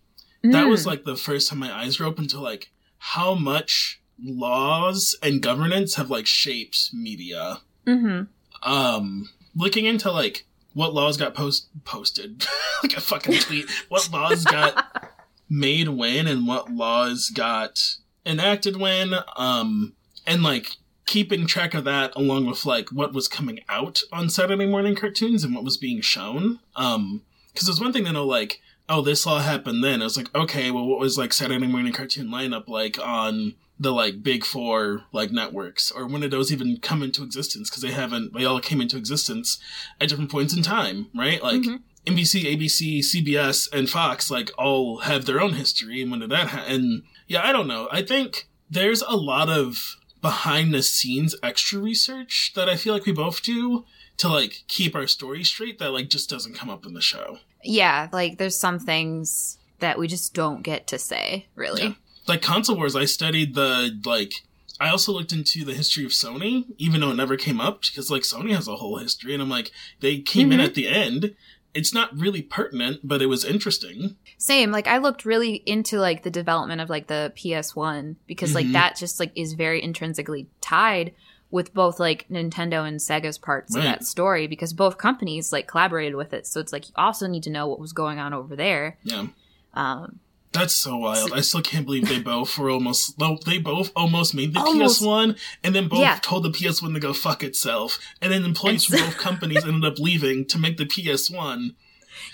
that 0.43 0.65
was 0.69 0.83
Mm. 0.85 0.87
like 0.87 1.05
the 1.05 1.17
first 1.17 1.49
time 1.49 1.59
my 1.61 1.73
eyes 1.73 1.99
were 1.99 2.07
open 2.07 2.27
to 2.29 2.41
like 2.41 2.71
how 2.99 3.35
much 3.35 4.01
laws 4.23 5.17
and 5.23 5.41
governance 5.43 5.95
have 5.95 6.11
like 6.11 6.27
shaped 6.27 6.91
media. 6.93 7.61
hmm 7.87 8.23
Um, 8.63 9.31
looking 9.55 9.85
into 9.87 10.11
like 10.11 10.47
what 10.73 10.93
laws 10.95 11.17
got 11.17 11.35
post 11.35 11.69
posted 11.85 12.45
like 12.83 12.97
a 12.97 13.01
fucking 13.01 13.39
tweet. 13.41 13.71
What 13.89 14.11
laws 14.13 14.45
got 14.45 15.13
made 15.49 15.89
when 15.89 16.27
and 16.27 16.47
what 16.47 16.71
laws 16.73 17.31
got 17.31 17.97
enacted 18.27 18.77
when. 18.77 19.15
Um, 19.37 19.95
and 20.27 20.43
like 20.43 20.77
keeping 21.07 21.47
track 21.47 21.75
of 21.75 21.85
that 21.85 22.15
along 22.17 22.47
with 22.47 22.65
like 22.65 22.91
what 22.91 23.13
was 23.13 23.29
coming 23.29 23.61
out 23.69 24.01
on 24.13 24.31
Saturday 24.31 24.67
morning 24.67 24.95
cartoons 24.95 25.45
and 25.45 25.55
what 25.55 25.65
was 25.65 25.77
being 25.77 26.01
shown. 26.01 26.61
Um, 26.77 27.23
because 27.53 27.67
there's 27.69 27.81
one 27.81 27.93
thing 27.93 28.05
to 28.05 28.13
know 28.13 28.27
like 28.27 28.61
oh, 28.89 29.01
this 29.01 29.25
law 29.27 29.41
happened 29.41 29.83
then. 29.83 30.03
I 30.03 30.05
was 30.05 30.17
like, 30.17 30.35
okay, 30.35 30.71
well, 30.71 30.87
what 30.87 30.99
was 30.99 31.17
like 31.17 31.33
Saturday 31.33 31.67
morning 31.67 31.93
cartoon 31.93 32.29
lineup 32.29 32.69
like 32.69 32.99
on 32.99 33.55
the 33.79 33.93
like 33.93 34.23
big 34.23 34.45
four 34.45 35.05
like 35.13 35.31
networks, 35.31 35.91
or 35.91 36.07
when 36.07 36.21
did 36.21 36.31
those 36.31 36.53
even 36.53 36.79
come 36.79 37.03
into 37.03 37.23
existence? 37.23 37.71
Because 37.71 37.83
they 37.83 37.91
haven't, 37.91 38.35
they 38.35 38.45
all 38.45 38.61
came 38.61 38.81
into 38.81 38.97
existence 38.97 39.59
at 40.01 40.09
different 40.09 40.31
points 40.31 40.55
in 40.55 40.63
time, 40.63 41.09
right? 41.15 41.43
Like. 41.43 41.63
Mm-hmm. 41.63 41.77
NBC, 42.05 42.45
ABC, 42.45 42.99
CBS, 42.99 43.67
and 43.73 43.89
Fox 43.89 44.31
like 44.31 44.51
all 44.59 44.99
have 44.99 45.25
their 45.25 45.41
own 45.41 45.55
history, 45.55 46.03
and 46.03 46.11
when 46.11 46.21
did 46.21 46.31
that 46.33 46.49
happen? 46.49 46.71
And 46.71 47.03
yeah, 47.27 47.47
I 47.47 47.53
don't 47.53 47.69
know. 47.69 47.89
I 47.91 48.03
think 48.03 48.49
there's 48.71 49.03
a 49.03 49.17
lot 49.17 49.49
of 49.49 49.97
behind 50.23 50.73
the 50.73 50.83
scenes 50.83 51.35
extra 51.43 51.79
research 51.79 52.53
that 52.57 52.69
I 52.69 52.77
feel 52.77 52.95
like 52.95 53.05
we 53.07 53.13
both 53.13 53.43
do 53.43 53.85
to 54.17 54.29
like 54.29 54.65
keep 54.69 54.95
our 54.95 55.07
story 55.07 55.45
straight 55.45 55.79
that 55.79 55.91
like 55.91 56.09
just 56.09 56.31
doesn't 56.31 56.55
come 56.55 56.71
up 56.71 56.87
in 56.87 56.95
the 56.95 57.01
show. 57.01 57.39
Yeah, 57.63 58.09
like 58.13 58.39
there's 58.39 58.59
some 58.59 58.79
things 58.79 59.59
that 59.81 59.99
we 59.99 60.07
just 60.09 60.33
don't 60.35 60.63
get 60.63 60.87
to 60.89 60.99
say, 60.99 61.47
really. 61.55 61.83
Yeah. 61.83 61.93
Like 62.27 62.41
console 62.43 62.77
wars, 62.77 62.97
I 62.97 63.05
studied 63.05 63.55
the 63.55 64.01
like 64.05 64.33
I 64.81 64.89
also 64.89 65.13
looked 65.13 65.33
into 65.33 65.65
the 65.65 65.75
history 65.75 66.05
of 66.05 66.11
Sony, 66.11 66.65
even 66.79 67.01
though 67.01 67.11
it 67.11 67.17
never 67.17 67.37
came 67.37 67.61
up, 67.61 67.83
because 67.83 68.11
like 68.11 68.23
Sony 68.23 68.55
has 68.55 68.67
a 68.67 68.77
whole 68.77 68.97
history, 68.99 69.33
and 69.35 69.43
I'm 69.43 69.51
like, 69.51 69.71
they 70.01 70.19
came 70.19 70.51
in 70.53 70.59
Mhm. 70.61 70.65
at 70.65 70.75
the 70.75 70.89
end. 70.89 71.35
It's 71.75 71.93
not 71.93 72.17
really 72.17 72.41
pertinent, 72.43 73.01
but 73.03 73.21
it 73.21 73.27
was 73.27 73.45
interesting. 73.45 74.17
Same. 74.39 74.71
Like 74.71 74.87
I 74.87 74.99
looked 74.99 75.25
really 75.25 75.57
into 75.67 75.99
like 75.99 76.23
the 76.23 76.31
development 76.31 76.81
of 76.81 76.89
like 76.89 77.09
the 77.09 77.33
PS1 77.37 78.17
because 78.27 78.55
like 78.55 78.67
Mhm. 78.67 78.73
that 78.73 78.97
just 78.97 79.19
like 79.21 79.33
is 79.35 79.55
very 79.55 79.83
intrinsically 79.83 80.47
tied 80.61 81.13
with 81.51 81.75
both 81.75 82.01
like 82.01 82.27
Nintendo 82.29 82.87
and 82.87 82.99
Sega's 82.99 83.39
parts 83.39 83.75
of 83.77 83.83
that 83.83 84.05
story 84.05 84.47
because 84.47 84.73
both 84.73 84.99
companies 84.99 85.53
like 85.53 85.67
collaborated 85.69 86.15
with 86.17 86.33
it. 86.33 86.47
So 86.47 86.61
it's 86.61 86.73
like 86.73 86.89
you 86.89 86.95
also 86.97 87.27
need 87.27 87.43
to 87.45 87.51
know 87.51 87.67
what 87.69 87.79
was 87.81 87.93
going 87.93 88.19
on 88.19 88.33
over 88.33 88.57
there. 88.57 88.97
Yeah, 89.05 89.27
Um 89.75 90.21
that's 90.55 90.75
so 90.75 90.97
wild. 90.97 91.33
I 91.35 91.41
still 91.43 91.61
can't 91.61 91.85
believe 91.85 92.09
they 92.09 92.21
both 92.21 92.57
were 92.57 92.71
almost. 92.71 93.19
no, 93.19 93.37
They 93.45 93.59
both 93.59 93.91
almost 93.95 94.35
made 94.35 94.55
the 94.55 94.61
Almost. 94.61 95.03
PS1, 95.03 95.37
and 95.63 95.75
then 95.75 95.89
both 95.89 96.01
Yeah. 96.01 96.19
told 96.23 96.45
the 96.45 96.51
PS1 96.51 96.95
to 96.95 97.01
go 97.01 97.13
fuck 97.13 97.43
itself. 97.45 97.99
And 98.23 98.33
then 98.33 98.45
employees 98.45 98.85
from 98.87 99.01
both 99.01 99.19
companies 99.19 99.65
ended 99.67 99.85
up 99.85 99.99
leaving 99.99 100.47
to 100.47 100.59
make 100.59 100.77
the 100.79 100.87
PS1. 100.87 101.75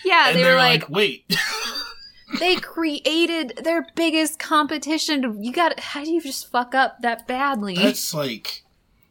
yeah, 0.04 0.28
and 0.28 0.36
they 0.38 0.44
were 0.44 0.54
like, 0.54 0.82
like, 0.82 0.90
wait. 0.90 1.36
they 2.38 2.56
created 2.56 3.54
their 3.64 3.86
biggest 3.96 4.38
competition. 4.38 5.42
You 5.42 5.52
got 5.52 5.80
how 5.80 6.04
do 6.04 6.10
you 6.10 6.20
just 6.20 6.50
fuck 6.50 6.74
up 6.74 7.00
that 7.02 7.26
badly? 7.26 7.74
that's 7.74 8.14
like 8.14 8.62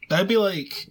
that'd 0.09 0.27
be 0.27 0.37
like 0.37 0.87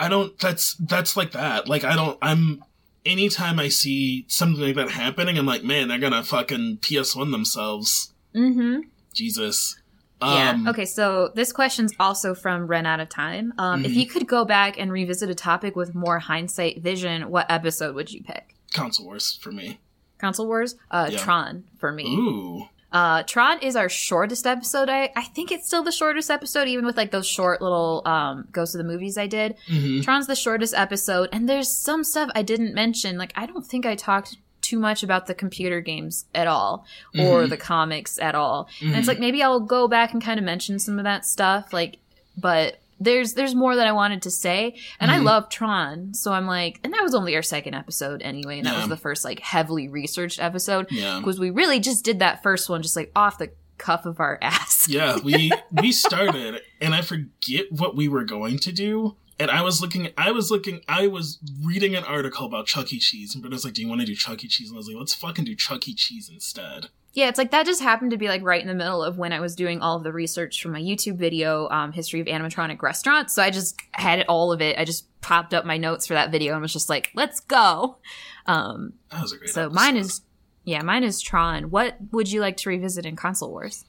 i 0.00 0.08
don't 0.08 0.36
that's 0.40 0.74
that's 0.74 1.16
like 1.16 1.30
that 1.32 1.68
like 1.68 1.84
i 1.84 1.94
don't 1.94 2.18
i'm 2.20 2.62
anytime 3.06 3.58
i 3.58 3.68
see 3.68 4.24
something 4.28 4.62
like 4.62 4.74
that 4.74 4.90
happening 4.90 5.38
i'm 5.38 5.46
like 5.46 5.62
man 5.64 5.88
they're 5.88 5.98
gonna 5.98 6.22
fucking 6.22 6.78
ps1 6.82 7.30
themselves 7.30 8.12
mm-hmm. 8.34 8.80
jesus 9.14 9.76
Yeah. 10.20 10.50
um 10.50 10.66
Okay, 10.68 10.84
so 10.86 11.30
this 11.34 11.52
question's 11.52 11.92
also 12.00 12.34
from 12.34 12.66
Ren 12.66 12.86
Out 12.86 13.00
of 13.00 13.08
Time. 13.10 13.52
Um, 13.58 13.84
If 13.84 13.92
Mhm. 13.92 13.94
you 13.96 14.06
could 14.06 14.26
go 14.26 14.44
back 14.46 14.78
and 14.80 14.90
revisit 14.90 15.28
a 15.28 15.34
topic 15.34 15.76
with 15.76 15.94
more 15.94 16.18
hindsight 16.20 16.80
vision, 16.82 17.28
what 17.28 17.44
episode 17.50 17.94
would 17.94 18.10
you 18.10 18.22
pick? 18.22 18.54
console 18.74 19.06
wars 19.06 19.38
for 19.42 19.52
me 19.52 19.78
Console 20.18 20.46
Wars? 20.46 20.74
Uh, 20.90 21.08
Yeah. 21.12 21.18
Tron 21.18 21.64
for 21.78 21.92
me. 21.92 22.04
ooh 22.16 22.68
Uh, 22.96 23.22
Tron 23.24 23.58
is 23.60 23.76
our 23.76 23.88
shortest 23.90 24.46
episode. 24.46 24.88
I, 24.88 25.12
I 25.14 25.24
think 25.24 25.52
it's 25.52 25.66
still 25.66 25.82
the 25.82 25.92
shortest 25.92 26.30
episode, 26.30 26.66
even 26.68 26.86
with 26.86 26.96
like 26.96 27.10
those 27.10 27.26
short 27.26 27.60
little 27.60 28.00
um, 28.06 28.48
Ghost 28.52 28.74
of 28.74 28.78
the 28.78 28.84
Movies 28.92 29.18
I 29.18 29.26
did. 29.26 29.56
hmm 29.68 30.00
Tron's 30.00 30.26
the 30.26 30.34
shortest 30.34 30.72
episode, 30.74 31.28
and 31.32 31.46
there's 31.48 31.70
some 31.70 32.04
stuff 32.04 32.30
I 32.34 32.42
didn't 32.42 32.72
mention. 32.74 33.18
Like, 33.18 33.32
I 33.36 33.44
don't 33.44 33.66
think 33.66 33.84
I 33.84 33.96
talked 33.96 34.38
too 34.62 34.78
much 34.78 35.02
about 35.02 35.26
the 35.26 35.34
computer 35.34 35.80
games 35.80 36.24
at 36.34 36.46
all 36.46 36.86
or 37.14 37.44
Mhm. 37.44 37.50
the 37.50 37.56
comics 37.56 38.18
at 38.18 38.34
all. 38.34 38.68
And 38.80 38.94
Mhm. 38.94 38.98
it's 38.98 39.08
like 39.08 39.20
maybe 39.20 39.42
I'll 39.42 39.60
go 39.60 39.86
back 39.88 40.12
and 40.14 40.22
kind 40.22 40.38
of 40.40 40.44
mention 40.44 40.78
some 40.78 40.98
of 40.98 41.04
that 41.04 41.24
stuff, 41.26 41.72
like, 41.74 41.98
but 42.36 42.78
there's 43.00 43.34
there's 43.34 43.54
more 43.54 43.76
that 43.76 43.86
I 43.86 43.92
wanted 43.92 44.22
to 44.22 44.30
say, 44.30 44.76
and 45.00 45.10
I 45.10 45.18
Mhm. 45.18 45.24
love 45.24 45.48
Tron, 45.48 46.14
so 46.14 46.32
I'm 46.32 46.46
like, 46.46 46.80
and 46.84 46.92
that 46.92 47.02
was 47.02 47.14
only 47.14 47.34
our 47.36 47.42
second 47.42 47.74
episode 47.74 48.22
anyway, 48.22 48.58
and 48.58 48.66
that 48.66 48.72
Yeah. 48.74 48.78
was 48.80 48.88
the 48.88 48.96
first 48.96 49.24
like 49.24 49.40
heavily 49.40 49.88
researched 49.88 50.40
episode 50.40 50.86
yeah 50.90 51.18
because 51.18 51.38
we 51.38 51.50
really 51.50 51.80
just 51.80 52.04
did 52.04 52.18
that 52.20 52.42
first 52.42 52.68
one 52.68 52.82
just 52.82 52.96
like 52.96 53.12
off 53.14 53.38
the 53.38 53.50
cuff 53.78 54.06
of 54.06 54.20
our 54.20 54.38
ass. 54.42 54.88
yeah 54.88 55.18
we 55.22 55.50
we 55.70 55.92
started 55.92 56.60
and 56.80 56.94
i 56.94 57.02
forget 57.02 57.66
what 57.70 57.94
we 57.94 58.08
were 58.08 58.24
going 58.24 58.58
to 58.58 58.72
do 58.72 59.16
and 59.38 59.50
I 59.50 59.60
was 59.60 59.82
looking, 59.82 60.08
I 60.16 60.30
was 60.32 60.50
looking, 60.50 60.80
I 60.88 61.08
was 61.08 61.38
reading 61.62 61.94
an 61.94 62.04
article 62.04 62.46
about 62.46 62.64
Chuck 62.66 62.90
E. 62.90 62.98
Cheese, 62.98 63.34
and 63.34 63.42
Britta's 63.42 63.66
like, 63.66 63.74
"Do 63.74 63.82
you 63.82 63.86
want 63.88 64.00
to 64.00 64.06
do 64.06 64.14
Chuck 64.14 64.42
E. 64.42 64.48
Cheese?" 64.48 64.70
And 64.70 64.76
I 64.76 64.78
was 64.78 64.86
like, 64.88 64.96
"Let's 64.96 65.12
fucking 65.12 65.44
do 65.44 65.54
Chuck 65.54 65.86
E. 65.86 65.92
Cheese 65.94 66.30
instead." 66.32 66.88
Yeah, 67.16 67.28
it's 67.28 67.38
like 67.38 67.50
that 67.52 67.64
just 67.64 67.80
happened 67.80 68.10
to 68.10 68.18
be 68.18 68.28
like 68.28 68.42
right 68.44 68.60
in 68.60 68.68
the 68.68 68.74
middle 68.74 69.02
of 69.02 69.16
when 69.16 69.32
I 69.32 69.40
was 69.40 69.56
doing 69.56 69.80
all 69.80 69.96
of 69.96 70.04
the 70.04 70.12
research 70.12 70.62
for 70.62 70.68
my 70.68 70.80
YouTube 70.80 71.16
video, 71.16 71.66
um, 71.70 71.90
history 71.92 72.20
of 72.20 72.26
animatronic 72.26 72.82
restaurants. 72.82 73.34
So 73.34 73.42
I 73.42 73.48
just 73.50 73.80
had 73.92 74.26
all 74.28 74.52
of 74.52 74.60
it. 74.60 74.78
I 74.78 74.84
just 74.84 75.06
popped 75.22 75.54
up 75.54 75.64
my 75.64 75.78
notes 75.78 76.06
for 76.06 76.12
that 76.12 76.30
video 76.30 76.52
and 76.52 76.60
was 76.60 76.74
just 76.74 76.90
like, 76.90 77.10
let's 77.14 77.40
go. 77.40 77.96
Um, 78.44 78.92
That 79.10 79.22
was 79.22 79.32
a 79.32 79.38
great. 79.38 79.48
so 79.48 79.62
episode. 79.62 79.74
mine 79.74 79.96
is, 79.96 80.20
yeah, 80.64 80.82
mine 80.82 81.04
is 81.04 81.22
Tron. 81.22 81.70
What 81.70 81.96
would 82.12 82.30
you 82.30 82.42
like 82.42 82.58
to 82.58 82.68
revisit 82.68 83.06
in 83.06 83.16
Console 83.16 83.50
Wars? 83.50 83.86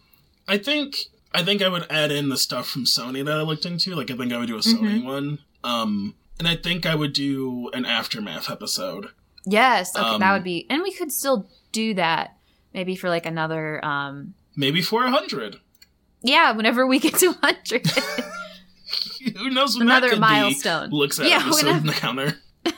I 0.47 0.57
think 0.57 0.95
I 1.33 1.43
think 1.43 1.61
I 1.61 1.67
would 1.67 1.85
add 1.91 2.13
in 2.13 2.29
the 2.29 2.37
stuff 2.37 2.69
from 2.69 2.85
Sony 2.85 3.25
that 3.25 3.37
I 3.37 3.41
looked 3.41 3.65
into. 3.65 3.93
Like 3.93 4.09
I 4.09 4.15
think 4.15 4.31
I 4.31 4.37
would 4.37 4.47
do 4.47 4.55
a 4.55 4.61
Sony 4.61 5.03
one. 5.03 5.39
Um, 5.65 6.15
and 6.39 6.47
I 6.47 6.55
think 6.55 6.85
I 6.85 6.95
would 6.95 7.11
do 7.11 7.69
an 7.73 7.83
aftermath 7.83 8.49
episode. 8.49 9.07
Yes, 9.45 9.93
okay, 9.97 10.05
Um, 10.07 10.21
that 10.21 10.31
would 10.31 10.45
be, 10.45 10.65
and 10.69 10.81
we 10.81 10.93
could 10.93 11.11
still 11.11 11.49
do 11.73 11.93
that 11.95 12.36
maybe 12.77 12.95
for 12.95 13.09
like 13.09 13.25
another, 13.25 13.83
um, 13.83 14.35
Maybe 14.55 14.81
for 14.81 15.03
a 15.03 15.09
hundred. 15.11 15.57
yeah, 16.21 16.51
whenever 16.51 16.85
we 16.87 16.99
get 16.99 17.15
to 17.15 17.27
100. 17.31 17.87
Who 19.37 19.49
knows 19.49 19.77
when 19.77 19.87
that 19.87 20.03
Another 20.03 20.19
milestone. 20.19 20.89
Be, 20.91 20.95
looks 20.95 21.19
at 21.19 21.27
Yeah, 21.27 21.37
episode 21.39 21.65
whenever- 21.65 21.79
in 21.79 21.85
the 21.87 21.93
counter. 21.93 22.33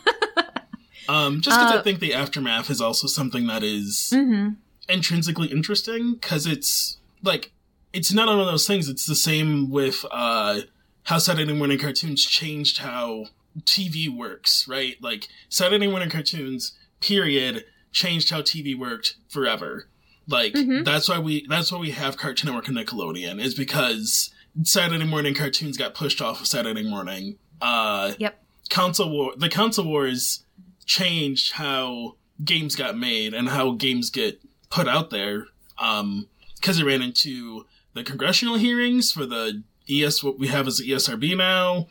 um, 1.10 1.42
just 1.42 1.60
because 1.60 1.72
I 1.72 1.78
Uh, 1.78 1.84
think 1.84 2.00
the 2.00 2.14
aftermath 2.14 2.70
is 2.70 2.82
also 2.82 3.08
something 3.08 3.46
that 3.48 3.64
is 3.64 4.12
hmm 4.14 4.50
intrinsically 4.88 5.48
interesting 5.50 6.14
because 6.14 6.48
it's 6.48 6.98
like 7.22 7.52
it's 7.94 8.12
not 8.12 8.28
one 8.28 8.40
of 8.40 8.48
those 8.48 8.66
things. 8.66 8.88
It's 8.90 9.06
the 9.06 9.16
same 9.16 9.70
with 9.70 10.04
uh, 10.12 10.62
how 11.04 11.18
Saturday 11.20 11.54
morning 11.54 11.78
cartoons 11.78 12.26
changed 12.26 12.80
how 12.80 13.26
TV 13.62 14.10
works, 14.10 14.68
right? 14.68 14.96
Like 15.02 15.28
Saturday 15.50 15.88
morning 15.88 16.10
cartoons, 16.10 16.74
period, 17.02 17.66
changed 17.92 18.30
how 18.30 18.42
TV 18.42 18.76
worked 18.76 19.16
forever. 19.28 19.88
Like 20.28 20.54
Mhm. 20.54 20.86
that's 20.86 21.10
why 21.10 21.18
we 21.20 21.46
that's 21.48 21.72
why 21.72 21.80
we 21.80 21.92
have 21.92 22.18
Cartoon 22.18 22.48
Network 22.50 22.68
and 22.68 22.78
Nickelodeon 22.78 23.42
is 23.42 23.56
because 23.56 24.30
Saturday 24.64 25.06
morning 25.06 25.34
cartoons 25.34 25.78
got 25.78 25.94
pushed 25.94 26.22
off 26.22 26.42
of 26.42 26.48
Saturday 26.48 26.84
morning. 26.84 27.38
Uh, 27.62 28.14
Yep. 28.20 28.44
Council 28.70 29.10
War, 29.10 29.34
the 29.38 29.50
Council 29.50 29.84
Wars 29.86 30.44
changed 30.86 31.54
how 31.54 32.16
games 32.44 32.76
got 32.76 32.98
made 32.98 33.34
and 33.34 33.50
how 33.50 33.72
games 33.72 34.10
get 34.10 34.40
put 34.70 34.88
out 34.88 35.10
there. 35.10 35.48
Um, 35.78 36.28
because 36.56 36.80
it 36.80 36.84
ran 36.86 37.02
into 37.02 37.66
the 37.94 38.04
congressional 38.04 38.56
hearings 38.56 39.12
for 39.12 39.26
the 39.26 39.64
ES, 39.90 40.22
what 40.24 40.38
we 40.38 40.48
have 40.50 40.68
as 40.68 40.78
the 40.78 40.92
ESRB 40.92 41.36
now. 41.36 41.88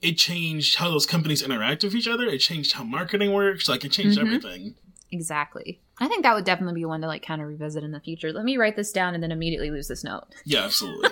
It 0.00 0.16
changed 0.16 0.76
how 0.76 0.90
those 0.90 1.04
companies 1.04 1.42
interact 1.42 1.82
with 1.82 1.94
each 1.94 2.06
other. 2.06 2.24
It 2.26 2.38
changed 2.38 2.72
how 2.74 2.84
marketing 2.84 3.32
works. 3.32 3.68
Like 3.68 3.84
it 3.84 3.90
changed 3.92 4.18
Mhm. 4.18 4.22
everything. 4.22 4.74
Exactly. 5.10 5.80
I 6.00 6.08
think 6.08 6.22
that 6.22 6.34
would 6.34 6.44
definitely 6.44 6.80
be 6.80 6.84
one 6.84 7.00
to 7.00 7.06
like 7.06 7.24
kind 7.24 7.40
of 7.40 7.48
revisit 7.48 7.82
in 7.82 7.92
the 7.92 8.00
future. 8.00 8.32
Let 8.32 8.44
me 8.44 8.56
write 8.56 8.76
this 8.76 8.92
down 8.92 9.14
and 9.14 9.22
then 9.22 9.32
immediately 9.32 9.70
lose 9.70 9.88
this 9.88 10.04
note. 10.04 10.24
Yeah, 10.44 10.64
absolutely. 10.64 11.10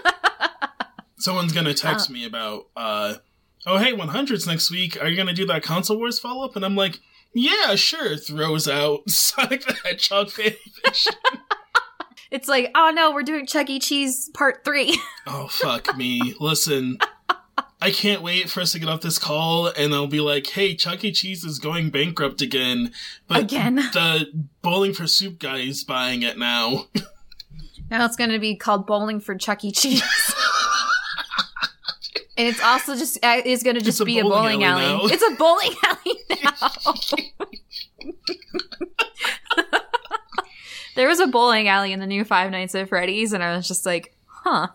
Someone's 1.19 1.53
gonna 1.53 1.75
text 1.75 2.11
me 2.11 2.27
about, 2.27 2.67
uh, 2.77 3.15
oh 3.67 3.79
hey, 3.79 3.93
100's 3.93 4.47
next 4.47 4.71
week. 4.71 5.01
Are 5.01 5.09
you 5.09 5.17
gonna 5.17 5.33
do 5.33 5.47
that 5.47 5.63
console 5.63 5.97
wars 5.97 6.19
follow 6.19 6.45
up? 6.45 6.57
And 6.57 6.65
I'm 6.65 6.77
like, 6.77 7.01
yeah, 7.35 7.75
sure. 7.75 8.17
Throws 8.17 8.69
out 8.69 9.01
Sonic 9.11 9.65
the 9.65 9.75
Hedgehog 9.85 10.31
fan. 10.31 10.55
It's 12.31 12.49
like, 12.49 12.73
oh 12.75 12.91
no, 12.95 13.13
we're 13.13 13.23
doing 13.23 13.47
Chuck 13.47 13.71
E. 13.71 13.79
Cheese 13.79 14.31
part 14.35 14.65
three. 14.65 15.01
oh 15.29 15.47
fuck 15.47 15.97
me. 15.97 16.35
Listen, 16.41 16.99
I 17.87 17.93
can't 17.93 18.21
wait 18.21 18.51
for 18.51 18.61
us 18.63 18.73
to 18.73 18.81
get 18.81 18.89
off 18.89 19.01
this 19.01 19.17
call 19.17 19.69
and 19.69 19.95
I'll 19.95 20.09
be 20.09 20.19
like, 20.19 20.49
hey, 20.49 20.75
Chuck 20.75 21.05
E. 21.05 21.13
Cheese 21.13 21.45
is 21.45 21.61
going 21.61 21.91
bankrupt 21.91 22.43
again, 22.43 22.91
but 23.29 23.43
Again. 23.43 23.77
the 23.77 24.27
Bowling 24.61 24.93
for 24.93 25.07
Soup 25.07 25.39
guy 25.39 25.59
is 25.59 25.85
buying 25.85 26.23
it 26.23 26.37
now. 26.37 26.89
now 27.89 28.05
it's 28.05 28.17
going 28.17 28.31
to 28.31 28.41
be 28.41 28.57
called 28.57 28.89
Bowling 28.89 29.21
for 29.21 29.37
Chuck 29.37 29.65
E. 29.65 29.71
Cheese. 29.71 30.03
and 32.37 32.49
it's 32.49 32.61
also 32.61 32.97
just, 32.97 33.25
uh, 33.25 33.41
it's 33.45 33.63
going 33.63 33.77
to 33.77 33.83
just 33.83 34.01
a 34.01 34.05
be 34.05 34.19
a 34.19 34.25
bowling 34.25 34.59
bowling 34.59 34.65
alley 34.65 34.85
alley. 34.85 35.13
It's 35.13 35.23
a 35.23 35.37
bowling 35.37 35.71
alley 35.85 36.19
now. 36.43 36.71
There 40.97 41.07
was 41.07 41.21
a 41.21 41.29
bowling 41.29 41.69
alley 41.69 41.93
in 41.93 42.01
the 42.01 42.07
new 42.09 42.25
Five 42.25 42.51
Nights 42.51 42.75
at 42.75 42.89
Freddy's, 42.89 43.33
and 43.33 43.45
I 43.45 43.55
was 43.55 43.69
just 43.69 43.87
like, 43.87 44.13
huh. 44.27 44.71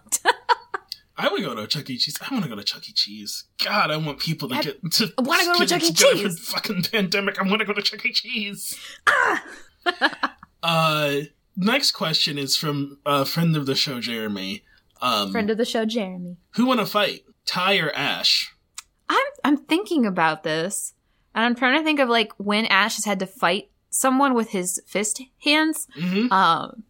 I 1.18 1.30
would 1.30 1.44
go 1.44 1.54
to 1.54 1.62
a 1.64 1.68
Chuck 1.68 1.90
E. 1.90 1.98
Cheese. 1.98 2.18
I 2.22 2.34
want 2.34 2.44
to 2.46 2.50
go 2.50 2.56
to 2.56 2.64
Chuck 2.64 2.88
E. 2.90 2.94
Cheese. 2.94 3.46
God, 3.64 3.92
I 3.92 3.98
want 3.98 4.20
people 4.20 4.50
to 4.50 4.56
I 4.56 4.62
get 4.62 4.92
to 4.94 5.14
I 5.18 5.22
wanna 5.22 5.46
go 5.46 5.60
to 5.60 5.66
Chuck 5.68 5.84
E. 5.84 5.88
it 5.88 5.96
together 5.98 6.16
for 6.18 6.24
Cheese. 6.30 6.50
Fucking 6.50 6.84
pandemic. 6.92 7.40
I 7.40 7.48
want 7.48 7.60
to 7.60 7.66
go 7.66 7.74
to 7.74 7.82
Chuck 7.82 8.06
E. 8.06 8.12
Cheese. 8.14 8.80
Ah! 9.08 9.44
uh, 10.64 11.16
next 11.56 11.92
question 11.92 12.38
is 12.38 12.56
from 12.58 12.98
a 13.06 13.26
friend 13.26 13.56
of 13.56 13.66
the 13.66 13.76
show, 13.76 14.00
Jeremy. 14.00 14.64
Um, 15.02 15.32
Friend 15.32 15.50
of 15.50 15.58
the 15.58 15.66
show, 15.66 15.84
Jeremy. 15.84 16.38
who 16.52 16.68
want 16.68 16.80
to 16.80 16.86
fight, 16.86 17.24
Tai 17.46 17.78
or 17.80 17.92
Ash? 17.92 18.54
I'm 19.10 19.26
I'm 19.44 19.58
thinking 19.58 20.06
about 20.06 20.44
this, 20.44 20.94
and 21.34 21.44
I'm 21.44 21.56
trying 21.56 21.80
to 21.80 21.84
think 21.84 22.00
of 22.00 22.08
like 22.08 22.32
when 22.38 22.68
Ash 22.68 22.96
has 22.98 23.06
had 23.06 23.18
to 23.20 23.26
fight 23.26 23.70
someone 23.90 24.36
with 24.36 24.50
his 24.52 24.80
fist 24.86 25.22
hands, 25.44 25.88
hmm 25.96 26.32
um, 26.32 26.84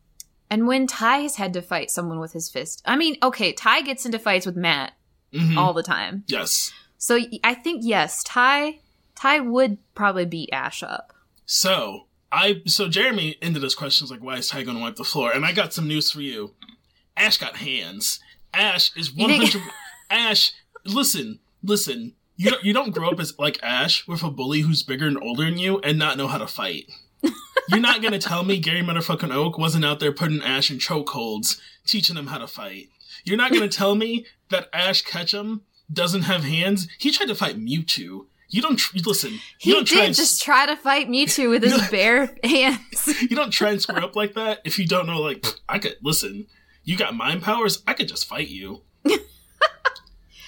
and 0.52 0.68
when 0.68 0.86
Tai 0.86 1.18
has 1.20 1.38
had 1.38 1.54
to 1.54 1.62
fight 1.64 1.90
someone 1.90 2.20
with 2.20 2.34
his 2.34 2.50
fist. 2.50 2.84
I 2.86 2.96
mean, 2.96 3.16
okay, 3.24 3.54
Tai 3.54 3.82
gets 3.82 4.06
into 4.06 4.20
fights 4.20 4.46
with 4.46 4.56
Matt 4.56 4.94
hmm 5.34 5.58
all 5.58 5.74
the 5.74 5.82
time, 5.82 6.26
yes. 6.28 6.72
so 6.98 7.18
I 7.44 7.56
think 7.56 7.82
yes, 7.84 8.22
Tai 8.24 8.80
Tai 9.16 9.40
would 9.40 9.78
probably 9.96 10.26
beat 10.26 10.50
Ash 10.52 10.84
up. 10.84 11.14
So 11.46 12.08
I 12.32 12.62
so 12.66 12.88
Jeremy 12.88 13.38
ended 13.42 13.64
his 13.64 13.76
questions 13.76 14.12
like, 14.12 14.22
"Why 14.22 14.38
is 14.38 14.50
Tai 14.50 14.64
going 14.64 14.78
to 14.78 14.84
wipe 14.84 14.96
the 14.98 15.04
floor?" 15.04 15.32
And 15.32 15.46
I 15.46 15.52
got 15.52 15.74
some 15.74 15.88
news 15.88 16.12
for 16.12 16.22
you. 16.22 16.54
Ash 17.16 17.38
got 17.38 17.58
hands. 17.58 18.20
Ash 18.54 18.96
is 18.96 19.14
one 19.14 19.30
hundred. 19.30 19.62
Ash, 20.10 20.54
listen, 20.86 21.40
listen. 21.64 22.14
You 22.36 22.50
don't, 22.50 22.64
you 22.64 22.74
don't 22.74 22.92
grow 22.92 23.10
up 23.10 23.20
as 23.20 23.38
like 23.38 23.60
Ash 23.62 24.08
with 24.08 24.24
a 24.24 24.32
bully 24.32 24.62
who's 24.62 24.82
bigger 24.82 25.06
and 25.06 25.22
older 25.22 25.46
than 25.46 25.58
you 25.58 25.80
and 25.80 26.00
not 26.00 26.18
know 26.18 26.28
how 26.28 26.40
to 26.40 26.48
fight. 26.48 26.90
You're 27.72 27.80
not 27.80 28.02
gonna 28.02 28.20
tell 28.20 28.44
me 28.44 28.60
Gary 28.60 28.82
motherfucking 28.82 29.34
Oak 29.34 29.58
wasn't 29.58 29.86
out 29.86 30.00
there 30.00 30.12
putting 30.12 30.42
Ash 30.44 30.70
in 30.70 30.78
chokeholds, 30.78 31.60
teaching 31.88 32.18
him 32.18 32.28
how 32.28 32.38
to 32.38 32.48
fight. 32.48 32.90
You're 33.24 33.38
not 33.38 33.54
gonna 33.54 33.70
tell 33.70 33.96
me 33.96 34.26
that 34.50 34.68
Ash 34.74 35.02
Ketchum 35.02 35.62
doesn't 35.92 36.24
have 36.24 36.44
hands. 36.44 36.88
He 37.00 37.12
tried 37.12 37.28
to 37.28 37.36
fight 37.36 37.58
Mewtwo. 37.58 38.26
You 38.50 38.62
don't 38.62 38.76
tr- 38.76 38.98
listen. 39.06 39.32
You 39.32 39.40
He 39.60 39.72
don't 39.72 39.86
try 39.86 40.00
did 40.02 40.06
and 40.08 40.16
just 40.16 40.42
try 40.42 40.66
to 40.66 40.76
fight 40.76 41.08
Mewtwo 41.08 41.50
with 41.50 41.64
his 41.64 41.88
bare 41.92 42.36
hands. 42.44 43.08
you 43.22 43.36
don't 43.36 43.52
try 43.52 43.70
and 43.70 43.82
square 43.82 44.04
up 44.04 44.16
like 44.16 44.34
that 44.34 44.60
if 44.66 44.78
you 44.78 44.86
don't 44.86 45.08
know 45.08 45.22
like 45.22 45.46
i 45.70 45.80
could 45.80 45.96
listen 46.02 46.48
you 46.84 46.98
got 46.98 47.16
mind 47.16 47.42
powers 47.42 47.82
i 47.88 47.94
could 47.94 48.08
just 48.10 48.28
fight 48.28 48.50
you 48.50 48.82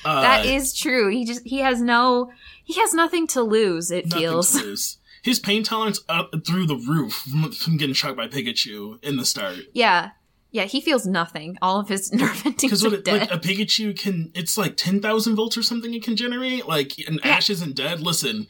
uh, 0.06 0.22
that 0.22 0.46
is 0.46 0.74
true. 0.78 1.10
He 1.10 1.24
just 1.26 1.46
he 1.46 1.60
has 1.60 1.82
no 1.82 2.32
he 2.64 2.80
has 2.80 2.94
nothing 2.94 3.28
to 3.28 3.42
lose. 3.42 3.90
It 3.92 4.12
feels. 4.12 4.52
to 4.60 4.66
lose. 4.66 4.98
His 5.24 5.40
pain 5.40 5.64
tolerance 5.64 6.02
up 6.08 6.32
through 6.46 6.68
the 6.68 6.76
roof 6.76 7.14
from, 7.14 7.52
from 7.52 7.78
getting 7.78 7.96
shocked 7.96 8.18
by 8.18 8.28
pikachu 8.28 9.04
in 9.04 9.16
the 9.18 9.26
start 9.26 9.58
Yeah. 9.74 10.12
Yeah, 10.52 10.66
he 10.66 10.82
feels 10.82 11.08
nothing. 11.08 11.58
All 11.64 11.80
of 11.80 11.88
his 11.90 12.14
nerve 12.14 12.46
endings 12.46 12.62
because 12.62 12.86
are 12.86 12.94
it, 12.94 13.04
dead. 13.04 13.22
like 13.22 13.32
a 13.32 13.40
pikachu 13.40 13.98
can 13.98 14.32
it's 14.36 14.56
like 14.58 14.78
10000 14.78 15.36
volts 15.36 15.58
or 15.58 15.64
something 15.64 15.92
it 15.96 16.04
can 16.04 16.16
generate 16.16 16.68
like 16.68 16.94
and 17.08 17.20
Yeah. 17.26 17.32
ash 17.38 17.50
isn't 17.50 17.76
dead 17.76 18.02
listen 18.02 18.46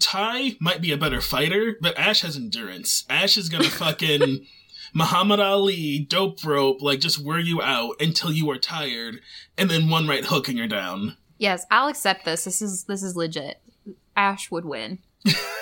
tai 0.00 0.56
might 0.60 0.80
be 0.80 0.92
a 0.92 0.96
better 0.96 1.20
fighter 1.20 1.76
but 1.80 1.98
ash 1.98 2.20
has 2.20 2.36
endurance 2.36 3.04
ash 3.10 3.36
is 3.36 3.48
gonna 3.48 3.64
fucking 3.70 4.46
Muhammad 4.94 5.40
Ali, 5.40 5.98
dope 5.98 6.42
rope, 6.44 6.80
like 6.80 7.00
just 7.00 7.18
wear 7.22 7.38
you 7.38 7.60
out 7.60 7.96
until 8.00 8.32
you 8.32 8.48
are 8.50 8.56
tired, 8.56 9.20
and 9.58 9.68
then 9.68 9.90
one 9.90 10.06
right 10.08 10.24
hook 10.24 10.48
and 10.48 10.56
you're 10.56 10.66
down. 10.68 11.16
yes, 11.38 11.66
I'll 11.70 11.88
accept 11.88 12.24
this. 12.24 12.44
This 12.44 12.62
is 12.62 12.84
this 12.84 13.02
is 13.02 13.14
legit. 13.14 13.60
Ash 14.16 14.50
would 14.50 14.64
win. 14.64 15.00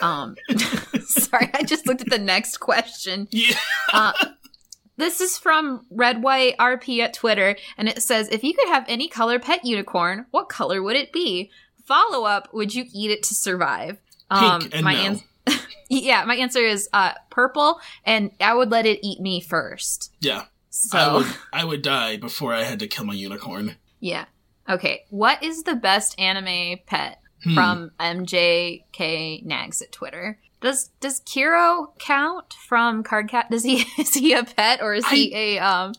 Um 0.03 0.37
sorry, 1.05 1.51
I 1.55 1.63
just 1.63 1.87
looked 1.87 2.03
at 2.03 2.11
the 2.11 2.19
next 2.19 2.59
question. 2.59 3.29
Yeah. 3.33 3.57
Uh, 3.93 4.13
this 4.97 5.21
is 5.21 5.39
from 5.39 5.87
Red 5.91 6.23
White 6.23 6.57
RP 6.59 7.01
at 7.01 7.15
Twitter, 7.15 7.57
and 7.77 7.89
it 7.89 8.03
says, 8.03 8.29
"If 8.29 8.45
you 8.45 8.55
could 8.55 8.69
have 8.69 8.85
any 8.89 9.09
color 9.09 9.39
pet 9.39 9.65
unicorn, 9.65 10.27
what 10.31 10.49
color 10.49 10.83
would 10.83 10.97
it 10.97 11.13
be?" 11.13 11.51
Follow 11.85 12.25
up: 12.25 12.49
Would 12.53 12.75
you 12.75 12.85
eat 12.93 13.11
it 13.11 13.23
to 13.25 13.35
survive? 13.35 13.99
Pink 14.31 14.75
and 14.75 14.85
my 14.85 14.95
no. 14.95 15.01
ans- 15.01 15.25
yeah, 15.89 16.25
my 16.25 16.37
answer 16.37 16.61
is 16.61 16.89
uh, 16.93 17.13
purple, 17.31 17.81
and 18.05 18.31
I 18.41 18.55
would 18.55 18.71
let 18.71 18.87
it 18.87 19.01
eat 19.03 19.21
me 19.21 19.41
first. 19.41 20.13
Yeah. 20.21 20.45
So 20.71 20.99
I 20.99 21.15
would 21.15 21.27
I 21.53 21.65
would 21.65 21.83
die 21.83 22.17
before 22.17 22.55
I 22.55 22.63
had 22.65 22.79
to 22.81 22.87
kill 22.89 23.05
my 23.05 23.15
unicorn. 23.15 23.77
yeah, 24.01 24.25
okay. 24.69 25.05
What 25.11 25.43
is 25.43 25.63
the 25.65 25.77
best 25.77 26.19
anime 26.21 26.79
pet 26.87 27.19
Hmm. 27.45 27.55
from 27.55 27.91
MJK 28.01 29.45
Nags 29.45 29.81
at 29.83 29.93
Twitter? 29.93 30.39
Does 30.61 30.91
does 31.01 31.21
Kero 31.21 31.89
count 31.99 32.55
from 32.55 33.03
Card 33.03 33.29
Cat? 33.29 33.51
Does 33.51 33.63
he 33.65 33.85
is 33.99 34.15
he 34.15 34.33
a 34.33 34.45
pet 34.45 34.81
or 34.83 34.95
is 34.95 35.07
he 35.09 35.35
a 35.35 35.59
um 35.59 35.93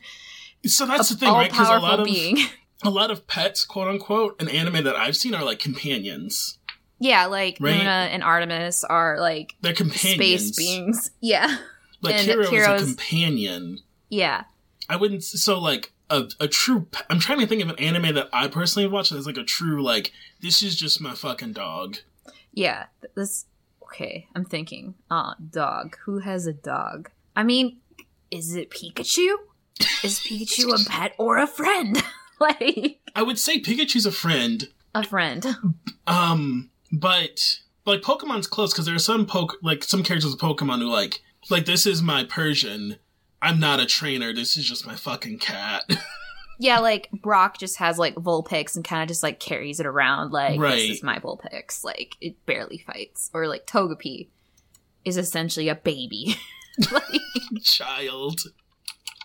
So 0.66 0.86
that's 0.86 1.10
the 1.10 1.16
thing, 1.16 1.32
right? 1.32 1.50
Because 1.52 1.70
a 1.70 1.80
lot 1.80 2.00
of 2.00 2.06
being? 2.06 2.38
a 2.84 2.90
lot 2.90 3.12
of 3.12 3.28
pets, 3.28 3.64
quote 3.64 3.88
unquote, 3.88 4.42
in 4.42 4.50
anime 4.50 4.84
that 4.84 4.96
I've 4.96 5.16
seen 5.16 5.36
are 5.36 5.44
like 5.44 5.60
companions. 5.60 6.58
Yeah, 7.00 7.26
like 7.26 7.58
Right. 7.60 7.78
Luna 7.78 8.10
and 8.12 8.24
Artemis 8.24 8.84
are 8.84 9.20
like 9.20 9.54
They're 9.62 9.74
companions. 9.74 10.16
space 10.16 10.56
beings. 10.56 11.12
Yeah. 11.22 11.58
Like 12.02 12.16
and 12.16 12.46
Hero 12.48 12.74
is 12.76 12.84
a 12.84 12.86
companion. 12.86 13.80
Yeah. 14.10 14.44
I 14.88 14.96
wouldn't 14.96 15.24
so 15.24 15.60
like 15.60 15.92
a, 16.10 16.24
a 16.40 16.48
true 16.48 16.88
I'm 17.10 17.20
trying 17.20 17.40
to 17.40 17.48
think 17.48 17.62
of 17.62 17.70
an 17.70 17.80
anime 17.80 18.16
that 18.16 18.30
I 18.32 18.48
personally 18.48 18.88
watch 18.88 19.10
that's 19.10 19.26
like 19.26 19.38
a 19.38 19.44
true 19.44 19.84
like 19.84 20.12
this 20.42 20.62
is 20.62 20.76
just 20.76 21.02
my 21.02 21.14
fucking 21.14 21.54
dog. 21.54 21.98
Yeah. 22.54 22.86
This 23.16 23.46
okay, 23.84 24.28
I'm 24.36 24.46
thinking. 24.46 24.96
Uh 25.10 25.34
dog. 25.52 25.98
Who 26.06 26.20
has 26.20 26.48
a 26.48 26.54
dog? 26.54 27.10
I 27.36 27.44
mean, 27.44 27.78
is 28.32 28.56
it 28.56 28.70
Pikachu? 28.70 29.36
Is 30.04 30.20
Pikachu 30.20 30.74
a 30.74 30.90
pet 30.90 31.14
or 31.18 31.38
a 31.38 31.48
friend? 31.48 32.02
like 32.40 33.00
I 33.16 33.24
would 33.24 33.40
say 33.40 33.60
Pikachu's 33.60 34.06
a 34.06 34.12
friend, 34.12 34.70
a 34.94 35.04
friend. 35.04 35.46
um, 36.08 36.70
but 36.92 37.60
like 37.86 38.02
Pokemon's 38.02 38.48
close 38.48 38.74
because 38.74 38.86
there 38.86 38.96
are 38.96 39.00
some 39.00 39.26
poke 39.26 39.58
like 39.62 39.84
some 39.84 40.04
characters 40.04 40.34
of 40.34 40.40
Pokemon 40.40 40.80
who 40.80 40.90
like 40.90 41.22
like 41.50 41.66
this 41.66 41.86
is 41.86 42.02
my 42.02 42.24
Persian. 42.24 42.98
I'm 43.42 43.60
not 43.60 43.80
a 43.80 43.86
trainer. 43.86 44.34
This 44.34 44.58
is 44.58 44.66
just 44.66 44.86
my 44.88 44.96
fucking 44.96 45.40
cat. 45.40 45.84
Yeah, 46.58 46.80
like 46.80 47.10
Brock 47.12 47.58
just 47.58 47.80
has 47.80 47.98
like 48.00 48.16
Vulpix 48.16 48.78
and 48.78 48.86
kind 48.86 49.02
of 49.02 49.10
just 49.10 49.22
like 49.22 49.42
carries 49.42 49.82
it 49.82 49.86
around 49.86 50.32
like 50.32 50.58
Right. 50.58 50.76
this 50.88 50.98
is 51.00 51.04
my 51.04 51.20
Vulpix. 51.20 51.84
Like 51.84 52.16
it 52.22 52.46
barely 52.46 52.78
fights. 52.78 53.30
Or 53.34 53.46
like 53.50 53.68
Togepi 53.68 54.30
is 55.04 55.18
essentially 55.18 55.68
a 55.68 55.76
baby. 55.76 56.38
like, 56.94 57.04
Child. 57.62 58.40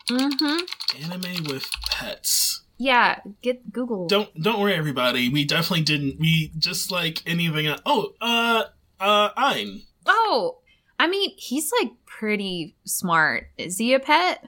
mm-hmm. 0.08 1.04
Anime 1.04 1.44
with 1.44 1.70
pets. 1.88 2.62
Yeah, 2.78 3.20
get 3.42 3.72
Google. 3.72 4.08
Don't 4.08 4.34
don't 4.42 4.58
worry, 4.58 4.74
everybody. 4.74 5.28
We 5.28 5.44
definitely 5.44 5.84
didn't. 5.84 6.18
We 6.18 6.50
just 6.58 6.90
like 6.90 7.22
anything. 7.26 7.66
Else. 7.66 7.80
Oh, 7.86 8.14
uh, 8.20 8.64
uh, 8.98 9.28
I'm. 9.36 9.82
Oh, 10.06 10.59
I 11.00 11.06
mean, 11.08 11.32
he's 11.38 11.72
like 11.80 11.92
pretty 12.04 12.76
smart. 12.84 13.48
Is 13.56 13.78
he 13.78 13.94
a 13.94 14.00
pet? 14.00 14.46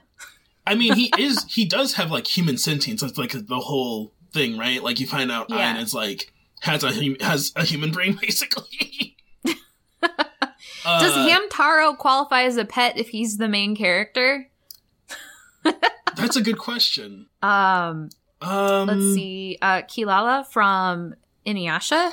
I 0.67 0.75
mean, 0.75 0.93
he 0.93 1.11
is. 1.17 1.43
He 1.49 1.65
does 1.65 1.93
have 1.95 2.11
like 2.11 2.27
human 2.27 2.57
sentience. 2.59 3.01
That's 3.01 3.17
like 3.17 3.31
the 3.31 3.59
whole 3.59 4.13
thing, 4.31 4.57
right? 4.57 4.83
Like 4.83 4.99
you 4.99 5.07
find 5.07 5.31
out 5.31 5.49
Yeah. 5.49 5.71
Ein 5.73 5.77
is 5.77 5.93
like 5.95 6.31
has 6.61 6.83
a 6.83 6.91
has 7.23 7.51
a 7.55 7.63
human 7.63 7.91
brain 7.91 8.17
basically. 8.21 9.17
Uh, 10.85 10.99
Does 10.99 11.13
Hamtaro 11.15 11.97
qualify 11.97 12.43
as 12.43 12.57
a 12.57 12.65
pet 12.65 12.97
if 12.97 13.07
he's 13.07 13.37
the 13.37 13.47
main 13.47 13.73
character? 13.73 14.49
That's 15.63 16.35
a 16.35 16.41
good 16.41 16.57
question. 16.57 17.27
Um, 17.41 18.09
Um, 18.41 18.87
let's 18.87 19.13
see. 19.15 19.57
Uh, 19.61 19.83
Kilala 19.83 20.45
from 20.45 21.15
Inuyasha. 21.45 22.11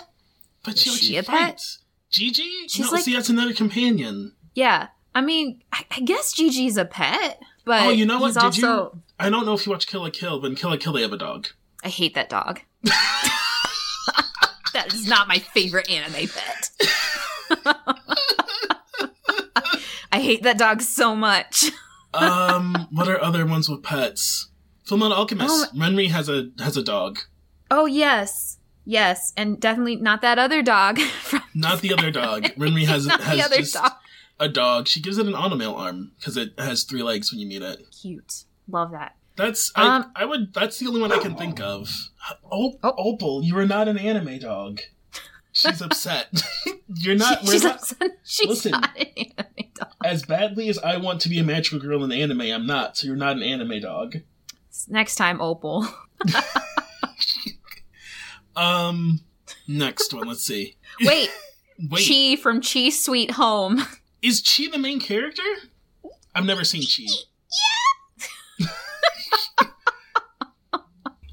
But 0.63 0.79
she, 0.79 0.91
she 0.91 1.05
she 1.07 1.17
a 1.17 1.25
pet? 1.25 1.61
Jiji? 2.13 2.49
She's 2.69 2.87
no, 2.87 2.93
like- 2.93 3.05
see, 3.05 3.15
that's 3.15 3.29
another 3.29 3.53
companion. 3.55 4.33
Yeah, 4.55 4.89
I 5.15 5.21
mean, 5.21 5.63
I, 5.73 5.85
I 5.91 6.01
guess 6.01 6.35
Jiji's 6.35 6.77
a 6.77 6.85
pet, 6.85 7.41
but 7.65 7.83
Oh, 7.83 7.91
you 7.91 8.05
know 8.07 8.21
what? 8.21 8.35
Did 8.35 8.43
also. 8.43 8.93
you? 8.95 9.03
I 9.19 9.31
don't 9.31 9.47
know 9.47 9.55
if 9.55 9.67
you 9.67 9.73
watch 9.73 9.87
Kill 9.87 10.03
la 10.03 10.11
Kill, 10.11 10.41
but 10.41 10.49
in 10.49 10.55
Kill 10.57 10.71
la 10.71 10.77
Kill 10.77 10.93
they 10.93 11.03
have 11.03 11.13
a 11.13 11.17
dog. 11.19 11.49
I 11.85 11.89
hate 11.89 12.15
that 12.15 12.29
dog. 12.29 12.61
that 12.83 14.87
is 14.93 15.07
not 15.09 15.29
my 15.29 15.39
favorite 15.39 15.89
anime 15.91 16.29
pet. 16.29 16.71
I 20.13 20.21
hate 20.21 20.43
that 20.43 20.59
dog 20.59 20.83
so 20.83 21.15
much. 21.15 21.71
Um, 22.13 22.89
what 22.91 23.09
are 23.09 23.23
other 23.23 23.47
ones 23.47 23.69
with 23.69 23.83
pets? 23.83 24.49
Fullmetal 24.87 25.13
Alchemist. 25.13 25.69
Oh 25.73 25.79
Winry 25.79 26.11
has 26.11 26.29
a 26.29 26.51
has 26.59 26.77
a 26.77 26.83
dog. 26.83 27.21
Oh 27.71 27.87
yes, 27.87 28.59
yes, 28.91 29.33
and 29.37 29.61
definitely 29.61 29.97
not 29.97 30.21
that 30.23 30.39
other 30.39 30.63
dog 30.63 30.99
from 31.23 31.43
Not 31.55 31.81
the 31.81 31.93
other 31.93 32.11
dog. 32.11 32.43
Winry 32.59 32.87
has 32.87 33.07
has 33.07 33.49
just 33.51 33.75
dog. 33.75 33.93
a 34.39 34.49
dog. 34.49 34.89
She 34.89 35.01
gives 35.01 35.19
it 35.19 35.27
an 35.27 35.33
automail 35.35 35.77
arm 35.77 36.13
because 36.19 36.37
it 36.37 36.51
has 36.59 36.85
three 36.85 37.03
legs 37.03 37.31
when 37.33 37.41
you 37.41 37.47
meet 37.47 37.63
it. 37.63 37.81
Cute, 38.03 38.45
love 38.69 38.91
that. 38.93 39.17
That's 39.37 39.73
I, 39.77 39.97
Um, 39.97 40.13
I 40.17 40.25
would. 40.25 40.53
That's 40.53 40.79
the 40.79 40.87
only 40.89 41.01
one 41.01 41.13
I 41.13 41.19
can 41.19 41.35
think 41.37 41.61
of. 41.61 41.89
Oh, 42.51 42.75
Oh. 42.83 42.95
Opal, 42.99 43.43
you 43.43 43.57
are 43.59 43.67
not 43.67 43.89
an 43.89 43.97
anime 43.97 44.39
dog. 44.39 44.81
She's 45.53 45.81
upset. 45.83 46.29
You're 46.95 47.17
not. 47.17 47.43
we're 47.45 47.53
she's 47.53 47.65
not 47.65 47.93
she's 48.25 48.49
listen. 48.49 48.73
not 48.73 48.91
an 48.99 49.07
anime 49.17 49.71
dog. 49.75 49.93
as 50.05 50.23
badly 50.25 50.69
as 50.69 50.79
I 50.79 50.97
want 50.97 51.21
to 51.23 51.29
be 51.29 51.39
a 51.39 51.45
magical 51.45 51.79
girl 51.81 52.05
in 52.05 52.13
anime. 52.13 52.41
I'm 52.43 52.67
not. 52.67 52.97
So 52.97 53.07
you're 53.07 53.17
not 53.17 53.37
an 53.37 53.43
anime 53.43 53.81
dog. 53.81 54.19
Next 54.89 55.17
time, 55.17 55.41
Opal. 55.41 55.87
Um. 58.61 59.21
Next 59.67 60.13
one. 60.15 60.29
Let's 60.29 60.45
see. 60.45 60.77
Wait, 61.01 61.31
Wait. 61.91 62.07
Chi 62.07 62.37
from 62.41 62.61
Chi 62.61 62.91
Sweet 62.91 63.33
Home. 63.33 63.83
Is 64.23 64.41
Chi 64.43 64.69
the 64.71 64.79
main 64.79 65.01
character? 65.01 65.43
I've 66.35 66.45
never 66.45 66.63
seen 66.65 66.83
Chi. 66.83 67.11
Yeah. 68.61 68.67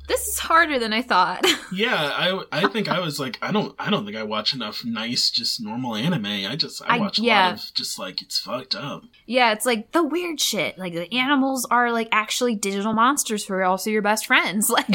this 0.08 0.26
is 0.28 0.40
harder 0.40 0.80
than 0.80 0.94
I 0.94 1.02
thought. 1.02 1.46
Yeah, 1.72 1.94
I 1.96 2.42
I 2.52 2.68
think 2.70 2.88
I 2.88 3.00
was 3.02 3.20
like 3.20 3.38
I 3.42 3.52
don't 3.52 3.76
I 3.78 3.90
don't 3.90 4.06
think 4.06 4.16
I 4.18 4.24
watch 4.24 4.54
enough 4.54 4.86
nice 4.86 5.30
just 5.30 5.62
normal 5.62 5.96
anime. 5.96 6.26
I 6.26 6.56
just 6.56 6.82
I 6.86 6.96
I- 6.96 7.00
watch 7.00 7.20
a 7.20 7.24
lot 7.24 7.54
of 7.56 7.74
just 7.74 8.00
like 8.00 8.22
it's 8.22 8.40
fucked 8.40 8.74
up. 8.74 9.04
yeah, 9.26 9.52
it's 9.52 9.66
like 9.66 9.92
the 9.92 10.04
weird 10.04 10.40
shit. 10.40 10.78
Like 10.78 10.94
the 10.94 11.14
animals 11.14 11.68
are 11.70 11.92
like 11.92 12.08
actually 12.12 12.56
digital 12.56 12.94
monsters 12.94 13.46
who 13.46 13.54
are 13.56 13.66
also 13.66 13.90
your 13.90 14.02
best 14.02 14.26
friends. 14.26 14.70
Like, 14.70 14.88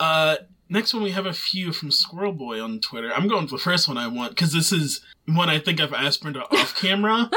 Uh, 0.00 0.36
next 0.72 0.92
one 0.94 1.02
we 1.02 1.10
have 1.12 1.26
a 1.26 1.32
few 1.32 1.72
from 1.72 1.90
Squirrel 1.90 2.32
Boy 2.32 2.60
on 2.60 2.80
Twitter. 2.80 3.12
I'm 3.14 3.28
going 3.28 3.46
for 3.46 3.56
the 3.56 3.62
first 3.62 3.86
one 3.88 3.96
I 3.98 4.06
want 4.08 4.30
because 4.32 4.52
this 4.52 4.72
is 4.72 5.00
one 5.26 5.48
I 5.48 5.58
think 5.58 5.80
I've 5.80 5.92
asked 5.92 6.22
Brenda 6.22 6.42
off 6.50 6.74
camera. 6.80 7.30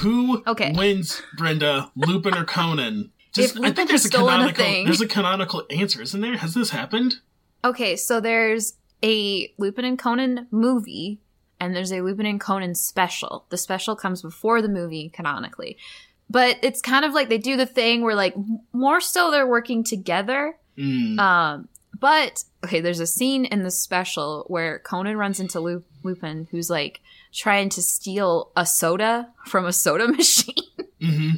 Who 0.00 0.42
Okay. 0.46 0.72
wins, 0.76 1.22
Brenda, 1.36 1.90
Lupin 1.96 2.34
or 2.36 2.44
Conan? 2.44 3.10
If 3.36 3.56
I 3.60 3.70
think 3.72 3.88
there's 3.88 4.04
a 4.04 4.08
a 4.08 4.10
canonical. 4.10 4.64
thing- 4.64 4.84
there's 4.84 5.00
a 5.00 5.06
canonical 5.08 5.64
answer, 5.70 6.02
isn't 6.02 6.20
there? 6.20 6.36
Has 6.36 6.54
this 6.54 6.70
happened? 6.70 7.16
okay, 7.64 7.96
so 7.96 8.20
there's 8.20 8.74
a 9.02 9.52
Lupin 9.58 9.84
and 9.84 9.98
Conan 9.98 10.46
movie, 10.52 11.18
and 11.60 11.74
there's 11.74 11.90
a 11.92 12.00
Lupin 12.00 12.26
and 12.26 12.40
Conan 12.40 12.74
special. 12.76 13.46
The 13.48 13.56
special 13.58 13.96
comes 13.96 14.22
before 14.22 14.62
the 14.62 14.68
movie 14.68 15.08
canonically, 15.08 15.76
but 16.30 16.56
it's 16.62 16.80
kind 16.80 17.04
of 17.04 17.12
like 17.14 17.28
they 17.28 17.38
do 17.38 17.56
the 17.56 17.66
thing 17.66 18.02
where 18.02 18.14
like 18.14 18.34
more 18.72 19.00
so 19.00 19.30
they're 19.30 19.46
working 19.46 19.82
together. 19.84 20.56
Mm. 20.76 21.18
Um, 21.18 21.68
but 22.00 22.44
okay, 22.64 22.80
there's 22.80 23.00
a 23.00 23.06
scene 23.06 23.44
in 23.44 23.62
the 23.62 23.70
special 23.70 24.44
where 24.48 24.78
Conan 24.80 25.16
runs 25.16 25.40
into 25.40 25.60
Lu- 25.60 25.84
Lupin, 26.02 26.48
who's 26.50 26.70
like 26.70 27.00
trying 27.32 27.68
to 27.70 27.82
steal 27.82 28.50
a 28.56 28.64
soda 28.66 29.28
from 29.46 29.64
a 29.66 29.72
soda 29.72 30.08
machine, 30.18 30.54
hmm 31.00 31.30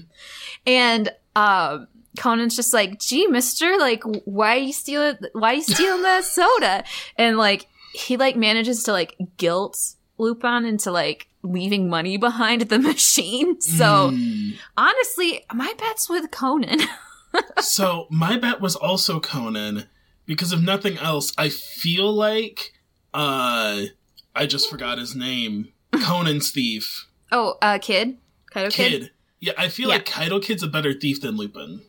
and 0.67 1.11
um, 1.37 1.87
Conan's 2.19 2.57
just 2.57 2.75
like, 2.75 2.99
"Gee, 2.99 3.27
Mister, 3.29 3.77
like, 3.79 4.03
why 4.25 4.57
you 4.57 4.73
stealing? 4.73 5.17
Why 5.33 5.53
you 5.53 5.63
stealing 5.63 6.03
that 6.03 6.25
soda?" 6.39 6.85
And 7.17 7.37
like, 7.39 7.67
he 7.93 8.17
like 8.17 8.37
manages 8.37 8.83
to 8.85 8.93
like 8.93 9.17
guilt 9.37 9.95
Lupin 10.19 10.65
into 10.65 10.91
like 10.91 11.29
leaving 11.43 11.89
money 11.89 12.17
behind 12.19 12.63
at 12.63 12.69
the 12.69 12.79
machine. 12.93 13.61
So 13.61 14.11
Mm. 14.11 14.55
honestly, 14.77 15.45
my 15.55 15.73
bet's 15.79 16.11
with 16.11 16.31
Conan. 16.31 16.81
so 17.61 18.07
my 18.11 18.37
bet 18.37 18.61
was 18.61 18.77
also 18.77 19.21
Conan 19.21 19.89
because 20.31 20.53
if 20.53 20.61
nothing 20.61 20.97
else, 20.99 21.33
I 21.37 21.49
feel 21.49 22.13
like 22.13 22.73
uh 23.13 23.83
I 24.35 24.47
just 24.47 24.71
forgot 24.71 24.99
his 24.99 25.15
name. 25.17 25.69
Conan's 25.93 26.51
thief. 26.53 27.09
oh, 27.33 27.57
uh, 27.61 27.79
kid, 27.79 28.17
Kaito 28.55 28.71
kid. 28.73 29.01
Kid. 29.03 29.11
Yeah, 29.41 29.53
I 29.59 29.69
feel 29.69 29.89
Yeah. 29.89 29.97
like 29.97 30.07
Kaito 30.07 30.41
Kid's 30.43 30.63
a 30.63 30.69
better 30.69 30.93
thief 30.93 31.21
than 31.21 31.37
Lupin. 31.37 31.83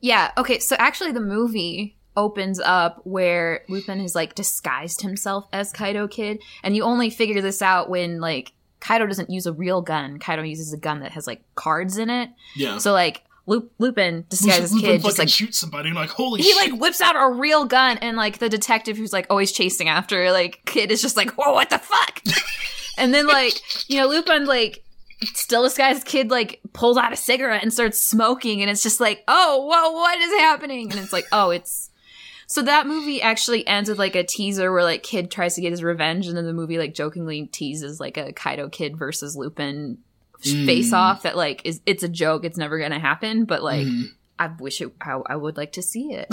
Yeah. 0.00 0.32
Okay. 0.36 0.58
So 0.58 0.74
actually, 0.78 1.12
the 1.12 1.20
movie 1.20 1.96
opens 2.16 2.60
up 2.60 3.00
where 3.04 3.64
Lupin 3.68 4.00
has 4.00 4.14
like 4.14 4.34
disguised 4.34 5.02
himself 5.02 5.46
as 5.52 5.72
Kaito 5.72 6.10
Kid, 6.10 6.40
and 6.62 6.74
you 6.76 6.82
only 6.82 7.10
figure 7.10 7.40
this 7.40 7.62
out 7.62 7.88
when 7.88 8.20
like 8.20 8.52
Kaito 8.80 9.06
doesn't 9.06 9.30
use 9.30 9.46
a 9.46 9.52
real 9.52 9.82
gun. 9.82 10.18
Kaito 10.18 10.48
uses 10.48 10.72
a 10.72 10.76
gun 10.78 11.00
that 11.00 11.12
has 11.12 11.26
like 11.26 11.42
cards 11.54 11.96
in 11.98 12.10
it. 12.10 12.30
Yeah. 12.56 12.78
So 12.78 12.92
like 12.92 13.22
Lup- 13.46 13.70
Lupin 13.78 14.24
disguised 14.28 14.62
as 14.62 14.72
Lupin 14.72 14.90
Kid 14.92 15.02
just 15.02 15.18
like 15.18 15.28
shoots 15.28 15.58
somebody 15.58 15.90
and 15.90 15.96
like 15.96 16.10
holy 16.10 16.40
he 16.40 16.52
shit. 16.52 16.72
like 16.72 16.80
whips 16.80 17.00
out 17.00 17.14
a 17.16 17.34
real 17.34 17.64
gun, 17.64 17.98
and 17.98 18.16
like 18.16 18.38
the 18.38 18.48
detective 18.48 18.96
who's 18.96 19.12
like 19.12 19.26
always 19.30 19.52
chasing 19.52 19.88
after 19.88 20.30
like 20.32 20.64
Kid 20.64 20.90
is 20.90 21.02
just 21.02 21.16
like, 21.16 21.30
whoa, 21.32 21.52
what 21.52 21.70
the 21.70 21.78
fuck? 21.78 22.22
and 22.98 23.12
then 23.12 23.26
like 23.26 23.54
you 23.88 24.00
know 24.00 24.06
Lupin 24.06 24.46
like 24.46 24.84
still 25.32 25.62
disguised 25.62 26.04
kid 26.04 26.30
like 26.30 26.60
pulls 26.72 26.96
out 26.96 27.12
a 27.12 27.16
cigarette 27.16 27.62
and 27.62 27.72
starts 27.72 28.00
smoking 28.00 28.60
and 28.60 28.70
it's 28.70 28.82
just 28.82 29.00
like 29.00 29.22
oh 29.28 29.64
whoa 29.64 29.92
what 29.92 30.20
is 30.20 30.32
happening 30.32 30.90
and 30.90 31.00
it's 31.00 31.12
like 31.12 31.26
oh 31.32 31.50
it's 31.50 31.90
so 32.46 32.62
that 32.62 32.86
movie 32.86 33.22
actually 33.22 33.66
ends 33.66 33.88
with 33.88 33.98
like 33.98 34.14
a 34.14 34.22
teaser 34.22 34.70
where 34.70 34.82
like 34.82 35.02
kid 35.02 35.30
tries 35.30 35.54
to 35.54 35.60
get 35.60 35.70
his 35.70 35.82
revenge 35.82 36.26
and 36.26 36.36
then 36.36 36.44
the 36.44 36.52
movie 36.52 36.78
like 36.78 36.94
jokingly 36.94 37.46
teases 37.46 38.00
like 38.00 38.16
a 38.16 38.32
kaito 38.32 38.70
kid 38.70 38.96
versus 38.96 39.36
lupin 39.36 39.98
Mm. 40.42 40.66
face 40.66 40.92
off 40.92 41.22
that 41.22 41.36
like 41.36 41.62
is 41.64 41.80
it's 41.86 42.02
a 42.02 42.08
joke 42.08 42.44
it's 42.44 42.58
never 42.58 42.78
gonna 42.78 42.98
happen 42.98 43.44
but 43.44 43.62
like 43.62 43.86
Mhm. 43.86 44.08
i 44.38 44.48
wish 44.58 44.80
it 44.80 44.92
I, 45.00 45.20
I 45.26 45.36
would 45.36 45.56
like 45.56 45.72
to 45.72 45.82
see 45.82 46.12
it 46.12 46.26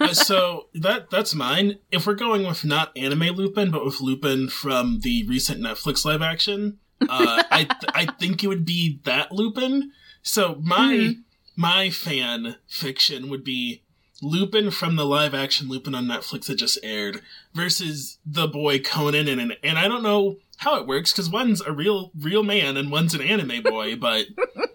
Uh, 0.00 0.14
so 0.30 0.68
that 0.72 1.10
that's 1.10 1.34
mine. 1.34 1.78
If 1.92 2.06
we're 2.06 2.14
going 2.14 2.46
with 2.46 2.64
not 2.64 2.90
anime 2.96 3.34
Lupin, 3.36 3.70
but 3.70 3.84
with 3.84 4.00
Lupin 4.00 4.48
from 4.48 5.00
the 5.00 5.26
recent 5.26 5.60
Netflix 5.60 6.06
live 6.06 6.22
action, 6.22 6.78
uh, 7.02 7.42
I 7.50 7.68
I 7.94 8.06
think 8.18 8.42
it 8.42 8.48
would 8.48 8.64
be 8.64 9.00
that 9.04 9.30
Lupin. 9.30 9.92
So 10.22 10.58
my 10.62 10.94
Mhm. 10.94 11.16
my 11.54 11.90
fan 11.90 12.56
fiction 12.66 13.28
would 13.28 13.44
be 13.44 13.82
Lupin 14.22 14.70
from 14.70 14.96
the 14.96 15.04
live 15.04 15.34
action 15.34 15.68
Lupin 15.68 15.94
on 15.94 16.06
Netflix 16.06 16.46
that 16.46 16.54
just 16.56 16.78
aired 16.82 17.20
versus 17.54 18.18
the 18.24 18.46
boy 18.46 18.78
Conan 18.78 19.28
and 19.28 19.56
and 19.62 19.78
I 19.78 19.86
don't 19.86 20.02
know 20.02 20.36
how 20.60 20.78
it 20.80 20.86
works 20.86 21.12
because 21.12 21.28
one's 21.30 21.60
a 21.60 21.72
real 21.72 22.10
real 22.18 22.42
man 22.42 22.76
and 22.76 22.90
one's 22.90 23.14
an 23.14 23.20
anime 23.22 23.62
boy, 23.62 23.96
but 24.06 24.26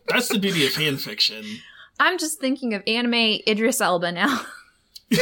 that's 0.08 0.28
the 0.28 0.40
beauty 0.40 0.66
of 0.66 0.74
fan 0.74 0.98
fiction. 0.98 1.44
i'm 2.00 2.18
just 2.18 2.40
thinking 2.40 2.74
of 2.74 2.84
anime 2.88 3.40
idris 3.48 3.80
elba 3.82 4.12
now 4.12 4.42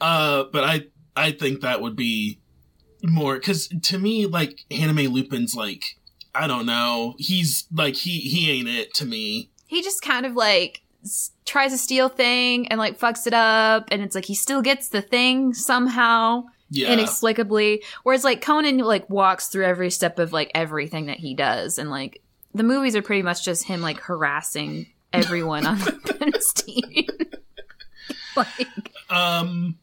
Uh, 0.00 0.44
but 0.52 0.62
I 0.64 0.82
I 1.16 1.32
think 1.32 1.60
that 1.60 1.80
would 1.80 1.96
be 1.96 2.38
more 3.02 3.34
because 3.34 3.68
to 3.82 3.98
me, 3.98 4.26
like 4.26 4.60
anime 4.70 5.12
Lupin's 5.12 5.54
like 5.56 5.82
I 6.34 6.46
don't 6.46 6.66
know. 6.66 7.14
He's 7.18 7.66
like 7.74 7.96
he 7.96 8.20
he 8.20 8.50
ain't 8.50 8.68
it 8.68 8.94
to 8.94 9.04
me. 9.04 9.50
he 9.66 9.82
just 9.82 10.00
kind 10.02 10.24
of 10.24 10.34
like 10.34 10.82
s- 11.08 11.30
tries 11.44 11.72
to 11.72 11.78
steal 11.78 12.08
thing 12.08 12.68
and 12.68 12.78
like 12.78 12.98
fucks 12.98 13.26
it 13.26 13.34
up 13.34 13.88
and 13.90 14.02
it's 14.02 14.14
like 14.14 14.24
he 14.26 14.34
still 14.34 14.62
gets 14.62 14.88
the 14.90 15.02
thing 15.02 15.52
somehow 15.54 16.44
Yeah, 16.70 16.92
inexplicably 16.92 17.82
whereas 18.04 18.24
like 18.24 18.40
conan 18.42 18.78
like 18.78 19.08
walks 19.10 19.48
through 19.48 19.64
every 19.64 19.90
step 19.90 20.18
of 20.18 20.32
like 20.32 20.50
everything 20.54 21.06
that 21.06 21.18
he 21.18 21.34
does 21.34 21.78
and 21.78 21.90
like 21.90 22.22
the 22.54 22.62
movies 22.62 22.94
are 22.96 23.02
pretty 23.02 23.22
much 23.22 23.44
just 23.44 23.64
him 23.64 23.80
like 23.80 23.98
harassing 24.00 24.86
everyone 25.12 25.66
on 25.66 25.78
Lupin's 25.78 26.52
team 26.54 27.06
like 28.36 28.92
Um, 29.10 29.78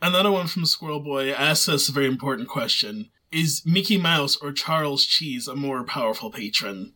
another 0.00 0.30
one 0.30 0.46
from 0.46 0.64
Squirrel 0.66 1.00
Boy 1.00 1.30
asks 1.30 1.68
us 1.68 1.88
a 1.88 1.92
very 1.92 2.06
important 2.06 2.48
question: 2.48 3.10
Is 3.32 3.62
Mickey 3.66 3.98
Mouse 3.98 4.36
or 4.36 4.52
Charles 4.52 5.04
Cheese 5.04 5.48
a 5.48 5.54
more 5.56 5.84
powerful 5.84 6.30
patron? 6.30 6.92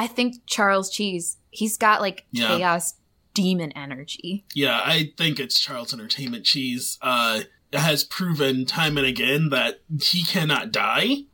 i 0.00 0.06
think 0.06 0.36
charles 0.46 0.90
cheese 0.90 1.38
he's 1.50 1.76
got 1.76 2.00
like 2.00 2.24
Yeah. 2.30 2.46
chaos 2.56 2.94
demon 3.42 3.72
energy 3.72 4.44
Yeah, 4.54 4.80
I 4.84 5.12
think 5.16 5.38
it's 5.38 5.58
Charles 5.60 5.92
Entertainment 5.94 6.44
Cheese. 6.44 6.98
Uh, 7.00 7.42
has 7.72 8.02
proven 8.02 8.64
time 8.64 8.96
and 8.96 9.06
again 9.06 9.50
that 9.50 9.80
he 10.02 10.24
cannot 10.24 10.72
die. 10.72 11.24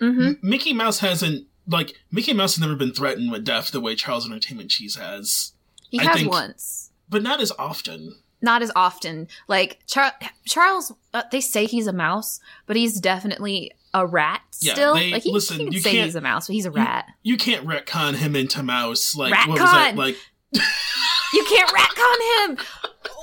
mm-hmm. 0.00 0.20
M- 0.26 0.38
Mickey 0.42 0.72
Mouse 0.72 0.98
hasn't 0.98 1.46
like 1.68 1.94
Mickey 2.10 2.32
Mouse 2.32 2.56
has 2.56 2.60
never 2.62 2.76
been 2.76 2.92
threatened 2.92 3.30
with 3.32 3.44
death 3.44 3.70
the 3.70 3.80
way 3.80 3.94
Charles 3.94 4.26
Entertainment 4.26 4.70
Cheese 4.70 4.96
has, 4.96 5.52
he 5.90 5.98
I 6.00 6.04
has 6.04 6.16
think- 6.16 6.30
once 6.30 6.90
but 7.08 7.22
not 7.22 7.40
as 7.40 7.52
often. 7.58 8.16
not 8.42 8.62
as 8.62 8.72
often. 8.76 9.28
Like 9.48 9.78
Char- 9.86 10.12
Charles, 10.44 10.92
uh, 11.14 11.22
they 11.30 11.40
say 11.40 11.66
he's 11.66 11.86
a 11.86 11.92
mouse, 11.92 12.40
but 12.66 12.74
he's 12.76 13.00
definitely 13.00 13.70
a 13.94 14.04
rat 14.06 14.42
Yeah, 14.60 14.72
still. 14.74 14.94
they- 14.96 15.12
like 15.12 15.22
he, 15.22 15.32
listen, 15.32 15.58
he 15.58 15.64
can 15.66 15.72
you 15.72 15.80
say 15.80 16.02
he's 16.02 16.16
a 16.16 16.20
mouse, 16.20 16.48
but 16.48 16.54
he's 16.54 16.66
a 16.66 16.70
rat. 16.72 17.06
You 17.22 17.36
can't 17.36 17.64
retcon 17.64 18.14
him 18.16 18.34
into 18.36 18.62
Mouse. 18.64 19.14
Like 19.14 19.32
what 19.46 19.60
was 19.60 19.70
that? 19.70 19.94
Like 19.96 20.16
You 20.52 20.60
can't 21.48 21.70
ratcon 21.70 22.58
him. 22.58 22.66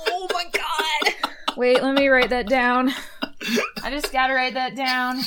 Oh 0.08 0.26
my 0.32 0.44
god! 0.52 1.56
Wait, 1.56 1.82
let 1.82 1.94
me 1.94 2.08
write 2.08 2.30
that 2.30 2.48
down. 2.48 2.92
I 3.82 3.90
just 3.90 4.12
gotta 4.12 4.34
write 4.34 4.54
that 4.54 4.74
down. 4.76 5.20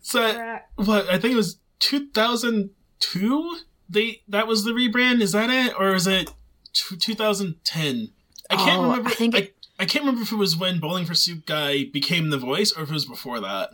so 0.00 0.20
Rat- 0.22 0.68
what? 0.76 1.08
I 1.08 1.18
think 1.18 1.32
it 1.32 1.36
was 1.36 1.58
2002. 1.80 3.56
They 3.88 4.22
that 4.28 4.46
was 4.46 4.64
the 4.64 4.72
rebrand. 4.72 5.20
Is 5.20 5.32
that 5.32 5.50
it, 5.50 5.74
or 5.78 5.94
is 5.94 6.06
it 6.06 6.30
t- 6.72 6.96
2010? 6.96 8.10
I 8.50 8.56
can't 8.56 8.78
Oh, 8.80 8.90
remember. 8.90 9.08
I 9.08 9.12
think 9.12 9.34
I, 9.34 9.38
it- 9.38 9.54
I 9.80 9.84
can't 9.86 10.04
remember 10.04 10.22
if 10.22 10.32
it 10.32 10.36
was 10.36 10.56
when 10.56 10.80
Bowling 10.80 11.04
for 11.06 11.14
Soup 11.14 11.46
guy 11.46 11.84
became 11.84 12.30
the 12.30 12.38
voice, 12.38 12.72
or 12.76 12.82
if 12.82 12.90
it 12.90 12.94
was 12.94 13.04
before 13.06 13.38
that. 13.40 13.70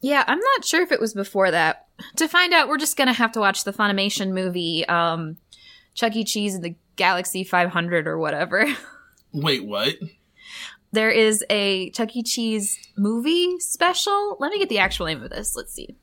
Yeah, 0.00 0.24
I'm 0.26 0.40
not 0.40 0.64
sure 0.64 0.82
if 0.82 0.90
it 0.92 1.00
was 1.00 1.14
before 1.14 1.50
that. 1.50 1.86
To 2.16 2.26
find 2.28 2.52
out, 2.52 2.68
we're 2.68 2.76
just 2.76 2.96
gonna 2.96 3.12
have 3.12 3.32
to 3.32 3.40
watch 3.40 3.64
the 3.64 3.72
Funimation 3.72 4.32
movie, 4.32 4.84
um, 4.88 5.36
Chuck 5.94 6.14
E. 6.16 6.24
Cheese 6.24 6.54
and 6.54 6.64
the 6.64 6.74
Galaxy 6.96 7.44
500 7.44 8.06
or 8.06 8.18
whatever. 8.18 8.66
Wait, 9.32 9.64
what? 9.64 9.94
there 10.94 11.10
is 11.10 11.44
a 11.50 11.90
Chuck 11.90 12.14
E. 12.16 12.22
Cheese 12.22 12.78
movie 12.96 13.58
special. 13.58 14.36
Let 14.38 14.52
me 14.52 14.58
get 14.58 14.68
the 14.68 14.78
actual 14.78 15.06
name 15.06 15.22
of 15.22 15.30
this. 15.30 15.54
Let's 15.56 15.72
see. 15.72 15.96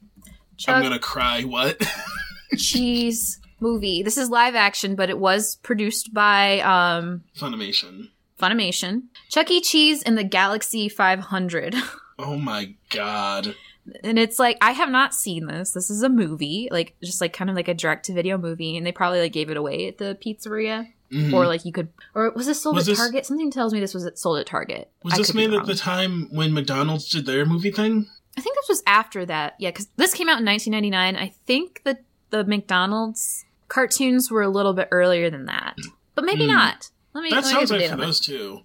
Chuck 0.58 0.76
I'm 0.76 0.84
gonna 0.84 1.00
cry. 1.00 1.42
What? 1.44 1.82
Cheese 2.58 3.40
movie. 3.60 4.04
This 4.04 4.18
is 4.18 4.30
live 4.30 4.56
action, 4.56 4.96
but 4.96 5.10
it 5.10 5.18
was 5.18 5.56
produced 5.58 6.14
by 6.14 6.60
um, 6.60 7.24
Funimation. 7.38 8.10
Funimation. 8.40 9.04
Chuck 9.30 9.50
E. 9.50 9.62
Cheese 9.62 10.04
and 10.04 10.18
the 10.18 10.24
Galaxy 10.24 10.90
500. 10.90 11.76
Oh 12.24 12.38
my 12.38 12.76
god. 12.92 13.56
And 14.04 14.18
it's 14.20 14.40
like 14.40 14.58
I 14.62 14.72
have 14.72 14.90
not 14.90 15.14
seen 15.14 15.48
this. 15.48 15.72
This 15.72 15.90
is 15.90 16.04
a 16.04 16.10
movie, 16.10 16.68
like 16.72 16.96
just 17.04 17.22
like 17.22 17.34
kind 17.34 17.50
of 17.50 17.56
like 17.56 17.68
a 17.68 17.74
direct 17.74 18.06
to 18.06 18.14
video 18.14 18.38
movie, 18.38 18.78
and 18.78 18.86
they 18.86 18.92
probably 18.92 19.20
like 19.20 19.34
gave 19.34 19.50
it 19.50 19.58
away 19.58 19.88
at 19.88 19.98
the 19.98 20.18
pizzeria, 20.24 20.88
Mhm. 21.12 21.34
or 21.34 21.46
like 21.48 21.66
you 21.66 21.72
could, 21.72 21.90
or 22.16 22.30
was 22.32 22.46
this 22.46 22.62
sold 22.62 22.76
Was 22.76 22.88
at 22.88 22.92
this- 22.92 23.00
Target? 23.00 23.26
Something 23.26 23.52
tells 23.52 23.74
me 23.74 23.80
this 23.80 23.94
was 23.94 24.10
sold 24.16 24.40
at 24.40 24.46
Target. 24.46 24.90
was 25.04 25.14
I 25.14 25.18
this 25.18 25.34
made 25.34 25.54
at 25.54 25.66
the 25.66 25.76
time 25.76 26.28
when 26.32 26.54
McDonald's 26.54 27.10
did 27.10 27.26
their 27.26 27.46
movie 27.46 27.72
thing? 27.72 28.08
I 28.38 28.42
think 28.42 28.56
this 28.56 28.70
was 28.70 28.82
after 28.88 29.26
that. 29.26 29.56
Yeah, 29.60 29.70
because 29.72 29.90
this 29.98 30.14
came 30.14 30.30
out 30.30 30.40
in 30.40 30.46
1999. 30.46 31.18
I 31.18 31.34
think 31.46 31.82
that 31.84 32.04
the 32.30 32.46
McDonald's 32.46 33.44
cartoons 33.68 34.32
were 34.32 34.42
a 34.42 34.50
little 34.50 34.74
bit 34.74 34.88
earlier 34.92 35.30
than 35.30 35.46
that, 35.46 35.76
but 36.16 36.24
maybe 36.24 36.46
Hmm. 36.46 36.52
not. 36.52 36.90
Let 37.14 37.24
me. 37.24 37.30
That 37.30 37.38
let 37.38 37.46
me 37.46 37.52
sounds 37.52 37.72
right 37.72 37.90
for 37.90 37.98
those 37.98 38.20
two. 38.22 38.62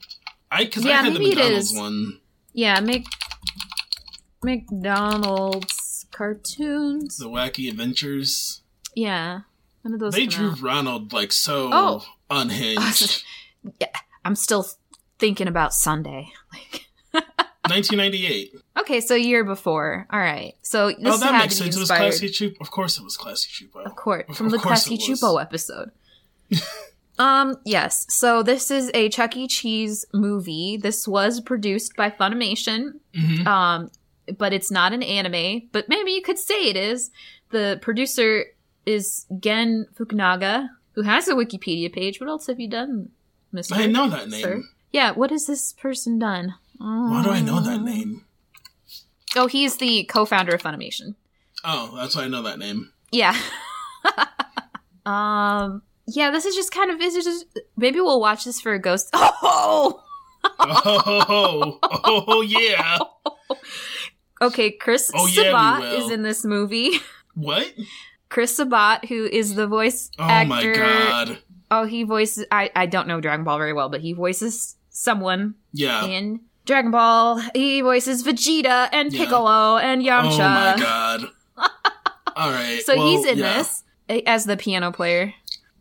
I 0.52 0.64
because 0.64 0.84
Yeah, 0.84 1.00
I 1.00 1.02
had 1.02 1.14
the 1.14 1.18
McDonald's 1.18 1.74
one. 1.74 2.20
Yeah, 2.52 2.78
Mc 2.80 3.04
McDonald's 4.46 6.06
cartoons. 6.12 7.18
The 7.18 7.28
Wacky 7.28 7.68
Adventures. 7.68 8.62
Yeah, 8.94 9.40
when 9.82 9.92
did 9.92 10.00
those 10.00 10.14
They 10.14 10.26
drew 10.26 10.50
out? 10.52 10.60
Ronald 10.60 11.12
like 11.12 11.32
so 11.32 11.70
Oh. 11.72 12.04
unhinged. 12.30 13.22
I'm 14.24 14.34
still 14.34 14.66
thinking 15.18 15.48
about 15.48 15.74
Sunday. 15.74 16.32
Like, 16.52 16.86
1998. 17.68 18.52
okay, 18.80 19.00
so 19.00 19.14
year 19.14 19.44
before. 19.44 20.06
All 20.10 20.18
right, 20.20 20.54
so 20.62 20.88
this 20.88 20.96
oh, 21.04 21.18
that 21.18 21.34
had 21.34 21.42
makes 21.42 21.56
to 21.58 21.64
be 21.64 21.72
sense. 21.72 21.76
It 21.76 21.80
was 21.80 21.90
Klasky 21.90 22.28
Csupo. 22.30 22.60
Of 22.60 22.70
course, 22.70 22.98
it 22.98 23.04
was 23.04 23.16
Klasky 23.16 23.64
Csupo. 23.68 23.84
of 23.84 23.96
course, 23.96 24.36
from 24.36 24.46
of 24.46 24.52
the 24.52 24.58
course 24.58 24.88
Klasky. 24.88 24.98
Chupo 24.98 25.40
episode. 25.42 25.90
um, 27.18 27.56
yes. 27.64 28.06
So 28.08 28.42
this 28.42 28.70
is 28.70 28.90
a 28.94 29.08
Chuck 29.08 29.36
E. 29.36 29.48
Cheese 29.48 30.06
movie. 30.14 30.76
This 30.80 31.08
was 31.08 31.40
produced 31.40 31.96
by 31.96 32.10
Funimation. 32.10 33.00
hmm 33.14 33.46
Um, 33.46 33.90
but 34.38 34.52
it's 34.52 34.70
not 34.70 34.92
an 34.92 35.02
anime. 35.02 35.68
But 35.72 35.88
maybe 35.88 36.12
you 36.12 36.22
could 36.22 36.38
say 36.38 36.68
it 36.68 36.76
is. 36.76 37.10
The 37.50 37.78
producer 37.80 38.46
is 38.84 39.26
Gen 39.38 39.86
Fukunaga, 39.94 40.68
who 40.92 41.02
has 41.02 41.28
a 41.28 41.34
Wikipedia 41.34 41.92
page. 41.92 42.20
What 42.20 42.28
else 42.28 42.46
have 42.46 42.60
you 42.60 42.68
done, 42.68 43.10
Mister? 43.52 43.74
I 43.74 43.86
know 43.86 44.08
that 44.08 44.28
name. 44.28 44.42
Sir? 44.42 44.62
Yeah, 44.92 45.12
what 45.12 45.30
has 45.30 45.46
this 45.46 45.72
person 45.72 46.18
done? 46.18 46.54
Why 46.78 47.22
do 47.24 47.30
I 47.30 47.40
know 47.40 47.60
that 47.60 47.82
name? 47.82 48.24
Oh, 49.34 49.46
he's 49.46 49.76
the 49.76 50.04
co-founder 50.04 50.54
of 50.54 50.62
Funimation. 50.62 51.14
Oh, 51.64 51.94
that's 51.96 52.16
why 52.16 52.24
I 52.24 52.28
know 52.28 52.42
that 52.42 52.58
name. 52.58 52.92
Yeah. 53.10 53.36
um. 55.06 55.82
Yeah, 56.08 56.30
this 56.30 56.44
is 56.46 56.54
just 56.54 56.72
kind 56.72 56.90
of. 56.90 57.00
Is 57.00 57.14
just. 57.14 57.46
Maybe 57.76 58.00
we'll 58.00 58.20
watch 58.20 58.44
this 58.44 58.60
for 58.60 58.72
a 58.72 58.78
ghost. 58.78 59.10
Oh. 59.48 60.02
Oh. 60.60 61.78
Oh, 61.78 61.78
oh, 62.04 62.24
oh, 62.28 62.40
yeah. 62.40 62.98
Okay, 64.40 64.70
Chris 64.70 65.10
Oh, 65.14 65.26
yeah, 65.26 65.44
Sabat 65.44 65.82
is 65.94 66.10
in 66.10 66.22
this 66.22 66.44
movie. 66.44 66.92
What? 67.34 67.72
Chris 68.28 68.56
Sabat, 68.56 69.04
who 69.06 69.24
is 69.26 69.54
the 69.54 69.66
voice 69.66 70.10
Oh 70.18 70.24
actor. 70.24 70.48
my 70.48 70.74
god. 70.74 71.38
Oh, 71.70 71.84
he 71.84 72.02
voices. 72.02 72.46
I 72.50 72.70
I 72.74 72.86
don't 72.86 73.06
know 73.08 73.20
Dragon 73.20 73.44
Ball 73.44 73.58
very 73.58 73.72
well, 73.72 73.88
but 73.88 74.00
he 74.00 74.12
voices 74.14 74.76
someone 74.90 75.54
Yeah. 75.72 76.04
in 76.06 76.40
Dragon 76.64 76.90
Ball. 76.90 77.40
He 77.54 77.80
voices 77.82 78.22
Vegeta 78.24 78.88
and 78.92 79.12
Yeah. 79.12 79.20
Piccolo 79.24 79.76
and 79.76 80.02
Yamcha. 80.02 80.32
Oh 80.34 80.38
my 80.38 80.76
god. 80.78 81.20
All 82.36 82.50
right. 82.50 82.80
So 82.84 82.96
well, 82.96 83.06
he's 83.06 83.24
in 83.26 83.38
yeah. 83.38 83.58
this 83.58 83.84
eh, 84.08 84.20
as 84.26 84.44
the 84.44 84.56
piano 84.56 84.92
player. 84.92 85.32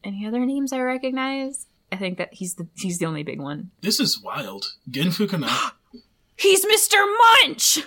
Any 0.03 0.25
other 0.27 0.45
names 0.45 0.71
I 0.73 0.79
recognize? 0.81 1.67
I 1.91 1.95
think 1.97 2.17
that 2.17 2.33
he's 2.33 2.55
the 2.55 2.67
he's 2.75 2.99
the 2.99 3.05
only 3.05 3.23
big 3.23 3.39
one. 3.41 3.71
This 3.81 3.99
is 3.99 4.21
wild. 4.21 4.73
Gen 4.89 5.07
Fukunaga. 5.07 5.71
He's 6.37 6.65
Mr. 6.65 6.97
Munch. 7.45 7.79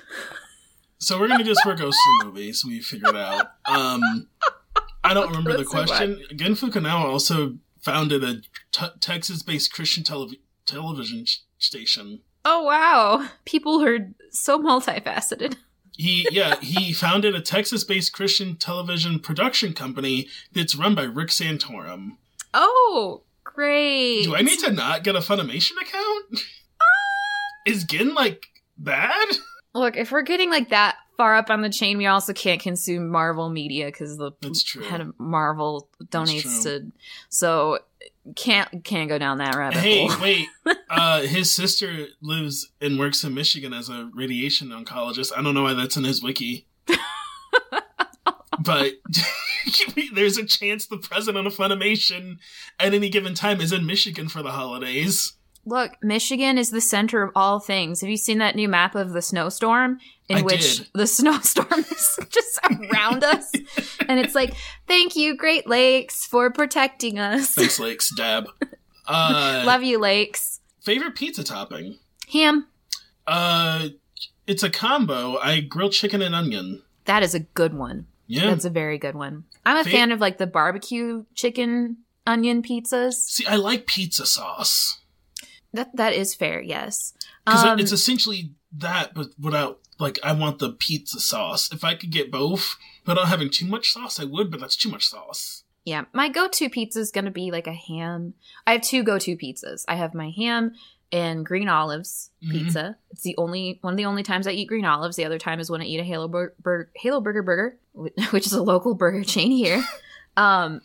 So 0.98 1.18
we're 1.18 1.28
gonna 1.28 1.44
do 1.44 1.50
this 1.50 1.60
for 1.60 1.72
a 1.72 1.76
ghost 1.76 1.96
movie, 2.24 2.52
so 2.52 2.68
we 2.68 2.80
figured 2.80 3.16
out. 3.16 3.52
Um, 3.66 4.28
I 5.04 5.14
don't 5.14 5.28
remember 5.28 5.56
the 5.56 5.64
question. 5.64 6.22
Gen 6.34 6.54
Fukunaga 6.54 7.04
also 7.04 7.58
founded 7.80 8.24
a 8.24 8.40
t- 8.72 8.86
Texas-based 9.00 9.72
Christian 9.72 10.02
telev- 10.02 10.38
television 10.66 11.24
sh- 11.24 11.38
station. 11.58 12.20
Oh 12.44 12.62
wow, 12.64 13.28
people 13.44 13.82
are 13.84 14.10
so 14.30 14.58
multifaceted. 14.58 15.56
He 15.96 16.28
yeah 16.30 16.60
he 16.60 16.92
founded 16.92 17.34
a 17.34 17.40
Texas-based 17.40 18.12
Christian 18.12 18.56
television 18.56 19.18
production 19.18 19.72
company 19.72 20.28
that's 20.52 20.76
run 20.76 20.94
by 20.94 21.02
Rick 21.02 21.28
Santorum. 21.28 22.18
Oh, 22.54 23.22
great. 23.44 24.22
Do 24.24 24.36
I 24.36 24.42
need 24.42 24.60
to 24.60 24.72
not 24.72 25.04
get 25.04 25.16
a 25.16 25.20
Funimation 25.20 25.72
account? 25.80 26.40
Is 27.66 27.84
Gen 27.84 28.14
like 28.14 28.46
bad? 28.76 29.26
Look, 29.78 29.96
if 29.96 30.10
we're 30.10 30.22
getting 30.22 30.50
like 30.50 30.70
that 30.70 30.96
far 31.16 31.34
up 31.34 31.50
on 31.50 31.62
the 31.62 31.70
chain, 31.70 31.98
we 31.98 32.06
also 32.06 32.32
can't 32.32 32.60
consume 32.60 33.08
Marvel 33.08 33.48
media 33.48 33.86
because 33.86 34.16
the 34.16 34.32
head 34.88 35.00
of 35.00 35.18
Marvel 35.18 35.88
donates 36.04 36.62
to. 36.64 36.90
So 37.28 37.78
can't 38.36 38.84
can't 38.84 39.08
go 39.08 39.18
down 39.18 39.38
that 39.38 39.54
rabbit 39.54 39.78
Hey, 39.78 40.06
hole. 40.06 40.20
wait. 40.22 40.48
Uh, 40.90 41.20
his 41.22 41.54
sister 41.54 42.06
lives 42.22 42.70
and 42.80 42.98
works 42.98 43.22
in 43.22 43.34
Michigan 43.34 43.74
as 43.74 43.90
a 43.90 44.10
radiation 44.14 44.68
oncologist. 44.70 45.32
I 45.36 45.42
don't 45.42 45.52
know 45.54 45.64
why 45.64 45.74
that's 45.74 45.98
in 45.98 46.04
his 46.04 46.22
wiki. 46.22 46.66
but 48.60 48.92
there's 50.14 50.38
a 50.38 50.46
chance 50.46 50.86
the 50.86 50.96
president 50.96 51.46
of 51.46 51.54
Funimation 51.54 52.38
at 52.80 52.94
any 52.94 53.10
given 53.10 53.34
time 53.34 53.60
is 53.60 53.70
in 53.72 53.84
Michigan 53.86 54.28
for 54.28 54.42
the 54.42 54.52
holidays. 54.52 55.34
Look, 55.68 55.92
Michigan 56.02 56.56
is 56.56 56.70
the 56.70 56.80
center 56.80 57.22
of 57.22 57.30
all 57.36 57.60
things. 57.60 58.00
Have 58.00 58.08
you 58.10 58.16
seen 58.16 58.38
that 58.38 58.56
new 58.56 58.68
map 58.68 58.94
of 58.94 59.10
the 59.12 59.20
snowstorm 59.20 59.98
in 60.28 60.38
I 60.38 60.42
which 60.42 60.78
did. 60.78 60.88
the 60.94 61.06
snowstorm 61.18 61.80
is 61.80 62.18
just 62.30 62.58
around 62.92 63.22
us? 63.22 63.52
And 64.08 64.18
it's 64.18 64.34
like, 64.34 64.54
thank 64.86 65.14
you, 65.14 65.36
Great 65.36 65.66
Lakes, 65.68 66.24
for 66.24 66.50
protecting 66.50 67.18
us. 67.18 67.54
Thanks, 67.54 67.78
Lakes. 67.78 68.10
Dab. 68.16 68.46
Uh, 69.06 69.62
Love 69.66 69.82
you, 69.82 69.98
Lakes. 69.98 70.60
favorite 70.82 71.14
pizza 71.14 71.44
topping? 71.44 71.98
Ham. 72.32 72.66
Uh, 73.26 73.88
it's 74.46 74.62
a 74.62 74.70
combo. 74.70 75.36
I 75.38 75.60
grill 75.60 75.90
chicken 75.90 76.22
and 76.22 76.34
onion. 76.34 76.82
That 77.04 77.22
is 77.22 77.34
a 77.34 77.40
good 77.40 77.74
one. 77.74 78.06
Yeah. 78.26 78.46
That's 78.50 78.64
a 78.64 78.70
very 78.70 78.98
good 78.98 79.14
one. 79.14 79.44
I'm 79.66 79.76
a 79.76 79.84
Fa- 79.84 79.90
fan 79.90 80.12
of 80.12 80.20
like 80.20 80.38
the 80.38 80.46
barbecue 80.46 81.24
chicken 81.34 81.98
onion 82.26 82.62
pizzas. 82.62 83.14
See, 83.14 83.46
I 83.46 83.56
like 83.56 83.86
pizza 83.86 84.24
sauce 84.26 84.98
That 85.72 85.94
that 85.96 86.12
is 86.14 86.34
fair, 86.34 86.60
yes. 86.60 87.12
because 87.44 87.64
Um, 87.64 87.78
it's 87.78 87.92
essentially 87.92 88.52
that, 88.72 89.14
but 89.14 89.28
without 89.38 89.80
like 89.98 90.18
I 90.22 90.32
want 90.32 90.58
the 90.60 90.72
pizza 90.72 91.20
sauce. 91.20 91.70
If 91.72 91.84
I 91.84 91.94
could 91.94 92.10
get 92.10 92.30
both 92.30 92.76
without 93.06 93.28
having 93.28 93.50
too 93.50 93.66
much 93.66 93.90
sauce, 93.92 94.18
I 94.20 94.24
would, 94.24 94.50
but 94.50 94.60
that's 94.60 94.76
too 94.76 94.88
much 94.90 95.04
sauce. 95.04 95.64
Yeah, 95.84 96.04
my 96.12 96.28
go-to 96.28 96.68
pizza 96.68 97.00
is 97.00 97.10
gonna 97.10 97.30
be 97.30 97.50
like 97.50 97.66
a 97.66 97.72
ham. 97.72 98.34
I 98.66 98.72
have 98.72 98.82
two 98.82 99.02
go-to 99.02 99.36
pizzas. 99.36 99.84
I 99.88 99.94
have 99.96 100.14
my 100.14 100.30
ham 100.36 100.72
and 101.10 101.44
green 101.46 101.68
olives 101.68 102.30
Mhm. 102.44 102.50
pizza. 102.50 102.96
It's 103.10 103.22
the 103.22 103.34
only 103.38 103.78
one 103.80 103.94
of 103.94 103.96
the 103.96 104.04
only 104.04 104.22
times 104.22 104.46
I 104.46 104.50
eat 104.52 104.68
green 104.68 104.84
olives. 104.84 105.16
The 105.16 105.24
other 105.24 105.38
time 105.38 105.58
is 105.60 105.70
when 105.70 105.80
I 105.80 105.84
eat 105.84 106.00
a 106.00 106.04
Halo 106.04 106.28
Bur- 106.28 106.54
Bur- 106.60 106.90
Halo 106.94 107.20
Burger 107.22 107.42
Burger, 107.42 107.78
which 108.30 108.46
is 108.46 108.52
a 108.52 108.62
local 108.62 108.94
burger 108.94 109.24
chain 109.24 109.50
here. 109.50 109.82
um, 110.36 110.82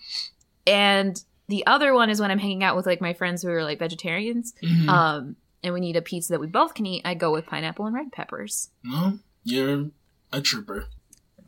and 0.65 1.21
the 1.53 1.63
other 1.67 1.93
one 1.93 2.09
is 2.09 2.19
when 2.19 2.31
I'm 2.31 2.39
hanging 2.39 2.63
out 2.63 2.75
with 2.75 2.87
like 2.87 2.99
my 2.99 3.13
friends 3.13 3.43
who 3.43 3.49
are 3.49 3.63
like 3.63 3.77
vegetarians. 3.77 4.55
Mhm. 4.63 4.87
Um, 4.89 5.35
and 5.61 5.71
we 5.71 5.79
need 5.79 5.95
a 5.95 6.01
pizza 6.01 6.33
that 6.33 6.39
we 6.39 6.47
both 6.47 6.73
can 6.73 6.87
eat. 6.87 7.03
I 7.05 7.13
go 7.13 7.31
with 7.31 7.45
pineapple 7.45 7.85
and 7.85 7.93
red 7.95 8.11
peppers. 8.11 8.71
well, 8.83 9.19
you're 9.43 9.91
a 10.31 10.41
trooper. 10.41 10.87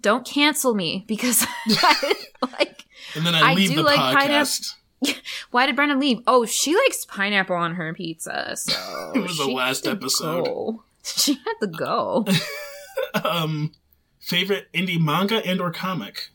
Don't 0.03 0.24
cancel 0.24 0.76
me 0.76 1.06
because 1.08 1.43
I, 1.68 2.14
like 2.60 2.86
And 3.16 3.26
then 3.26 3.34
I, 3.34 3.51
I 3.51 3.53
leave 3.56 3.70
do 3.70 3.78
the 3.78 3.82
like 3.82 3.99
podcast. 3.99 4.76
Why 5.49 5.66
did 5.66 5.76
Brennan 5.76 5.99
leave? 5.99 6.20
Oh, 6.28 6.45
she 6.45 6.76
likes 6.76 7.03
pineapple 7.06 7.56
on 7.56 7.74
her 7.74 7.91
pizza. 7.95 8.56
So 8.56 9.12
It 9.16 9.22
was 9.22 9.38
the 9.38 9.47
last 9.47 9.88
episode. 9.88 10.45
go. 10.45 10.84
She 11.03 11.34
had 11.34 11.53
to 11.62 11.68
go. 11.68 12.28
um, 13.24 13.72
favorite 14.20 14.68
indie 14.72 14.99
manga 14.99 15.43
and 15.43 15.60
or 15.60 15.72
comic? 15.72 16.30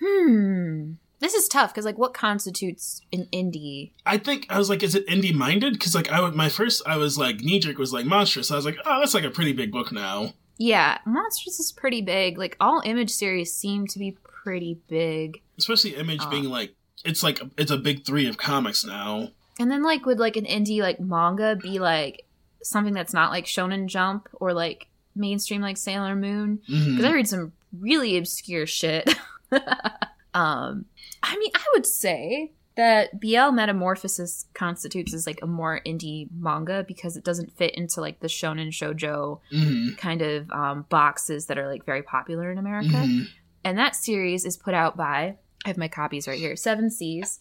hmm. 0.00 0.94
This 1.22 1.34
is 1.34 1.46
tough 1.46 1.72
because, 1.72 1.84
like, 1.84 1.98
what 1.98 2.14
constitutes 2.14 3.00
an 3.12 3.28
indie? 3.32 3.92
I 4.04 4.18
think 4.18 4.46
I 4.50 4.58
was 4.58 4.68
like, 4.68 4.82
is 4.82 4.96
it 4.96 5.06
indie 5.06 5.32
minded? 5.32 5.74
Because 5.74 5.94
like 5.94 6.10
I 6.10 6.20
would 6.20 6.34
my 6.34 6.48
first 6.48 6.82
I 6.84 6.96
was 6.96 7.16
like 7.16 7.36
knee 7.40 7.60
jerk 7.60 7.78
was 7.78 7.92
like 7.92 8.04
Monstress. 8.04 8.50
I 8.50 8.56
was 8.56 8.64
like, 8.64 8.76
oh, 8.84 8.98
that's 8.98 9.14
like 9.14 9.22
a 9.22 9.30
pretty 9.30 9.52
big 9.52 9.70
book 9.70 9.92
now. 9.92 10.34
Yeah, 10.58 10.98
Monstress 11.06 11.60
is 11.60 11.72
pretty 11.72 12.02
big. 12.02 12.38
Like, 12.38 12.56
all 12.60 12.82
image 12.84 13.10
series 13.10 13.54
seem 13.54 13.86
to 13.86 13.98
be 14.00 14.16
pretty 14.24 14.80
big. 14.88 15.40
Especially 15.56 15.94
Image 15.94 16.22
Uh. 16.22 16.28
being 16.30 16.44
like 16.50 16.74
it's 17.04 17.22
like 17.22 17.40
it's 17.56 17.70
a 17.70 17.78
big 17.78 18.04
three 18.04 18.26
of 18.26 18.36
comics 18.36 18.84
now. 18.84 19.28
And 19.60 19.70
then 19.70 19.84
like 19.84 20.04
would 20.04 20.18
like 20.18 20.36
an 20.36 20.44
indie 20.44 20.80
like 20.80 20.98
manga 20.98 21.54
be 21.54 21.78
like 21.78 22.26
something 22.64 22.94
that's 22.94 23.14
not 23.14 23.30
like 23.30 23.44
Shonen 23.44 23.86
Jump 23.86 24.28
or 24.32 24.52
like 24.52 24.88
mainstream 25.14 25.60
like 25.62 25.76
Sailor 25.76 26.16
Moon? 26.16 26.60
Because 26.66 27.04
I 27.04 27.12
read 27.12 27.28
some 27.28 27.52
really 27.78 28.16
obscure 28.16 28.66
shit. 28.66 29.08
um, 30.34 30.86
I 31.22 31.36
mean, 31.38 31.50
I 31.54 31.64
would 31.74 31.86
say 31.86 32.52
that 32.74 33.20
BL 33.20 33.50
Metamorphosis 33.52 34.46
constitutes 34.54 35.12
as 35.12 35.26
like 35.26 35.40
a 35.42 35.46
more 35.46 35.80
indie 35.86 36.26
manga 36.32 36.84
because 36.88 37.16
it 37.18 37.24
doesn't 37.24 37.52
fit 37.56 37.74
into 37.74 38.00
like 38.00 38.20
the 38.20 38.28
shonen 38.28 38.68
shojo 38.68 39.40
Mhm. 39.52 39.96
kind 39.98 40.22
of 40.22 40.50
um, 40.50 40.86
boxes 40.88 41.46
that 41.46 41.58
are 41.58 41.68
like 41.68 41.84
very 41.84 42.02
popular 42.02 42.50
in 42.50 42.56
America. 42.58 42.88
Mhm. 42.96 43.26
And 43.64 43.76
that 43.78 43.94
series 43.94 44.44
is 44.46 44.56
put 44.56 44.72
out 44.74 44.96
by 44.96 45.36
I 45.64 45.68
have 45.68 45.76
my 45.78 45.86
copies 45.88 46.26
right 46.26 46.38
here. 46.38 46.56
Seven 46.56 46.90
Seas. 46.90 47.38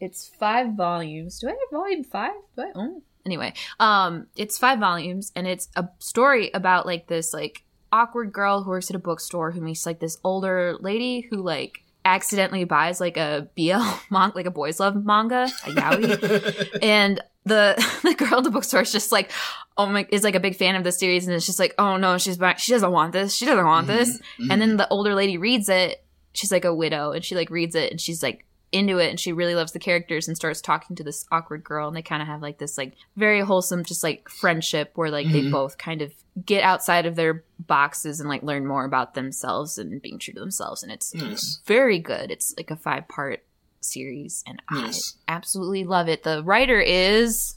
It's 0.00 0.28
five 0.40 0.72
volumes. 0.74 1.38
Do 1.38 1.46
I 1.48 1.50
have 1.50 1.58
volume 1.70 2.02
five? 2.04 2.32
Do 2.56 2.62
I 2.62 2.72
own? 2.74 3.02
Anyway, 3.26 3.52
um, 3.78 4.26
it's 4.36 4.58
five 4.58 4.78
volumes, 4.78 5.30
and 5.36 5.46
it's 5.46 5.68
a 5.76 5.88
story 5.98 6.50
about 6.52 6.86
like 6.86 7.06
this 7.06 7.32
like 7.32 7.62
awkward 7.92 8.32
girl 8.32 8.62
who 8.62 8.70
works 8.70 8.90
at 8.90 8.96
a 8.96 8.98
bookstore 8.98 9.52
who 9.52 9.60
meets 9.60 9.86
like 9.86 10.00
this 10.00 10.18
older 10.24 10.76
lady 10.80 11.20
who 11.30 11.36
like 11.36 11.83
accidentally 12.04 12.64
buys 12.64 13.00
like 13.00 13.16
a 13.16 13.48
BL 13.56 13.82
manga, 14.10 14.36
like 14.36 14.46
a 14.46 14.50
boys 14.50 14.78
love 14.80 14.94
manga, 15.04 15.44
a 15.66 15.70
yaoi, 15.70 16.78
and 16.82 17.20
the 17.44 17.74
the 18.02 18.14
girl 18.14 18.38
at 18.38 18.44
the 18.44 18.50
bookstore 18.50 18.82
is 18.82 18.92
just 18.92 19.12
like, 19.12 19.30
oh 19.76 19.86
my, 19.86 20.06
is 20.10 20.22
like 20.24 20.34
a 20.34 20.40
big 20.40 20.56
fan 20.56 20.74
of 20.76 20.84
the 20.84 20.92
series, 20.92 21.26
and 21.26 21.34
it's 21.34 21.46
just 21.46 21.58
like, 21.58 21.74
oh 21.78 21.96
no, 21.96 22.18
she's 22.18 22.36
back, 22.38 22.58
she 22.58 22.72
doesn't 22.72 22.92
want 22.92 23.12
this, 23.12 23.34
she 23.34 23.46
doesn't 23.46 23.64
want 23.66 23.86
this, 23.86 24.18
Mhm. 24.38 24.48
and 24.50 24.60
then 24.62 24.76
the 24.76 24.88
older 24.88 25.14
lady 25.14 25.36
reads 25.38 25.68
it. 25.68 26.00
She's 26.32 26.50
like 26.50 26.64
a 26.64 26.74
widow, 26.74 27.12
and 27.12 27.24
she 27.24 27.34
like 27.34 27.50
reads 27.50 27.74
it, 27.74 27.90
and 27.90 28.00
she's 28.00 28.22
like 28.22 28.44
into 28.74 28.98
it, 28.98 29.08
and 29.08 29.18
she 29.20 29.32
really 29.32 29.54
loves 29.54 29.72
the 29.72 29.78
characters, 29.78 30.26
and 30.28 30.36
starts 30.36 30.60
talking 30.60 30.96
to 30.96 31.04
this 31.04 31.24
awkward 31.32 31.64
girl, 31.64 31.88
and 31.88 31.96
they 31.96 32.02
kind 32.02 32.20
of 32.20 32.28
have 32.28 32.42
like 32.42 32.58
this 32.58 32.76
like 32.76 32.92
very 33.16 33.40
wholesome, 33.40 33.84
just 33.84 34.02
like 34.02 34.28
friendship 34.28 34.90
where 34.96 35.10
like 35.10 35.30
they 35.30 35.42
Mhm. 35.42 35.52
both 35.52 35.78
kind 35.78 36.02
of 36.02 36.12
get 36.44 36.62
outside 36.64 37.06
of 37.06 37.14
their 37.16 37.44
boxes 37.60 38.18
and 38.20 38.28
like 38.28 38.42
learn 38.42 38.66
more 38.66 38.84
about 38.84 39.14
themselves 39.14 39.78
and 39.78 40.02
being 40.02 40.18
true 40.18 40.34
to 40.34 40.40
themselves, 40.40 40.82
and 40.82 40.90
it's 40.92 41.14
Nice. 41.14 41.60
very 41.64 41.98
good. 42.00 42.30
It's 42.30 42.52
like 42.56 42.70
a 42.70 42.76
five 42.76 43.06
part 43.08 43.44
series, 43.80 44.42
and 44.46 44.60
Nice. 44.70 45.14
I 45.28 45.32
absolutely 45.34 45.84
love 45.84 46.08
it. 46.08 46.22
The 46.24 46.42
writer 46.44 46.80
is 46.80 47.56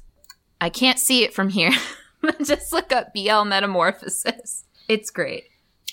I 0.62 0.70
can't 0.70 1.00
see 1.00 1.24
it 1.24 1.34
from 1.34 1.50
here. 1.50 1.72
But 2.22 2.40
just 2.44 2.74
look 2.74 2.92
up 2.92 3.14
BL 3.14 3.44
Metamorphosis. 3.44 4.66
It's 4.90 5.12
great. 5.12 5.46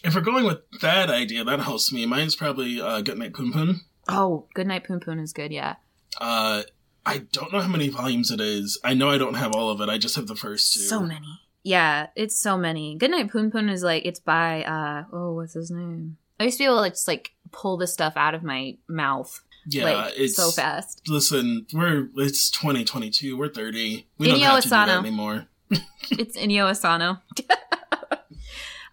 If 0.02 0.14
we're 0.14 0.22
going 0.22 0.44
with 0.46 0.58
that 0.80 1.10
idea, 1.10 1.44
that 1.44 1.60
helps 1.60 1.92
me. 1.92 2.06
Mine's 2.06 2.34
probably 2.34 2.80
uh, 2.80 3.02
Goodnight 3.02 3.32
Punpun. 3.34 3.80
Oh, 4.08 4.46
Goodnight 4.54 4.84
Punpun 4.84 5.20
is 5.22 5.32
good. 5.32 5.52
Yeah, 5.52 5.76
Uh, 6.20 6.62
I 7.06 7.18
don't 7.32 7.52
know 7.52 7.60
how 7.60 7.68
many 7.68 7.88
volumes 7.88 8.30
it 8.30 8.40
is. 8.40 8.78
I 8.84 8.94
know 8.94 9.10
I 9.10 9.18
don't 9.18 9.34
have 9.34 9.52
all 9.54 9.70
of 9.70 9.80
it. 9.80 9.88
I 9.88 9.98
just 9.98 10.16
have 10.16 10.26
the 10.26 10.36
first 10.36 10.72
two. 10.74 10.80
so 10.80 11.00
many. 11.00 11.40
Yeah, 11.62 12.08
it's 12.14 12.38
so 12.38 12.56
many. 12.58 12.96
Goodnight 12.96 13.28
Punpun 13.30 13.70
is 13.70 13.82
like 13.82 14.04
it's 14.04 14.20
by 14.20 14.62
uh 14.64 15.04
oh 15.12 15.32
what's 15.34 15.54
his 15.54 15.70
name? 15.70 16.16
I 16.38 16.44
used 16.44 16.58
to 16.58 16.62
be 16.62 16.66
able 16.66 16.76
to 16.76 16.80
like, 16.80 16.92
just 16.92 17.08
like 17.08 17.32
pull 17.52 17.76
this 17.76 17.92
stuff 17.92 18.14
out 18.16 18.34
of 18.34 18.42
my 18.42 18.76
mouth 18.88 19.40
Yeah, 19.66 19.84
like 19.84 20.14
it's 20.16 20.36
so 20.36 20.50
fast. 20.50 21.02
Listen, 21.08 21.66
we're 21.72 22.08
it's 22.16 22.50
2022. 22.50 23.36
We're 23.36 23.48
30. 23.48 24.06
We 24.18 24.26
don't 24.28 24.38
Inio 24.38 24.42
have 24.42 24.56
to 24.58 24.62
do 24.64 24.68
that 24.70 24.88
Asano. 24.88 25.00
anymore. 25.00 25.46
it's 26.10 26.36
Inio 26.36 26.68
Asano. 26.68 27.18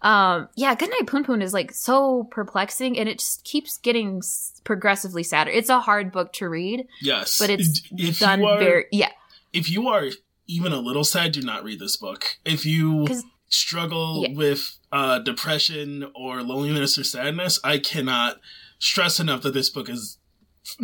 um, 0.02 0.48
yeah, 0.56 0.74
Goodnight 0.74 1.06
Punpun 1.06 1.42
is 1.42 1.52
like 1.52 1.72
so 1.72 2.24
perplexing, 2.30 2.98
and 2.98 3.08
it 3.08 3.18
just 3.20 3.44
keeps 3.44 3.78
getting 3.78 4.18
s- 4.18 4.60
progressively 4.64 5.22
sadder. 5.22 5.50
It's 5.50 5.68
a 5.70 5.80
hard 5.80 6.12
book 6.12 6.32
to 6.34 6.48
read, 6.48 6.86
Yes, 7.00 7.38
but 7.38 7.50
it's 7.50 7.82
if 7.92 8.18
done 8.18 8.44
are, 8.44 8.58
very 8.58 8.84
yeah. 8.92 9.10
If 9.52 9.70
you 9.70 9.88
are 9.88 10.06
even 10.46 10.72
a 10.72 10.78
little 10.80 11.04
sad, 11.04 11.32
do 11.32 11.40
not 11.42 11.62
read 11.64 11.78
this 11.78 11.96
book. 11.96 12.38
If 12.44 12.66
you 12.66 13.06
struggle 13.48 14.24
Yeah. 14.26 14.34
with 14.34 14.76
uh, 14.90 15.18
depression 15.20 16.10
or 16.14 16.42
loneliness 16.42 16.98
or 16.98 17.04
sadness, 17.04 17.60
I 17.62 17.78
cannot 17.78 18.40
stress 18.78 19.20
enough 19.20 19.42
that 19.42 19.54
this 19.54 19.68
book 19.70 19.88
is 19.88 20.18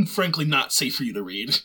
frankly 0.07 0.45
not 0.45 0.73
safe 0.73 0.95
for 0.97 1.05
you 1.05 1.13
to 1.15 1.23
read. 1.23 1.59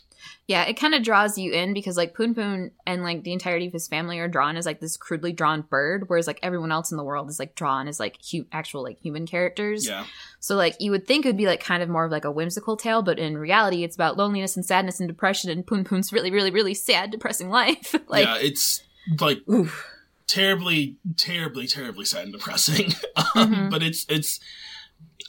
Yeah, 0.46 0.64
it 0.64 0.74
kind 0.74 0.94
of 0.94 1.02
draws 1.02 1.38
you 1.38 1.52
in 1.52 1.72
because 1.72 1.96
like 1.96 2.14
Punpun 2.14 2.70
and 2.86 3.02
like 3.02 3.24
the 3.24 3.32
entirety 3.32 3.66
of 3.66 3.72
his 3.72 3.88
family 3.88 4.18
are 4.18 4.28
drawn 4.28 4.58
as 4.58 4.66
like 4.66 4.78
this 4.78 4.98
crudely 4.98 5.32
drawn 5.32 5.62
bird, 5.62 6.04
whereas 6.08 6.26
like 6.26 6.38
everyone 6.42 6.70
else 6.70 6.90
in 6.90 6.98
the 6.98 7.04
world 7.04 7.30
is 7.30 7.38
like 7.38 7.54
drawn 7.54 7.88
as 7.88 7.98
like 7.98 8.18
hu- 8.30 8.44
actual 8.52 8.82
like 8.82 8.98
human 9.00 9.26
characters. 9.26 9.86
Yeah, 9.88 10.04
So 10.40 10.54
like 10.54 10.76
you 10.80 10.90
would 10.90 11.06
think 11.06 11.24
it 11.24 11.30
would 11.30 11.38
be 11.38 11.46
like 11.46 11.62
kind 11.64 11.82
of 11.82 11.88
more 11.88 12.04
of 12.04 12.12
like 12.12 12.26
a 12.26 12.30
whimsical 12.30 12.76
tale, 12.76 13.00
but 13.00 13.18
in 13.18 13.38
reality 13.38 13.84
it's 13.84 13.94
about 13.94 14.18
loneliness 14.18 14.54
and 14.54 14.66
sadness 14.66 15.00
and 15.00 15.08
depression 15.08 15.50
and 15.50 15.64
Punpun's 15.66 16.12
really, 16.12 16.30
really, 16.30 16.50
really 16.50 16.74
sad, 16.74 17.10
depressing 17.10 17.48
life. 17.48 17.94
like 18.08 18.26
yeah, 18.26 18.36
it's 18.38 18.82
like 19.18 19.38
oof. 19.48 19.86
terribly, 20.26 20.96
terribly, 21.16 21.66
terribly 21.66 22.04
sad 22.04 22.24
and 22.24 22.32
depressing. 22.34 22.92
um, 23.34 23.50
Mhm. 23.54 23.70
But 23.70 23.82
it's 23.82 24.04
it's. 24.10 24.40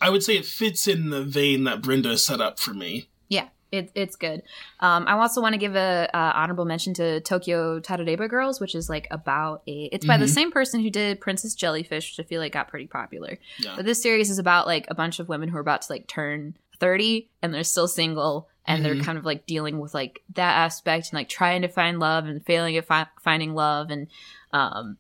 I 0.02 0.10
would 0.10 0.24
say 0.24 0.36
it 0.36 0.46
fits 0.46 0.90
in 0.90 1.10
the 1.10 1.24
vein 1.24 1.64
that 1.64 1.82
Brenda 1.82 2.18
set 2.18 2.42
up 2.42 2.60
for 2.60 2.74
me. 2.74 3.08
It, 3.76 3.92
it's 3.96 4.16
good. 4.16 4.42
Um, 4.80 5.06
I 5.08 5.14
also 5.14 5.42
want 5.42 5.54
to 5.54 5.58
give 5.60 5.76
a 5.76 6.10
uh, 6.14 6.32
honorable 6.36 6.66
mention 6.66 6.94
to 6.96 7.20
Tokyo 7.22 7.80
Tarareba 7.80 8.30
Girls, 8.30 8.60
which 8.60 8.76
is 8.76 8.90
like 8.90 9.08
about 9.12 9.62
a. 9.68 9.90
It's 9.92 10.06
by 10.06 10.18
the 10.18 10.26
Mhm. 10.26 10.30
same 10.34 10.52
person 10.52 10.82
who 10.82 10.90
did 10.90 11.20
Princess 11.22 11.56
Jellyfish, 11.56 12.12
which 12.18 12.26
I 12.26 12.28
feel 12.28 12.42
like 12.42 12.54
got 12.54 12.68
pretty 12.68 12.88
popular. 12.88 13.38
Yeah. 13.60 13.74
But 13.76 13.86
this 13.86 14.02
series 14.02 14.30
is 14.30 14.40
about 14.40 14.66
like 14.68 14.86
a 14.90 14.96
bunch 14.96 15.20
of 15.20 15.30
women 15.30 15.50
who 15.50 15.58
are 15.58 15.62
about 15.62 15.84
to 15.84 15.92
like 15.94 16.08
turn 16.08 16.58
thirty 16.80 17.30
and 17.42 17.54
they're 17.54 17.64
still 17.64 17.88
single 17.88 18.50
and 18.66 18.84
they're 18.84 18.96
Mhm. 18.96 19.04
kind 19.06 19.18
of 19.18 19.26
like 19.26 19.46
dealing 19.46 19.80
with 19.80 19.94
like 19.94 20.22
that 20.34 20.58
aspect 20.58 21.08
and 21.12 21.14
like 21.14 21.30
trying 21.30 21.62
to 21.62 21.68
find 21.70 22.00
love 22.00 22.26
and 22.26 22.46
failing 22.46 22.76
at 22.78 22.86
fi- 22.86 23.08
finding 23.22 23.54
love 23.54 23.90
and 23.92 24.08
um 24.52 24.98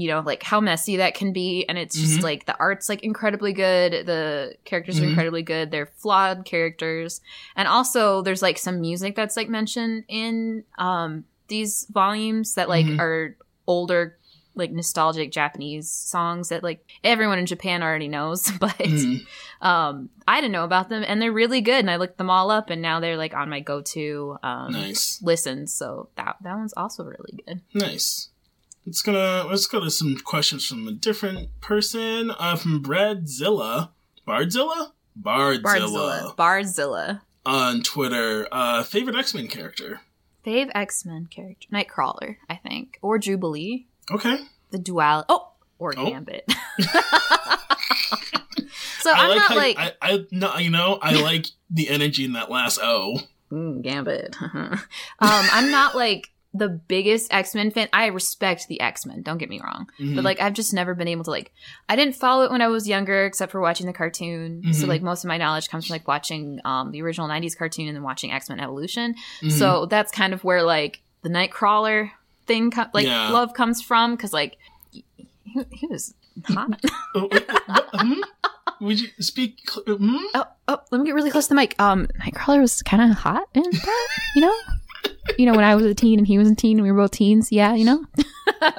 you 0.00 0.08
know 0.08 0.20
like 0.20 0.42
how 0.42 0.60
messy 0.60 0.96
that 0.96 1.14
can 1.14 1.32
be 1.32 1.64
and 1.68 1.76
it's 1.78 1.94
just 1.98 2.20
Mhm. 2.20 2.22
like 2.22 2.46
the 2.46 2.56
art's 2.58 2.88
like 2.88 3.02
incredibly 3.02 3.52
good 3.52 4.06
the 4.06 4.54
characters 4.64 4.98
are 4.98 5.04
Mhm. 5.04 5.08
incredibly 5.10 5.42
good 5.42 5.70
they're 5.70 5.90
flawed 6.02 6.44
characters 6.44 7.20
and 7.56 7.66
also 7.68 8.22
there's 8.22 8.42
like 8.42 8.58
some 8.58 8.80
music 8.80 9.14
that's 9.16 9.36
like 9.36 9.48
mentioned 9.48 10.04
in 10.08 10.64
um 10.78 11.24
these 11.48 11.86
volumes 11.90 12.54
that 12.54 12.68
like 12.68 12.86
Mhm. 12.86 12.98
are 13.00 13.36
older 13.66 14.16
like 14.56 14.72
nostalgic 14.72 15.30
japanese 15.30 15.88
songs 15.90 16.48
that 16.48 16.62
like 16.62 16.84
everyone 17.04 17.38
in 17.38 17.46
japan 17.46 17.82
already 17.82 18.08
knows 18.08 18.50
but 18.60 18.76
Mhm. 18.78 19.24
um 19.60 20.08
i 20.26 20.40
didn't 20.40 20.52
know 20.52 20.64
about 20.64 20.88
them 20.88 21.04
and 21.06 21.20
they're 21.22 21.32
really 21.32 21.60
good 21.60 21.78
and 21.80 21.90
i 21.90 21.96
looked 21.96 22.18
them 22.18 22.30
all 22.30 22.50
up 22.50 22.68
and 22.70 22.82
now 22.82 22.98
they're 23.00 23.16
like 23.16 23.34
on 23.34 23.48
my 23.48 23.60
go-to 23.60 24.36
um 24.42 24.72
Nice, 24.72 25.20
listens 25.22 25.72
so 25.72 26.08
that 26.16 26.36
that 26.42 26.56
one's 26.56 26.74
also 26.76 27.04
really 27.04 27.42
good 27.46 27.60
nice. 27.74 28.28
It's 28.86 29.02
gonna 29.02 29.44
let's 29.48 29.66
go 29.66 29.80
to 29.80 29.90
some 29.90 30.16
questions 30.24 30.66
from 30.66 30.88
a 30.88 30.92
different 30.92 31.48
person. 31.60 32.30
Uh, 32.38 32.56
from 32.56 32.82
Bradzilla, 32.82 33.90
Bardzilla, 34.26 34.92
Bardzilla, 35.20 36.34
bardzilla 36.34 36.36
bardzilla 36.36 37.20
on 37.46 37.82
Twitter. 37.82 38.48
Uh, 38.50 38.82
favorite 38.82 39.16
X 39.16 39.34
Men 39.34 39.48
character. 39.48 40.00
fave 40.44 40.70
x-men 40.74 41.26
character 41.30 41.68
nightcrawler 41.70 42.36
i 42.48 42.54
think 42.56 42.98
or 43.02 43.18
jubilee 43.18 43.86
Okay, 44.10 44.38
the 44.70 44.78
dual 44.78 45.24
oh 45.28 45.52
or 45.78 45.92
Oh. 45.98 46.08
gambit 46.08 46.44
so 49.00 49.10
I 49.10 49.18
i'm 49.18 49.28
like 49.28 49.36
not 49.38 49.48
how 49.50 49.56
like 49.56 49.76
I, 49.78 49.92
I 50.00 50.26
no, 50.30 50.56
you 50.56 50.70
know 50.70 50.98
I 51.02 51.20
like 51.22 51.46
the 51.70 51.88
energy 51.90 52.24
in 52.24 52.32
that 52.32 52.50
last 52.50 52.78
O. 52.82 53.20
Mm, 53.52 53.82
Gambit. 53.82 54.36
um, 54.40 54.78
I'm 55.20 55.70
not 55.72 55.94
like 55.96 56.30
the 56.52 56.68
biggest 56.68 57.32
X 57.32 57.54
Men 57.54 57.70
fan. 57.70 57.88
I 57.92 58.06
respect 58.06 58.66
the 58.68 58.80
X 58.80 59.06
Men. 59.06 59.22
Don't 59.22 59.38
get 59.38 59.48
me 59.48 59.60
wrong, 59.62 59.88
Mhm. 60.00 60.16
but 60.16 60.24
like 60.24 60.40
I've 60.40 60.52
just 60.54 60.72
never 60.74 60.94
been 60.94 61.06
able 61.08 61.22
to 61.24 61.30
like. 61.30 61.52
I 61.88 61.94
didn't 61.96 62.16
follow 62.16 62.42
it 62.44 62.50
when 62.50 62.60
I 62.60 62.66
was 62.68 62.88
younger, 62.88 63.24
except 63.24 63.52
for 63.52 63.60
watching 63.60 63.86
the 63.86 63.92
cartoon. 63.92 64.72
So 64.72 64.84
Mhm. 64.84 64.88
like 64.88 65.02
most 65.02 65.22
of 65.24 65.28
my 65.28 65.36
knowledge 65.38 65.68
comes 65.68 65.86
from 65.86 65.94
like 65.94 66.08
watching 66.08 66.60
um, 66.64 66.90
the 66.90 67.02
original 67.02 67.28
'90s 67.28 67.56
cartoon 67.56 67.86
and 67.86 67.96
then 67.96 68.02
watching 68.02 68.32
X 68.32 68.48
Men 68.48 68.58
Evolution. 68.60 69.14
Mhm. 69.42 69.52
So 69.52 69.86
that's 69.86 70.10
kind 70.10 70.32
of 70.32 70.42
where 70.42 70.62
like 70.62 71.00
the 71.22 71.28
Nightcrawler 71.28 72.10
thing, 72.46 72.70
co- 72.72 72.86
like 72.94 73.06
Yeah. 73.06 73.30
love 73.30 73.54
comes 73.54 73.80
from, 73.80 74.16
because 74.16 74.32
like 74.32 74.56
he, 74.90 75.04
he 75.70 75.86
was 75.86 76.14
hot. 76.46 76.80
Oh? 77.14 77.28
Hmm? 77.94 78.14
Would 78.80 79.00
you 79.00 79.08
speak? 79.20 79.58
Hmm? 79.86 80.16
oh, 80.34 80.44
oh, 80.68 80.78
let 80.90 81.00
me 81.00 81.04
get 81.06 81.14
really 81.14 81.30
close 81.30 81.44
to 81.46 81.50
the 81.50 81.54
mic. 81.54 81.74
Um, 81.78 82.06
Nightcrawler 82.20 82.60
was 82.60 82.82
kind 82.82 83.02
of 83.10 83.18
hot 83.18 83.42
in 83.52 83.62
that, 83.62 84.08
you 84.34 84.40
know. 84.42 84.54
You 85.38 85.46
know, 85.46 85.52
when 85.54 85.64
I 85.64 85.74
was 85.74 85.84
a 85.84 85.94
teen 85.94 86.18
and 86.18 86.26
he 86.26 86.38
was 86.38 86.50
a 86.50 86.54
teen 86.54 86.78
and 86.78 86.82
we 86.84 86.90
were 86.92 86.98
both 86.98 87.12
teens, 87.12 87.50
yeah, 87.52 87.74
you 87.74 87.84
know. 87.84 88.04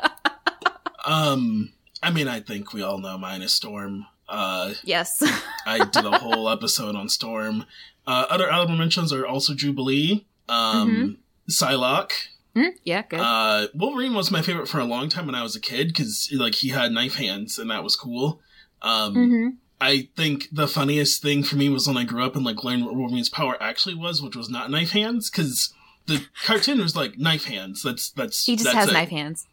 Um, 1.03 1.73
I 2.03 2.11
mean, 2.11 2.27
I 2.27 2.39
think 2.41 2.73
we 2.73 2.83
all 2.83 2.99
know 2.99 3.17
mine 3.17 3.41
is 3.41 3.53
Storm. 3.53 4.05
Uh, 4.29 4.73
Yes. 4.83 5.21
I 5.65 5.79
did 5.85 6.05
a 6.05 6.17
whole 6.19 6.49
episode 6.49 6.95
on 6.95 7.09
Storm. 7.09 7.65
Uh, 8.05 8.25
other 8.29 8.51
honorable 8.51 8.77
mentions 8.77 9.11
are 9.11 9.25
also 9.25 9.53
Jubilee, 9.53 10.25
um, 10.47 11.17
Psylocke. 11.49 12.11
Mm, 12.55 12.73
yeah, 12.83 13.01
good. 13.07 13.19
Uh, 13.19 13.67
Wolverine 13.73 14.13
was 14.13 14.29
my 14.31 14.41
favorite 14.41 14.67
for 14.67 14.79
a 14.79 14.85
long 14.85 15.09
time 15.09 15.25
when 15.25 15.35
I 15.35 15.43
was 15.43 15.55
a 15.55 15.59
kid 15.59 15.87
because 15.87 16.29
like 16.33 16.55
he 16.55 16.69
had 16.69 16.91
knife 16.91 17.15
hands 17.15 17.57
and 17.57 17.71
that 17.71 17.83
was 17.83 17.95
cool. 17.95 18.41
Um, 18.81 19.13
hmm 19.13 19.47
I 19.83 20.09
think 20.15 20.47
the 20.51 20.67
funniest 20.67 21.23
thing 21.23 21.41
for 21.41 21.55
me 21.55 21.67
was 21.67 21.87
when 21.87 21.97
I 21.97 22.03
grew 22.03 22.23
up 22.23 22.35
and 22.35 22.45
like 22.45 22.63
learned 22.63 22.85
what 22.85 22.95
Wolverine's 22.95 23.29
power 23.29 23.57
actually 23.59 23.95
was, 23.95 24.21
which 24.21 24.35
was 24.35 24.47
not 24.47 24.69
knife 24.69 24.91
hands, 24.91 25.31
because 25.31 25.73
the 26.07 26.25
cartoon 26.45 26.79
was 26.79 26.95
like 26.95 27.17
knife 27.17 27.45
hands. 27.45 27.83
That's 27.83 28.09
that's 28.11 28.45
He 28.45 28.53
just 28.55 28.65
that's 28.65 28.75
has 28.77 28.89
it. 28.89 28.93
knife 28.93 29.09
hands. 29.09 29.47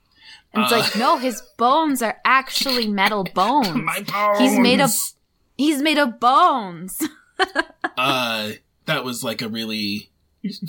And 0.52 0.64
it's 0.64 0.72
Uh, 0.72 0.78
like, 0.78 0.96
no, 0.96 1.18
his 1.18 1.42
bones 1.56 2.02
are 2.02 2.18
actually 2.24 2.86
metal 3.02 3.24
bones. 3.24 3.68
My 3.74 4.00
bones. 4.00 4.38
He's 4.38 4.58
made 4.58 4.80
of 4.80 4.90
he's 5.56 5.82
made 5.82 5.98
of 5.98 6.18
bones. 6.20 7.06
uh 7.96 8.52
that 8.86 9.04
was 9.04 9.22
like 9.22 9.42
a 9.42 9.48
really 9.48 10.10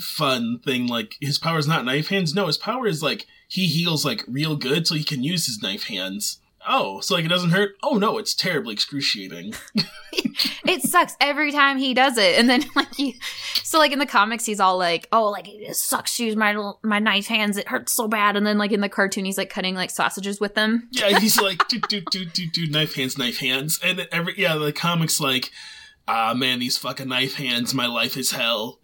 fun 0.00 0.58
thing 0.64 0.86
like 0.86 1.16
his 1.20 1.38
power 1.38 1.58
is 1.58 1.66
not 1.66 1.84
knife 1.84 2.08
hands 2.08 2.34
no 2.34 2.46
his 2.46 2.58
power 2.58 2.86
is 2.86 3.02
like 3.02 3.26
he 3.48 3.66
heals 3.66 4.04
like 4.04 4.22
real 4.28 4.56
good 4.56 4.86
so 4.86 4.94
he 4.94 5.02
can 5.04 5.22
use 5.22 5.46
his 5.46 5.62
knife 5.62 5.84
hands 5.84 6.38
oh 6.68 7.00
so 7.00 7.14
like 7.14 7.24
it 7.24 7.28
doesn't 7.28 7.50
hurt 7.50 7.76
oh 7.82 7.96
no 7.96 8.18
it's 8.18 8.34
terribly 8.34 8.72
excruciating 8.74 9.54
it 10.66 10.82
sucks 10.82 11.16
every 11.20 11.52
time 11.52 11.78
he 11.78 11.94
does 11.94 12.16
it. 12.16 12.38
And 12.38 12.48
then 12.48 12.64
like 12.76 12.94
he 12.94 13.20
so 13.62 13.78
like 13.78 13.92
in 13.92 13.98
the 13.98 14.06
comics 14.06 14.44
he's 14.44 14.60
all 14.60 14.78
like, 14.78 15.08
Oh, 15.12 15.30
like 15.30 15.48
it 15.48 15.76
sucks 15.76 16.16
to 16.16 16.24
use 16.24 16.36
my 16.36 16.72
my 16.82 16.98
knife 16.98 17.26
hands, 17.26 17.56
it 17.56 17.68
hurts 17.68 17.92
so 17.92 18.08
bad. 18.08 18.36
And 18.36 18.46
then 18.46 18.58
like 18.58 18.72
in 18.72 18.80
the 18.80 18.88
cartoon 18.88 19.24
he's 19.24 19.38
like 19.38 19.50
cutting 19.50 19.74
like 19.74 19.90
sausages 19.90 20.40
with 20.40 20.54
them. 20.54 20.88
yeah 20.92 21.18
he's 21.18 21.40
like 21.40 21.66
do 21.68 21.80
do 21.80 22.00
do 22.10 22.24
do 22.24 22.46
do 22.46 22.66
knife 22.68 22.94
hands 22.94 23.18
knife 23.18 23.38
hands 23.38 23.78
and 23.82 24.06
every 24.12 24.34
yeah 24.36 24.56
the 24.56 24.72
comics 24.72 25.20
like 25.20 25.50
ah 26.08 26.34
man 26.34 26.58
these 26.58 26.78
fucking 26.78 27.08
knife 27.08 27.34
hands 27.34 27.74
my 27.74 27.86
life 27.86 28.16
is 28.16 28.32
hell 28.32 28.80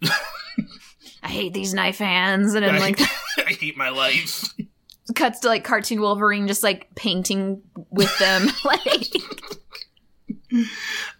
I 1.23 1.29
hate 1.29 1.53
these 1.53 1.73
knife 1.73 1.97
hands. 1.97 2.53
And 2.53 2.63
then 2.63 2.75
I, 2.75 2.79
like 2.79 3.01
I 3.37 3.53
hate 3.53 3.75
my 3.75 3.89
life 3.89 4.45
cuts 5.15 5.39
to 5.41 5.47
like 5.47 5.63
cartoon 5.63 6.01
Wolverine 6.01 6.47
just 6.47 6.63
like 6.63 6.93
painting 6.95 7.61
with 7.89 8.15
them. 8.19 8.47
like 8.63 9.07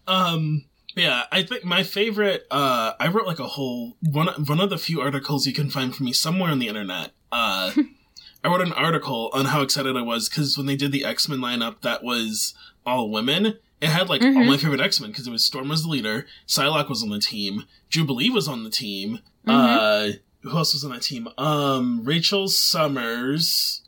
Um, 0.07 0.65
yeah, 0.95 1.23
I 1.31 1.43
think 1.43 1.63
my 1.63 1.83
favorite. 1.83 2.45
Uh, 2.49 2.93
I 2.99 3.07
wrote 3.09 3.27
like 3.27 3.39
a 3.39 3.47
whole 3.47 3.97
one. 4.01 4.27
One 4.45 4.59
of 4.59 4.69
the 4.69 4.77
few 4.77 5.01
articles 5.01 5.45
you 5.45 5.53
can 5.53 5.69
find 5.69 5.95
for 5.95 6.03
me 6.03 6.13
somewhere 6.13 6.51
on 6.51 6.59
the 6.59 6.67
internet. 6.67 7.11
Uh, 7.31 7.71
I 8.43 8.47
wrote 8.49 8.61
an 8.61 8.73
article 8.73 9.29
on 9.33 9.45
how 9.45 9.61
excited 9.61 9.95
I 9.97 10.01
was 10.01 10.29
because 10.29 10.57
when 10.57 10.65
they 10.67 10.75
did 10.75 10.91
the 10.91 11.03
X 11.05 11.27
Men 11.27 11.39
lineup, 11.39 11.81
that 11.81 12.03
was 12.03 12.53
all 12.85 13.09
women. 13.11 13.57
It 13.79 13.89
had 13.89 14.09
like 14.09 14.21
all 14.23 14.29
Mhm. 14.29 14.47
my 14.47 14.57
favorite 14.57 14.81
X 14.81 14.99
Men 14.99 15.11
because 15.11 15.27
it 15.27 15.31
was 15.31 15.45
Storm 15.45 15.69
was 15.69 15.83
the 15.83 15.89
leader, 15.89 16.25
Psylocke 16.47 16.89
was 16.89 17.03
on 17.03 17.09
the 17.09 17.19
team, 17.19 17.65
Jubilee 17.89 18.29
was 18.29 18.47
on 18.47 18.63
the 18.63 18.69
team. 18.71 19.19
Uh, 19.45 20.09
who 20.49 20.57
else 20.57 20.73
was 20.73 20.83
on 20.83 20.91
that 20.91 21.01
team? 21.01 21.27
Um, 21.37 22.03
Rachel 22.03 22.47
Summers, 22.47 23.81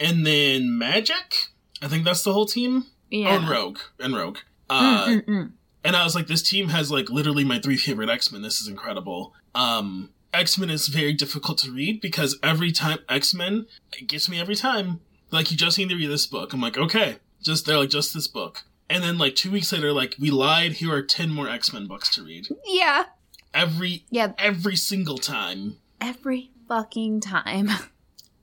and 0.00 0.26
then 0.26 0.76
Magic. 0.78 1.48
I 1.82 1.88
think 1.88 2.04
that's 2.04 2.22
the 2.22 2.32
whole 2.32 2.46
team. 2.46 2.86
Yeah. 3.10 3.30
Oh, 3.30 3.36
and 3.38 3.48
Rogue 3.48 3.78
and 4.00 4.14
Rogue. 4.16 4.38
Uh, 4.70 5.06
Mm, 5.06 5.24
mm, 5.24 5.28
mm. 5.28 5.52
and 5.84 5.94
I 5.96 6.04
was 6.04 6.14
like, 6.14 6.26
this 6.26 6.42
team 6.42 6.68
has 6.68 6.90
like 6.90 7.10
literally 7.10 7.44
my 7.44 7.58
three 7.58 7.76
favorite 7.76 8.08
X 8.08 8.32
Men. 8.32 8.42
This 8.42 8.60
is 8.60 8.68
incredible. 8.68 9.34
Um, 9.54 10.10
X 10.32 10.58
Men 10.58 10.70
is 10.70 10.88
very 10.88 11.12
difficult 11.12 11.58
to 11.58 11.70
read 11.70 12.00
because 12.00 12.38
every 12.42 12.72
time 12.72 12.98
X 13.08 13.34
Men 13.34 13.66
gets 14.06 14.28
me 14.28 14.40
every 14.40 14.56
time. 14.56 15.00
Like 15.30 15.50
you 15.50 15.56
just 15.56 15.78
need 15.78 15.88
to 15.88 15.96
read 15.96 16.10
this 16.10 16.26
book. 16.26 16.52
I'm 16.52 16.60
like, 16.60 16.78
okay, 16.78 17.16
just 17.42 17.66
they're 17.66 17.78
like 17.78 17.90
just 17.90 18.14
this 18.14 18.28
book. 18.28 18.62
And 18.88 19.02
then 19.02 19.18
like 19.18 19.34
two 19.34 19.50
weeks 19.50 19.72
later, 19.72 19.92
like 19.92 20.14
we 20.18 20.30
lied. 20.30 20.74
Here 20.74 20.92
are 20.94 21.02
ten 21.02 21.30
more 21.30 21.48
X 21.48 21.72
Men 21.72 21.86
books 21.86 22.08
to 22.14 22.22
read. 22.24 22.46
Yeah. 22.66 23.04
Every 23.52 24.04
Yeah. 24.10 24.32
every 24.38 24.76
single 24.76 25.18
time. 25.18 25.76
Every 26.04 26.50
fucking 26.68 27.20
time. 27.20 27.70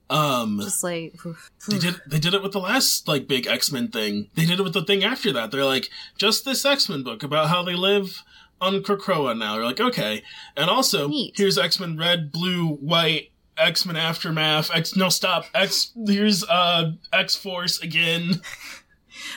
Um, 0.10 0.60
Just 0.62 0.84
like 0.84 1.14
oof. 1.26 1.50
they 1.70 1.78
did 1.78 2.02
they 2.06 2.20
did 2.20 2.34
it 2.34 2.44
with 2.44 2.52
the 2.52 2.60
last 2.60 3.08
like 3.08 3.28
big 3.28 3.48
X-Men 3.48 3.88
thing. 3.90 4.30
They 4.36 4.46
did 4.46 4.60
it 4.60 4.64
with 4.64 4.74
the 4.74 4.84
thing 4.84 5.04
after 5.04 5.32
that. 5.32 5.52
They're 5.52 5.64
like, 5.64 5.90
just 6.18 6.44
this 6.44 6.66
X-Men 6.66 7.04
book 7.04 7.24
about 7.24 7.48
how 7.50 7.64
they 7.64 7.76
live 7.76 8.24
on 8.60 8.84
Krakoa 8.84 9.38
now. 9.38 9.56
You're 9.56 9.66
like, 9.66 9.80
okay. 9.80 10.24
And 10.58 10.70
also, 10.70 11.08
Neat. 11.08 11.34
here's 11.38 11.58
X-Men 11.58 11.98
Red, 11.98 12.32
Blue, 12.32 12.68
White, 12.68 13.32
X-Men 13.58 13.96
Aftermath, 13.96 14.70
X 14.74 14.96
no 14.96 15.10
stop, 15.10 15.46
X 15.54 15.92
here's 16.08 16.44
uh 16.44 16.92
X-Force 17.14 17.80
again. 17.82 18.42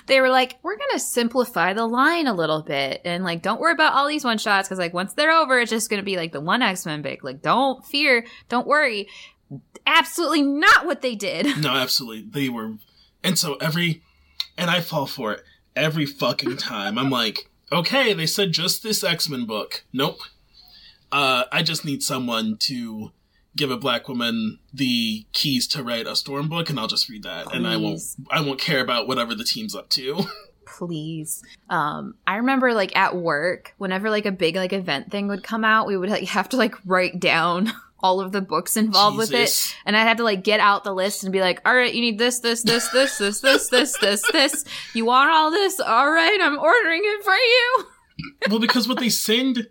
They 0.06 0.20
were 0.20 0.30
like, 0.30 0.58
we're 0.62 0.76
gonna 0.76 0.98
simplify 0.98 1.72
the 1.72 1.86
line 1.86 2.26
a 2.26 2.34
little 2.34 2.62
bit, 2.62 3.00
and 3.04 3.24
like, 3.24 3.42
don't 3.42 3.60
worry 3.60 3.72
about 3.72 3.92
all 3.94 4.08
these 4.08 4.24
one 4.24 4.38
shots 4.38 4.68
because 4.68 4.78
like 4.78 4.94
once 4.94 5.14
they're 5.14 5.32
over, 5.32 5.58
it's 5.58 5.70
just 5.70 5.90
gonna 5.90 6.02
be 6.02 6.16
like 6.16 6.32
the 6.32 6.40
one 6.40 6.62
X 6.62 6.86
Men 6.86 7.02
big. 7.02 7.24
Like, 7.24 7.42
don't 7.42 7.84
fear, 7.84 8.26
don't 8.48 8.66
worry. 8.66 9.08
Absolutely 9.86 10.42
not 10.42 10.86
what 10.86 11.02
they 11.02 11.14
did. 11.14 11.46
No, 11.62 11.70
absolutely. 11.70 12.22
They 12.22 12.48
were 12.48 12.74
and 13.22 13.38
so 13.38 13.54
every 13.56 14.02
and 14.56 14.70
I 14.70 14.80
fall 14.80 15.06
for 15.06 15.32
it 15.32 15.44
every 15.76 16.06
fucking 16.06 16.56
time. 16.56 16.98
I'm 16.98 17.10
like, 17.10 17.50
okay, 17.72 18.12
they 18.14 18.26
said 18.26 18.52
just 18.52 18.82
this 18.82 19.04
X-Men 19.04 19.44
book. 19.46 19.84
Nope. 19.92 20.20
Uh 21.12 21.44
I 21.52 21.62
just 21.62 21.84
need 21.84 22.02
someone 22.02 22.56
to 22.60 23.12
give 23.56 23.70
a 23.70 23.76
black 23.76 24.08
woman 24.08 24.58
the 24.72 25.26
keys 25.32 25.66
to 25.68 25.82
write 25.82 26.06
a 26.06 26.16
storm 26.16 26.48
book 26.48 26.70
and 26.70 26.78
I'll 26.78 26.86
just 26.86 27.08
read 27.08 27.22
that 27.22 27.54
and 27.54 27.66
I 27.66 27.76
won't 27.76 28.00
I 28.30 28.40
won't 28.40 28.60
care 28.60 28.80
about 28.80 29.06
whatever 29.06 29.34
the 29.34 29.44
team's 29.44 29.74
up 29.74 29.88
to. 29.90 30.24
Please. 30.66 31.42
Um, 31.70 32.14
I 32.26 32.36
remember 32.36 32.72
like 32.74 32.96
at 32.96 33.14
work, 33.14 33.74
whenever 33.78 34.10
like 34.10 34.26
a 34.26 34.32
big 34.32 34.56
like 34.56 34.72
event 34.72 35.10
thing 35.10 35.28
would 35.28 35.44
come 35.44 35.64
out, 35.64 35.86
we 35.86 35.96
would 35.96 36.10
like 36.10 36.24
have 36.24 36.48
to 36.50 36.56
like 36.56 36.74
write 36.84 37.20
down 37.20 37.72
all 38.04 38.20
of 38.20 38.32
the 38.32 38.40
books 38.40 38.76
involved 38.76 39.16
with 39.16 39.32
it. 39.32 39.76
And 39.86 39.96
I'd 39.96 40.04
have 40.04 40.18
to 40.18 40.24
like 40.24 40.44
get 40.44 40.60
out 40.60 40.84
the 40.84 40.94
list 40.94 41.24
and 41.24 41.32
be 41.32 41.40
like, 41.40 41.60
all 41.64 41.74
right, 41.74 41.92
you 41.92 42.00
need 42.00 42.18
this, 42.18 42.40
this, 42.40 42.62
this, 42.62 42.88
this, 42.88 43.18
this, 43.18 43.40
this, 43.40 43.68
this, 43.68 43.98
this, 43.98 44.22
this. 44.30 44.64
You 44.94 45.06
want 45.06 45.30
all 45.30 45.50
this? 45.50 45.80
All 45.80 46.10
right, 46.10 46.38
I'm 46.40 46.58
ordering 46.58 47.02
it 47.02 47.24
for 47.24 47.34
you. 47.34 47.84
well, 48.50 48.60
because 48.60 48.86
what 48.86 48.98
they 48.98 49.08
send 49.08 49.68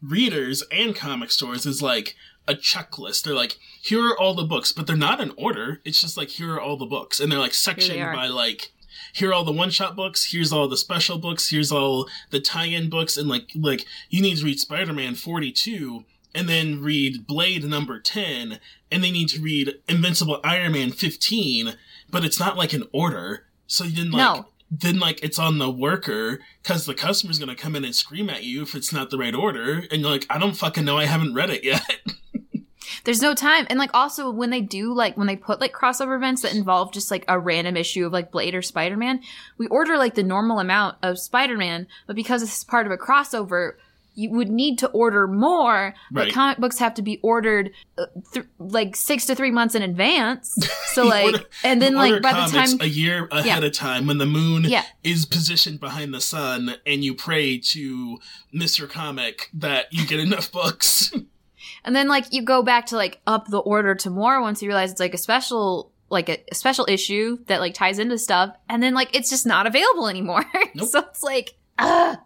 readers 0.00 0.62
and 0.70 0.94
comic 0.94 1.30
stores 1.30 1.66
is 1.66 1.82
like 1.82 2.14
a 2.48 2.54
checklist. 2.54 3.22
They're 3.22 3.34
like, 3.34 3.58
here 3.80 4.04
are 4.06 4.18
all 4.18 4.34
the 4.34 4.44
books, 4.44 4.72
but 4.72 4.86
they're 4.86 4.96
not 4.96 5.20
in 5.20 5.32
order. 5.36 5.80
It's 5.84 6.00
just 6.00 6.16
like, 6.16 6.28
here 6.30 6.54
are 6.54 6.60
all 6.60 6.76
the 6.76 6.86
books. 6.86 7.20
And 7.20 7.30
they're 7.30 7.38
like 7.38 7.54
sectioned 7.54 8.00
are. 8.00 8.14
by 8.14 8.26
like, 8.26 8.72
here 9.12 9.30
are 9.30 9.34
all 9.34 9.44
the 9.44 9.52
one 9.52 9.70
shot 9.70 9.94
books, 9.96 10.32
here's 10.32 10.52
all 10.52 10.68
the 10.68 10.76
special 10.76 11.18
books, 11.18 11.50
here's 11.50 11.70
all 11.72 12.08
the 12.30 12.40
tie 12.40 12.64
in 12.66 12.88
books, 12.88 13.16
and 13.16 13.28
like, 13.28 13.50
like, 13.54 13.84
you 14.10 14.22
need 14.22 14.38
to 14.38 14.44
read 14.44 14.58
Spider 14.60 14.92
Man 14.92 15.14
42, 15.14 16.04
and 16.34 16.48
then 16.48 16.80
read 16.82 17.26
Blade 17.26 17.64
number 17.64 18.00
10, 18.00 18.58
and 18.90 19.04
they 19.04 19.10
need 19.10 19.28
to 19.30 19.40
read 19.40 19.74
Invincible 19.88 20.40
Iron 20.42 20.72
Man 20.72 20.90
15, 20.92 21.74
but 22.10 22.24
it's 22.24 22.40
not 22.40 22.56
like 22.56 22.72
an 22.72 22.84
order. 22.92 23.44
So 23.66 23.84
you 23.84 23.94
didn't 23.96 24.12
like, 24.12 24.20
No. 24.36 24.48
then 24.70 24.98
like 24.98 25.22
it's 25.22 25.38
on 25.38 25.58
the 25.58 25.70
worker 25.70 26.40
because 26.62 26.86
the 26.86 26.94
customer's 26.94 27.38
gonna 27.38 27.54
come 27.54 27.76
in 27.76 27.84
and 27.84 27.94
scream 27.94 28.30
at 28.30 28.44
you 28.44 28.62
if 28.62 28.74
it's 28.74 28.92
not 28.92 29.10
the 29.10 29.18
right 29.18 29.34
order, 29.34 29.84
and 29.90 30.00
you're 30.02 30.10
like, 30.10 30.26
I 30.30 30.38
don't 30.38 30.56
fucking 30.56 30.84
know, 30.84 30.96
I 30.98 31.04
haven't 31.06 31.34
read 31.34 31.50
it 31.50 31.64
yet. 31.64 31.82
There's 33.04 33.22
no 33.22 33.34
time. 33.34 33.66
And 33.70 33.78
like 33.78 33.90
also 33.94 34.30
when 34.30 34.50
they 34.50 34.60
do 34.60 34.92
like 34.94 35.16
when 35.16 35.26
they 35.26 35.36
put 35.36 35.60
like 35.60 35.72
crossover 35.72 36.16
events 36.16 36.42
that 36.42 36.54
involve 36.54 36.92
just 36.92 37.10
like 37.10 37.24
a 37.28 37.38
random 37.38 37.76
issue 37.76 38.06
of 38.06 38.12
like 38.12 38.30
Blade 38.30 38.54
or 38.54 38.62
Spider 38.62 38.96
Man, 38.96 39.20
we 39.58 39.66
order 39.68 39.96
like 39.96 40.14
the 40.14 40.22
normal 40.22 40.58
amount 40.60 40.96
of 41.02 41.18
Spider 41.18 41.56
Man, 41.56 41.86
but 42.06 42.16
because 42.16 42.42
it's 42.42 42.64
part 42.64 42.86
of 42.86 42.92
a 42.92 42.96
crossover, 42.98 43.72
you 44.14 44.28
would 44.30 44.50
need 44.50 44.78
to 44.78 44.88
order 44.88 45.26
more. 45.26 45.94
But 46.10 46.24
Right. 46.26 46.32
comic 46.34 46.58
books 46.58 46.78
have 46.78 46.92
to 46.94 47.02
be 47.02 47.18
ordered 47.22 47.70
uh, 47.96 48.04
th- 48.34 48.44
like 48.58 48.94
six 48.94 49.24
to 49.26 49.34
three 49.34 49.50
months 49.50 49.74
in 49.74 49.82
advance. 49.82 50.56
So 50.92 51.06
like, 51.06 51.24
order- 51.24 51.44
and 51.64 51.80
then 51.80 51.94
like 51.94 52.20
by 52.20 52.34
the 52.34 52.52
time 52.52 52.78
a 52.82 52.86
year 52.86 53.26
ahead 53.32 53.62
Yeah. 53.62 53.66
of 53.66 53.72
time 53.72 54.06
when 54.06 54.18
the 54.18 54.26
moon 54.26 54.64
Yeah. 54.64 54.84
is 55.02 55.24
positioned 55.24 55.80
behind 55.80 56.12
the 56.12 56.20
sun, 56.20 56.74
and 56.84 57.02
you 57.02 57.14
pray 57.14 57.56
to 57.56 58.18
Mister 58.52 58.86
Comic 58.86 59.48
that 59.54 59.86
you 59.90 60.06
get 60.06 60.20
enough 60.20 60.52
books. 60.52 61.10
And 61.84 61.94
then 61.96 62.08
like 62.08 62.32
you 62.32 62.42
go 62.42 62.62
back 62.62 62.86
to 62.86 62.96
like 62.96 63.20
up 63.26 63.48
the 63.48 63.58
order 63.58 63.94
to 63.96 64.10
more 64.10 64.40
once 64.40 64.62
you 64.62 64.68
realize 64.68 64.90
it's 64.92 65.00
like 65.00 65.14
a 65.14 65.18
special 65.18 65.90
like 66.10 66.28
a, 66.28 66.42
a 66.50 66.54
special 66.54 66.86
issue 66.88 67.38
that 67.46 67.60
like 67.60 67.74
ties 67.74 67.98
into 67.98 68.18
stuff 68.18 68.54
and 68.68 68.82
then 68.82 68.92
like 68.94 69.14
it's 69.16 69.30
just 69.30 69.46
not 69.46 69.66
available 69.66 70.08
anymore. 70.08 70.44
Nope. 70.74 70.88
so 70.88 70.98
it's 71.00 71.22
like 71.22 71.54
uh 71.78 72.16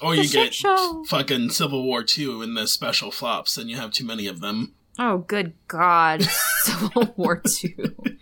or 0.00 0.14
you 0.14 0.28
get 0.28 0.54
show. 0.54 1.04
fucking 1.08 1.50
Civil 1.50 1.84
War 1.84 2.02
two 2.02 2.42
in 2.42 2.54
the 2.54 2.66
special 2.66 3.10
flops, 3.10 3.56
and 3.56 3.70
you 3.70 3.76
have 3.76 3.92
too 3.92 4.04
many 4.04 4.26
of 4.26 4.40
them. 4.40 4.74
oh 4.98 5.18
good 5.18 5.52
god. 5.68 6.22
Civil 6.62 7.14
War 7.16 7.36
2. 7.44 7.94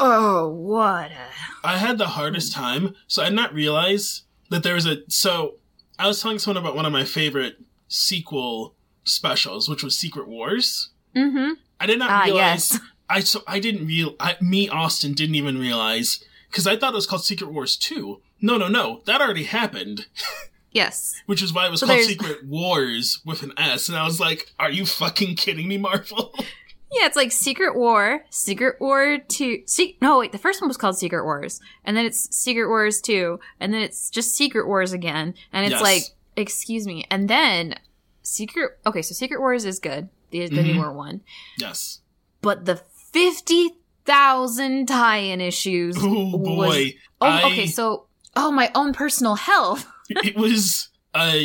Oh, 0.00 0.48
what 0.48 1.10
a 1.10 1.66
I 1.66 1.76
had 1.78 1.98
the 1.98 2.06
hardest 2.06 2.52
time, 2.52 2.94
so 3.08 3.20
I 3.20 3.30
did 3.30 3.34
not 3.34 3.52
realize 3.52 4.22
that 4.48 4.62
there 4.62 4.74
was 4.74 4.86
a. 4.86 4.98
So 5.08 5.54
I 5.98 6.06
was 6.06 6.22
telling 6.22 6.38
someone 6.38 6.62
about 6.62 6.76
one 6.76 6.86
of 6.86 6.92
my 6.92 7.02
favorite 7.04 7.56
sequel 7.88 8.74
specials, 9.08 9.68
which 9.68 9.82
was 9.82 9.98
Secret 9.98 10.28
Wars. 10.28 10.90
Mm-hmm. 11.16 11.54
I 11.80 11.86
did 11.86 11.98
not 11.98 12.10
Ah, 12.10 12.22
realize. 12.24 12.72
yes. 12.72 12.80
I 13.08 13.20
so 13.20 13.42
I 13.46 13.58
didn't 13.60 13.86
real. 13.86 14.14
I, 14.20 14.36
me 14.40 14.68
Austin 14.68 15.12
didn't 15.14 15.34
even 15.36 15.58
realize 15.58 16.22
because 16.50 16.66
I 16.66 16.76
thought 16.76 16.92
it 16.92 16.96
was 16.96 17.06
called 17.06 17.24
Secret 17.24 17.50
Wars 17.52 17.76
two. 17.76 18.20
No, 18.40 18.56
no, 18.56 18.68
no, 18.68 19.02
that 19.06 19.20
already 19.20 19.44
happened, 19.44 20.06
Yes. 20.72 21.14
which 21.26 21.42
is 21.42 21.52
why 21.52 21.66
it 21.66 21.70
was 21.70 21.80
So 21.80 21.86
called 21.86 21.96
there's- 21.96 22.08
Secret 22.08 22.44
Wars 22.46 23.20
with 23.24 23.42
an 23.42 23.52
S. 23.56 23.88
And 23.88 23.96
I 23.98 24.04
was 24.04 24.20
like, 24.20 24.52
"Are 24.60 24.70
you 24.70 24.84
fucking 24.86 25.36
kidding 25.36 25.68
me, 25.68 25.78
Marvel?" 25.78 26.34
Yeah, 26.90 27.04
it's 27.04 27.16
like 27.16 27.32
Secret 27.32 27.76
War, 27.76 28.24
Secret 28.30 28.80
War 28.80 29.18
2. 29.28 29.64
Se- 29.66 29.98
no, 30.00 30.20
wait, 30.20 30.32
the 30.32 30.38
first 30.38 30.62
one 30.62 30.68
was 30.68 30.78
called 30.78 30.96
Secret 30.96 31.22
Wars. 31.22 31.60
And 31.84 31.94
then 31.94 32.06
it's 32.06 32.34
Secret 32.34 32.66
Wars 32.66 33.02
2. 33.02 33.38
And 33.60 33.74
then 33.74 33.82
it's 33.82 34.08
just 34.08 34.34
Secret 34.34 34.66
Wars 34.66 34.94
again. 34.94 35.34
And 35.52 35.66
it's 35.66 35.72
Yes. 35.72 35.82
like, 35.82 36.02
excuse 36.34 36.86
me. 36.86 37.04
And 37.10 37.28
then 37.28 37.74
Secret. 38.28 38.78
Okay, 38.86 39.02
so 39.02 39.14
Secret 39.14 39.40
Wars 39.40 39.64
is 39.64 39.78
good, 39.78 40.08
the, 40.30 40.46
the 40.48 40.56
Mhm. 40.62 40.74
newer 40.74 40.92
one. 40.92 41.22
Yes. 41.58 42.00
But 42.42 42.64
the 42.66 42.76
50,000 43.12 44.86
tie 44.86 45.16
in 45.18 45.40
issues. 45.40 45.96
Oh 45.98 46.36
was- 46.36 46.68
boy. 46.68 46.94
oh, 47.20 47.26
I- 47.26 47.42
okay, 47.52 47.66
so. 47.66 48.04
Oh, 48.36 48.52
my 48.52 48.70
own 48.74 48.92
personal 48.92 49.34
health. 49.34 49.86
it 50.10 50.36
was 50.36 50.88
uh 51.14 51.40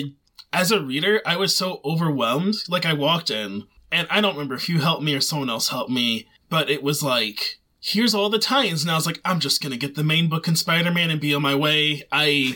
as 0.54 0.72
a 0.72 0.80
reader 0.82 1.22
i 1.26 1.36
was 1.36 1.56
so 1.56 1.82
overwhelmed 1.84 2.54
like 2.70 2.86
i 2.86 2.94
walked 2.94 3.30
in 3.32 3.64
and 3.92 4.08
i 4.12 4.22
don't 4.22 4.36
remember 4.36 4.56
if 4.56 4.70
you 4.70 4.80
helped 4.80 5.02
me 5.04 5.14
or 5.16 5.20
someone 5.22 5.50
else 5.50 5.70
helped 5.70 5.90
me 5.92 6.28
but 6.50 6.70
it 6.70 6.82
was 6.84 7.02
like 7.04 7.60
here's 7.82 8.14
all 8.14 8.30
the 8.30 8.38
tie-ins 8.40 8.82
and 8.84 8.92
i 8.92 8.96
was 8.96 9.06
like 9.06 9.20
i'm 9.26 9.40
just 9.40 9.62
gonna 9.62 9.76
get 9.78 9.96
the 9.96 10.04
main 10.04 10.30
book 10.30 10.48
in 10.48 10.56
spider-man 10.56 11.10
and 11.10 11.20
be 11.20 11.34
on 11.34 11.42
my 11.42 11.56
way 11.56 12.04
i 12.12 12.54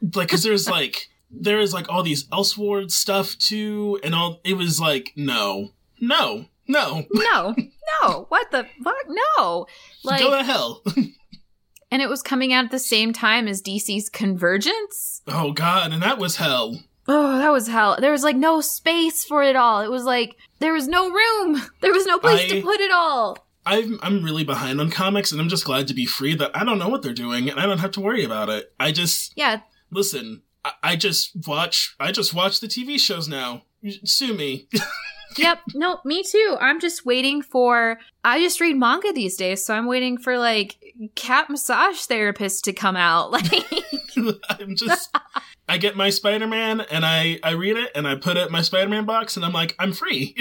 like 0.00 0.28
because 0.28 0.42
there's 0.44 0.68
like 0.68 1.08
there 1.30 1.60
is 1.60 1.72
like 1.74 1.88
all 1.90 2.02
these 2.02 2.24
elseworld 2.28 2.90
stuff 2.90 3.36
too 3.38 3.98
and 4.04 4.14
all 4.14 4.40
it 4.44 4.54
was 4.56 4.80
like 4.80 5.12
no 5.16 5.72
no 6.00 6.46
no 6.68 7.04
No, 7.12 7.54
no. 8.02 8.26
What 8.28 8.50
the 8.50 8.66
fuck? 8.82 8.94
No. 9.38 9.66
Like, 10.04 10.20
go 10.20 10.30
to 10.36 10.42
hell 10.42 10.82
and 11.90 12.02
it 12.02 12.08
was 12.08 12.22
coming 12.22 12.52
out 12.52 12.64
at 12.64 12.70
the 12.70 12.78
same 12.78 13.12
time 13.12 13.46
as 13.48 13.62
DC's 13.62 14.08
Convergence. 14.10 15.22
oh 15.28 15.52
god 15.52 15.92
and 15.92 16.02
that 16.02 16.18
was 16.18 16.36
hell 16.36 16.80
Oh, 17.08 17.38
that 17.38 17.52
was 17.52 17.68
hell. 17.68 17.96
There 18.00 18.10
was 18.10 18.24
like 18.24 18.34
no 18.34 18.60
space 18.60 19.24
for 19.24 19.40
it 19.44 19.54
all. 19.54 19.80
It 19.80 19.92
was 19.92 20.02
like 20.02 20.34
there 20.58 20.72
was 20.72 20.88
no 20.88 21.08
room. 21.08 21.62
There 21.80 21.92
was 21.92 22.04
no 22.04 22.18
place 22.18 22.50
I- 22.50 22.56
to 22.56 22.62
put 22.62 22.80
it 22.80 22.90
all. 22.90 23.38
I'm 23.64 24.00
I'm 24.02 24.24
really 24.24 24.42
behind 24.42 24.80
on 24.80 24.90
comics, 24.90 25.30
and 25.30 25.40
I'm 25.40 25.48
just 25.48 25.64
glad 25.64 25.86
to 25.86 25.94
be 25.94 26.04
free 26.04 26.34
that 26.34 26.50
I 26.56 26.64
don't 26.64 26.80
know 26.80 26.88
what 26.88 27.02
they're 27.02 27.12
doing, 27.12 27.48
and 27.48 27.60
I 27.60 27.66
don't 27.66 27.78
have 27.78 27.92
to 27.92 28.00
worry 28.00 28.24
about 28.24 28.48
it. 28.48 28.72
I 28.80 28.90
just 28.90 29.32
Yeah, 29.36 29.60
listen. 29.92 30.42
I, 30.66 30.72
I 30.92 30.96
just 30.96 31.32
watch. 31.46 31.94
I 32.00 32.12
just 32.12 32.34
watch 32.34 32.60
the 32.60 32.66
TV 32.66 32.98
shows 32.98 33.28
now. 33.28 33.62
Sue 34.04 34.34
me. 34.34 34.68
yep. 35.38 35.60
No, 35.74 36.00
me 36.04 36.22
too. 36.22 36.56
I'm 36.60 36.80
just 36.80 37.06
waiting 37.06 37.42
for. 37.42 37.98
I 38.24 38.40
just 38.40 38.60
read 38.60 38.76
manga 38.76 39.12
these 39.12 39.36
days, 39.36 39.64
so 39.64 39.74
I'm 39.74 39.86
waiting 39.86 40.18
for 40.18 40.38
like 40.38 40.76
cat 41.14 41.48
massage 41.48 42.00
therapist 42.00 42.64
to 42.64 42.72
come 42.72 42.96
out. 42.96 43.32
Like, 44.16 44.40
I'm 44.48 44.74
just. 44.76 45.14
I 45.68 45.76
get 45.76 45.94
my 45.94 46.08
Spider 46.10 46.46
Man, 46.46 46.80
and 46.80 47.04
I 47.04 47.38
I 47.42 47.50
read 47.50 47.76
it, 47.76 47.90
and 47.94 48.08
I 48.08 48.14
put 48.14 48.36
it 48.38 48.46
in 48.46 48.52
my 48.52 48.62
Spider 48.62 48.88
Man 48.88 49.04
box, 49.04 49.36
and 49.36 49.44
I'm 49.44 49.52
like, 49.52 49.76
I'm 49.78 49.92
free. 49.92 50.34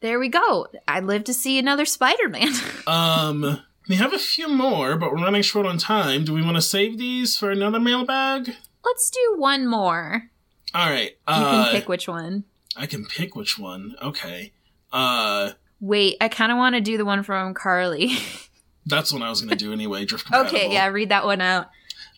there 0.00 0.18
we 0.18 0.28
go. 0.28 0.66
I 0.86 1.00
live 1.00 1.24
to 1.24 1.34
see 1.34 1.58
another 1.58 1.86
Spider-Man. 1.86 2.52
um. 2.86 3.60
We 3.88 3.96
have 3.96 4.12
a 4.14 4.18
few 4.18 4.48
more, 4.48 4.96
but 4.96 5.10
we're 5.10 5.24
running 5.24 5.42
short 5.42 5.66
on 5.66 5.76
time. 5.76 6.24
Do 6.24 6.32
we 6.32 6.40
want 6.40 6.56
to 6.56 6.62
save 6.62 6.98
these 6.98 7.36
for 7.36 7.50
another 7.50 7.80
mailbag? 7.80 8.54
Let's 8.84 9.10
do 9.10 9.34
one 9.36 9.66
more. 9.66 10.30
All 10.74 10.88
right. 10.90 11.10
You 11.10 11.16
Uh, 11.26 11.64
can 11.64 11.72
pick 11.80 11.88
which 11.88 12.08
one. 12.08 12.44
I 12.76 12.86
can 12.86 13.04
pick 13.06 13.34
which 13.36 13.58
one. 13.58 13.94
Okay. 14.02 14.52
Uh, 14.92 15.52
Wait, 15.80 16.16
I 16.20 16.28
kind 16.28 16.52
of 16.52 16.58
want 16.58 16.74
to 16.74 16.80
do 16.80 16.96
the 16.96 17.04
one 17.04 17.22
from 17.22 17.54
Carly. 17.54 18.12
that's 18.86 19.12
what 19.12 19.22
I 19.22 19.28
was 19.30 19.40
gonna 19.40 19.56
do 19.56 19.72
anyway. 19.72 20.04
Drift 20.04 20.24
compatible. 20.26 20.56
okay, 20.58 20.72
yeah, 20.72 20.86
read 20.88 21.08
that 21.10 21.24
one 21.24 21.40
out. 21.40 21.70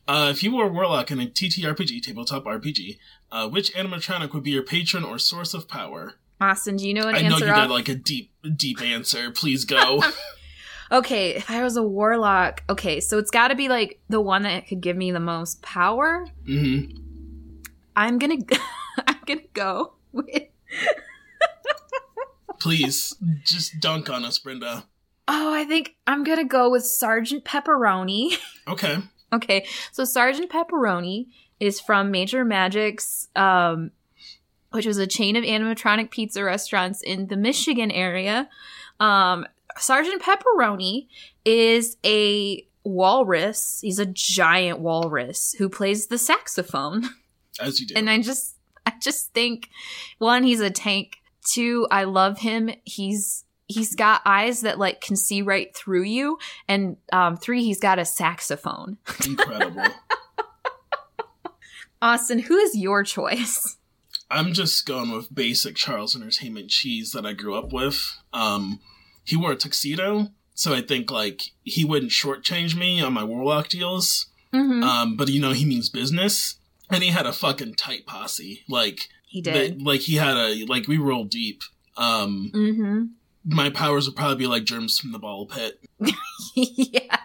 Uh, 0.07 0.29
if 0.31 0.43
you 0.43 0.55
were 0.55 0.65
a 0.65 0.69
warlock 0.69 1.11
in 1.11 1.19
a 1.21 1.27
TTRPG, 1.27 2.03
tabletop 2.03 2.45
RPG, 2.45 2.99
uh, 3.33 3.49
which 3.49 3.73
animatronic 3.75 4.33
would 4.35 4.43
be 4.43 4.51
your 4.51 4.63
patron 4.63 5.03
or 5.03 5.19
source 5.19 5.55
of 5.55 5.67
power? 5.67 6.15
Austin, 6.41 6.77
do 6.77 6.87
you 6.87 6.93
know 6.93 7.09
an 7.09 7.15
I 7.15 7.23
know 7.23 7.39
you 7.39 7.47
off? 7.47 7.57
got 7.57 7.71
like 7.71 7.89
a 7.89 7.95
deep, 7.95 8.31
deep 8.57 8.83
answer. 8.83 9.31
Please 9.31 9.65
go. 9.65 10.03
Okay, 10.93 11.31
if 11.35 11.51
I 11.51 11.63
was 11.63 11.77
a 11.77 11.83
warlock, 11.83 12.63
okay, 12.69 13.01
so 13.01 13.19
it's 13.19 13.31
got 13.31 13.49
to 13.49 13.55
be 13.55 13.69
like 13.69 14.01
the 14.09 14.21
one 14.21 14.43
that 14.43 14.67
could 14.67 14.81
give 14.81 14.97
me 14.97 15.11
the 15.11 15.21
most 15.21 15.63
power. 15.63 16.27
hmm 16.47 16.83
I'm 17.97 18.19
gonna, 18.19 18.39
I'm 19.07 19.17
gonna 19.27 19.41
go 19.53 19.95
with. 20.13 20.27
Please, 22.59 23.15
just 23.45 23.79
dunk 23.81 24.09
on 24.11 24.25
us, 24.25 24.39
Brenda. 24.39 24.85
Oh, 25.29 25.55
I 25.55 25.65
think 25.65 25.97
I'm 26.07 26.25
gonna 26.25 26.45
go 26.45 26.71
with 26.71 26.85
Sergeant 26.85 27.45
Pepperoni. 27.45 28.37
Okay. 28.67 28.97
okay, 29.31 29.67
so 29.93 30.07
Sergeant 30.07 30.51
Pepperoni 30.51 31.27
is 31.61 31.81
from 31.81 32.11
Major 32.11 32.47
Magic's, 32.47 33.29
um, 33.37 33.91
which 34.71 34.87
was 34.87 34.97
a 34.97 35.07
chain 35.07 35.37
of 35.37 35.45
animatronic 35.45 36.11
pizza 36.11 36.43
restaurants 36.43 37.03
in 37.03 37.27
the 37.27 37.37
Michigan 37.37 37.91
area. 37.91 38.49
Um, 39.01 39.47
Sergeant 39.79 40.23
Pepperoni 40.23 41.09
is 41.45 41.97
a 42.05 42.67
walrus. 42.85 43.81
He's 43.81 43.99
a 43.99 44.07
giant 44.07 44.81
walrus 44.81 45.55
who 45.59 45.69
plays 45.69 46.07
the 46.07 46.19
saxophone. 46.19 47.05
As 47.61 47.81
you 47.81 47.87
do. 47.87 47.95
And 47.97 48.11
I 48.11 48.21
just 48.21 48.57
I 48.87 48.93
just 49.01 49.33
think 49.33 49.71
one, 50.19 50.43
he's 50.43 50.61
a 50.61 50.71
tank. 50.71 51.19
Two, 51.47 51.87
I 51.91 52.05
love 52.05 52.39
him. 52.39 52.71
He's 52.85 53.45
he's 53.67 53.95
got 53.95 54.23
eyes 54.25 54.63
that 54.63 54.79
like 54.79 55.01
can 55.01 55.17
see 55.17 55.43
right 55.43 55.75
through 55.75 56.05
you. 56.05 56.39
And 56.69 56.97
um 57.13 57.37
three, 57.37 57.63
he's 57.63 57.81
got 57.81 57.99
a 57.99 58.05
saxophone. 58.05 58.99
Incredible. 59.27 59.85
Austin, 62.03 62.41
who 62.41 62.57
is 62.57 62.77
your 62.77 63.03
choice? 63.03 63.79
I'm 64.31 64.53
just 64.53 64.85
going 64.85 65.11
with 65.11 65.35
basic 65.35 65.77
Charles 65.77 66.17
Entertainment 66.17 66.69
cheese 66.69 67.13
that 67.13 67.25
I 67.25 67.33
grew 67.35 67.55
up 67.55 67.73
with. 67.73 68.19
Um, 68.33 68.81
he 69.25 69.37
wore 69.37 69.53
a 69.53 69.57
tuxedo, 69.57 70.29
so 70.55 70.75
I 70.75 70.81
think 70.83 71.11
like 71.11 71.53
he 71.63 71.85
wouldn't 71.85 72.13
shortchange 72.13 72.77
me 72.77 73.01
on 73.01 73.13
my 73.13 73.25
warlock 73.25 73.69
deals. 73.69 74.27
Mm-hmm. 74.53 74.83
Um, 74.85 75.17
but 75.17 75.29
you 75.29 75.41
know 75.41 75.53
he 75.53 75.65
means 75.65 75.89
business, 75.89 76.57
and 76.91 77.03
he 77.03 77.11
had 77.11 77.27
a 77.27 77.33
fucking 77.33 77.75
tight 77.75 78.07
posse. 78.07 78.63
Like 78.69 79.09
he 79.27 79.41
did. 79.43 79.83
like 79.83 80.03
he 80.03 80.15
had 80.17 80.37
a 80.37 80.65
like 80.67 80.87
we 80.87 80.99
rolled 80.99 81.31
deep. 81.31 81.63
Um, 81.97 82.51
mm-hmm. 82.55 83.05
my 83.45 83.71
powers 83.71 84.07
would 84.07 84.17
probably 84.17 84.37
be 84.37 84.47
like 84.47 84.65
germs 84.65 84.99
from 84.99 85.13
the 85.13 85.19
ball 85.19 85.47
pit. 85.47 85.81
yeah. 86.55 87.17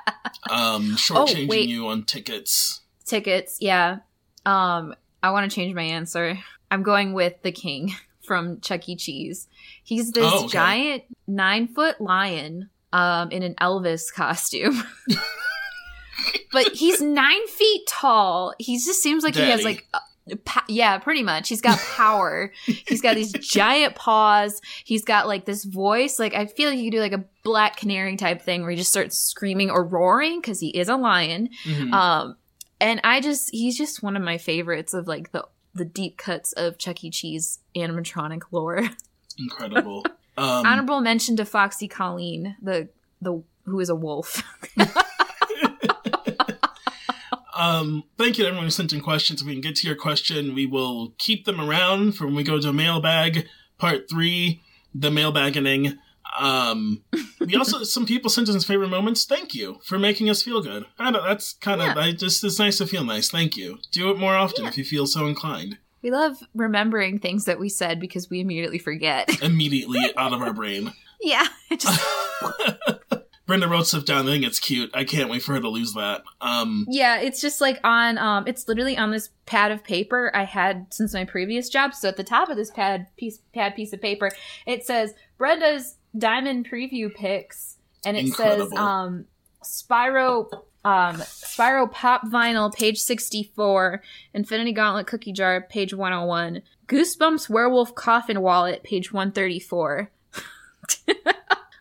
Um, 0.49 0.95
shortchanging 0.95 1.45
Oh, 1.45 1.49
wait. 1.49 1.69
you 1.69 1.87
on 1.87 2.03
tickets. 2.03 2.81
Tickets, 3.05 3.57
yeah. 3.59 3.99
Um, 4.45 4.95
I 5.21 5.31
want 5.31 5.49
to 5.49 5.55
change 5.55 5.73
my 5.75 5.83
answer. 5.83 6.37
I'm 6.71 6.83
going 6.83 7.13
with 7.13 7.41
the 7.41 7.51
king 7.51 7.95
from 8.29 8.61
Chuck 8.61 8.87
E. 8.87 8.95
Cheese. 8.95 9.47
He's 9.83 10.11
this 10.11 10.23
Oh, 10.31 10.41
okay. 10.45 10.47
giant 10.49 11.03
nine 11.27 11.67
foot 11.67 11.99
lion 11.99 12.69
um, 12.93 13.31
in 13.31 13.41
an 13.41 13.55
Elvis 13.55 14.13
costume. 14.13 14.83
but 16.51 16.67
he's 16.73 17.01
nine 17.21 17.47
feet 17.47 17.81
tall. 17.87 18.53
He 18.59 18.77
just 18.77 19.01
seems 19.01 19.23
like 19.23 19.35
he 19.35 19.41
has 19.49 19.63
like. 19.63 19.87
uh, 19.93 19.99
yeah, 20.67 20.99
pretty 20.99 21.23
much. 21.23 21.49
He's 21.49 21.61
got 21.61 21.79
power. 21.79 22.53
He's 22.65 23.01
got 23.01 23.15
these 23.15 23.31
giant 23.39 23.95
paws. 23.95 24.61
He's 24.83 25.03
got 25.03 25.27
like 25.27 25.45
this 25.45 25.63
voice. 25.63 26.19
Like 26.19 26.35
I 26.35 26.45
feel 26.45 26.69
like 26.69 26.77
you 26.77 26.85
could 26.91 26.97
do 26.97 27.01
like 27.01 27.13
a 27.13 27.23
black 27.43 27.77
canary 27.77 28.15
type 28.15 28.43
thing 28.43 28.61
where 28.61 28.69
he 28.69 28.77
just 28.77 28.91
starts 28.91 29.17
screaming 29.17 29.71
or 29.71 29.83
roaring 29.83 30.39
because 30.39 30.59
he 30.59 30.69
is 30.69 30.87
a 30.87 30.97
lion. 30.97 31.49
Mhm. 31.65 31.91
Um, 31.91 32.35
and 32.79 33.01
I 33.03 33.21
just 33.21 33.49
he's 33.51 33.75
just 33.75 34.03
one 34.03 34.15
of 34.15 34.21
my 34.21 34.37
favorites 34.37 34.93
of 34.93 35.07
like 35.07 35.31
the 35.31 35.45
the 35.73 35.85
deep 35.85 36.17
cuts 36.17 36.51
of 36.53 36.77
Chuck 36.77 37.03
E. 37.03 37.09
Cheese 37.09 37.59
animatronic 37.75 38.43
lore. 38.51 38.89
Incredible. 39.37 40.05
Um, 40.37 40.65
Honorable 40.65 41.01
mention 41.01 41.35
to 41.35 41.43
Foxy 41.43 41.89
Colleen, 41.89 42.55
the 42.61 42.87
the 43.21 43.43
who 43.65 43.81
is 43.81 43.89
a 43.89 43.95
wolf. 43.95 44.41
Um, 47.59 48.05
thank 48.17 48.37
you 48.37 48.45
to 48.45 48.47
everyone 48.47 48.67
who 48.67 48.71
sent 48.71 48.93
in 48.93 49.01
questions. 49.01 49.41
If 49.41 49.47
we 49.47 49.51
can 49.51 49.59
get 49.59 49.75
to 49.75 49.87
your 49.87 49.97
question, 49.97 50.55
we 50.55 50.65
will 50.65 51.13
keep 51.17 51.43
them 51.43 51.59
around 51.59 52.13
for 52.13 52.25
when 52.25 52.35
we 52.35 52.43
go 52.43 52.57
to 52.57 52.71
mailbag 52.71 53.47
part 53.77 54.09
three, 54.09 54.61
the 54.95 55.09
mailbagging. 55.09 55.97
Um, 56.39 57.03
we 57.39 57.55
also 57.55 57.83
some 57.83 58.05
people 58.05 58.29
sent 58.29 58.49
us 58.49 58.63
favorite 58.63 58.89
moments. 58.89 59.25
Thank 59.25 59.53
you 59.53 59.79
for 59.83 59.99
making 59.99 60.29
us 60.29 60.41
feel 60.41 60.61
good. 60.61 60.85
I 60.97 61.11
don't, 61.11 61.23
that's 61.23 61.53
kind 61.53 61.81
of 61.81 61.87
Yeah. 61.87 61.99
I 62.01 62.11
just 62.13 62.43
it's 62.43 62.59
nice 62.59 62.77
to 62.77 62.87
feel 62.87 63.03
nice. 63.03 63.29
Thank 63.29 63.57
you. 63.57 63.77
Do 63.91 64.09
it 64.09 64.17
more 64.17 64.35
often 64.35 64.65
if 64.65 64.77
you 64.77 64.83
feel 64.83 65.05
so 65.05 65.27
inclined. 65.27 65.77
we 66.01 66.11
love 66.11 66.37
remembering 66.55 67.19
things 67.19 67.45
that 67.45 67.59
we 67.59 67.67
said 67.69 67.99
because 67.99 68.29
we 68.29 68.39
immediately 68.39 68.79
forget. 68.79 69.41
Immediately 69.43 70.13
out 70.15 70.33
of 70.33 70.41
our 70.41 70.53
brain. 70.53 70.93
yeah, 71.21 71.45
just 71.77 72.01
Brenda 73.45 73.67
wrote 73.67 73.87
stuff 73.87 74.05
down. 74.05 74.27
I 74.27 74.31
think 74.31 74.45
it's 74.45 74.59
cute. 74.59 74.91
I 74.93 75.03
can't 75.03 75.27
wait 75.29 75.41
for 75.41 75.53
her 75.53 75.59
to 75.59 75.69
lose 75.69 75.93
that. 75.93 76.21
Um, 76.39 76.85
yeah, 76.87 77.19
it's 77.19 77.41
just 77.41 77.59
like 77.59 77.79
on 77.83 78.19
um, 78.19 78.43
it's 78.47 78.67
literally 78.67 78.95
on 78.95 79.09
this 79.09 79.31
pad 79.47 79.71
of 79.71 79.83
paper 79.83 80.31
I 80.35 80.43
had 80.45 80.85
since 80.93 81.15
my 81.15 81.25
previous 81.25 81.67
job. 81.67 81.95
So 81.95 82.07
at 82.09 82.15
the 82.15 82.23
top 82.23 82.49
of 82.49 82.57
this 82.57 82.69
pad 82.69 83.07
piece 83.17 83.39
pad 83.53 83.75
piece 83.75 83.91
of 83.91 84.01
paper, 84.01 84.31
it 84.67 84.85
says 84.85 85.15
Brenda's 85.39 85.95
diamond 86.17 86.69
preview 86.69 87.13
picks, 87.13 87.77
and 88.05 88.17
it 88.17 88.33
says 88.33 88.71
um, 88.73 89.25
Spyro 89.63 90.49
um, 90.85 91.15
Spyro 91.17 91.91
Pop 91.91 92.23
Vinyl, 92.25 92.73
page 92.73 92.99
64, 92.99 94.01
Infinity 94.33 94.71
Gauntlet 94.71 95.07
Cookie 95.07 95.33
Jar, 95.33 95.59
page 95.61 95.93
101, 95.93 96.61
Goosebumps 96.87 97.49
Werewolf 97.49 97.93
Coffin 97.95 98.41
Wallet, 98.41 98.81
page 98.83 99.11
134. 99.11 100.09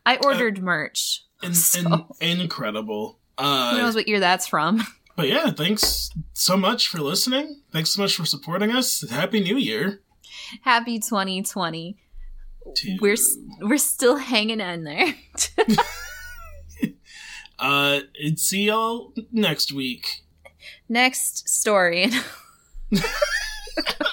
I 0.07 0.17
ordered 0.25 0.61
merch. 0.63 1.25
In, 1.43 1.55
So- 1.55 2.09
in, 2.21 2.41
incredible. 2.41 3.19
Who 3.39 3.45
Uh, 3.45 3.77
knows 3.79 3.95
what 3.95 4.09
year 4.09 4.19
that's 4.21 4.47
from? 4.49 4.83
but 5.17 5.29
yeah, 5.29 5.51
thanks 5.53 6.11
so 6.33 6.57
much 6.57 6.89
for 6.89 6.99
listening. 6.99 7.61
Thanks 7.73 7.91
so 7.91 8.03
much 8.03 8.17
for 8.17 8.25
supporting 8.25 8.73
us. 8.73 9.09
Happy 9.09 9.39
New 9.41 9.57
Year. 9.57 10.01
Happy 10.63 10.99
2020. 10.99 11.97
To- 12.77 12.99
We're 13.01 13.17
we're 13.61 13.79
still 13.79 14.17
hanging 14.17 14.61
in 14.61 14.85
there. 14.85 15.15
uh, 17.59 18.01
and 18.23 18.39
see 18.39 18.65
y'all 18.65 19.13
next 19.33 19.73
week. 19.73 20.25
Next 20.89 21.49
story. 21.49 22.11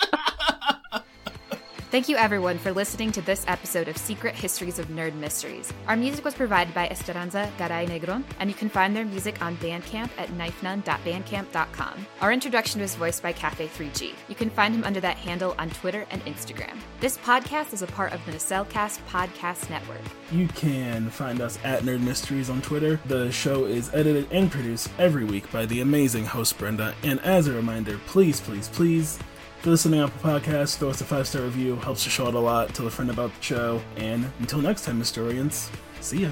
Thank 1.96 2.10
you, 2.10 2.18
everyone, 2.18 2.58
for 2.58 2.74
listening 2.74 3.14
to 3.14 3.22
this 3.22 3.46
episode 3.48 3.88
of 3.88 3.96
Secret 3.96 4.36
Histories 4.36 4.80
of 4.80 4.90
Nerd 4.90 5.16
Mysteries. 5.16 5.72
Our 5.88 5.96
music 5.96 6.26
was 6.26 6.34
provided 6.34 6.74
by 6.74 6.90
Esperanza 6.90 7.50
Garay 7.58 7.88
Negron, 7.88 8.26
and 8.42 8.50
you 8.50 8.54
can 8.54 8.68
find 8.68 8.94
their 8.94 9.06
music 9.06 9.42
on 9.42 9.56
Bandcamp 9.60 10.10
at 10.18 10.28
knifenun.bandcamp.com. 10.32 12.06
Our 12.20 12.34
introduction 12.34 12.82
was 12.82 12.96
voiced 12.96 13.24
by 13.24 13.32
Cafe3G. 13.32 14.14
You 14.28 14.36
can 14.36 14.50
find 14.50 14.76
him 14.76 14.84
under 14.84 15.00
that 15.00 15.16
handle 15.16 15.56
on 15.58 15.70
Twitter 15.70 16.06
and 16.12 16.22
Instagram. 16.26 16.78
This 17.00 17.18
podcast 17.20 17.72
is 17.72 17.82
a 17.82 17.88
part 17.88 18.12
of 18.12 18.26
the 18.26 18.34
Nacelcast 18.34 19.00
Podcast 19.08 19.70
Network. 19.70 20.02
You 20.34 20.50
can 20.50 21.10
find 21.10 21.40
us 21.40 21.58
at 21.64 21.84
Nerd 21.84 22.02
Mysteries 22.02 22.50
on 22.50 22.62
Twitter. 22.62 23.00
The 23.06 23.32
show 23.32 23.64
is 23.64 23.90
edited 23.94 24.30
and 24.34 24.52
produced 24.52 24.90
every 25.00 25.24
week 25.24 25.50
by 25.50 25.66
the 25.66 25.80
amazing 25.80 26.26
host 26.26 26.58
Brenda. 26.58 26.94
And 27.04 27.22
as 27.22 27.48
a 27.48 27.54
reminder, 27.54 28.02
please, 28.06 28.42
please, 28.42 28.68
please, 28.68 29.18
you're 29.66 29.72
listening 29.72 30.00
on 30.00 30.10
Apple 30.10 30.30
Podcasts, 30.30 30.78
throw 30.78 30.90
us 30.90 31.02
a 31.02 31.06
five 31.06 31.28
star 31.28 31.42
review. 31.42 31.76
Helps 31.78 32.04
the 32.04 32.10
show 32.10 32.28
out 32.28 32.36
a 32.36 32.40
lot. 32.40 32.74
Tell 32.76 32.86
a 32.86 32.92
friend 32.92 33.10
about 33.10 33.34
the 33.34 33.42
show. 33.42 33.82
And 33.98 34.32
until 34.40 34.60
next 34.60 34.86
time, 34.86 35.00
historians, 35.00 35.72
see 36.02 36.20
ya. 36.20 36.32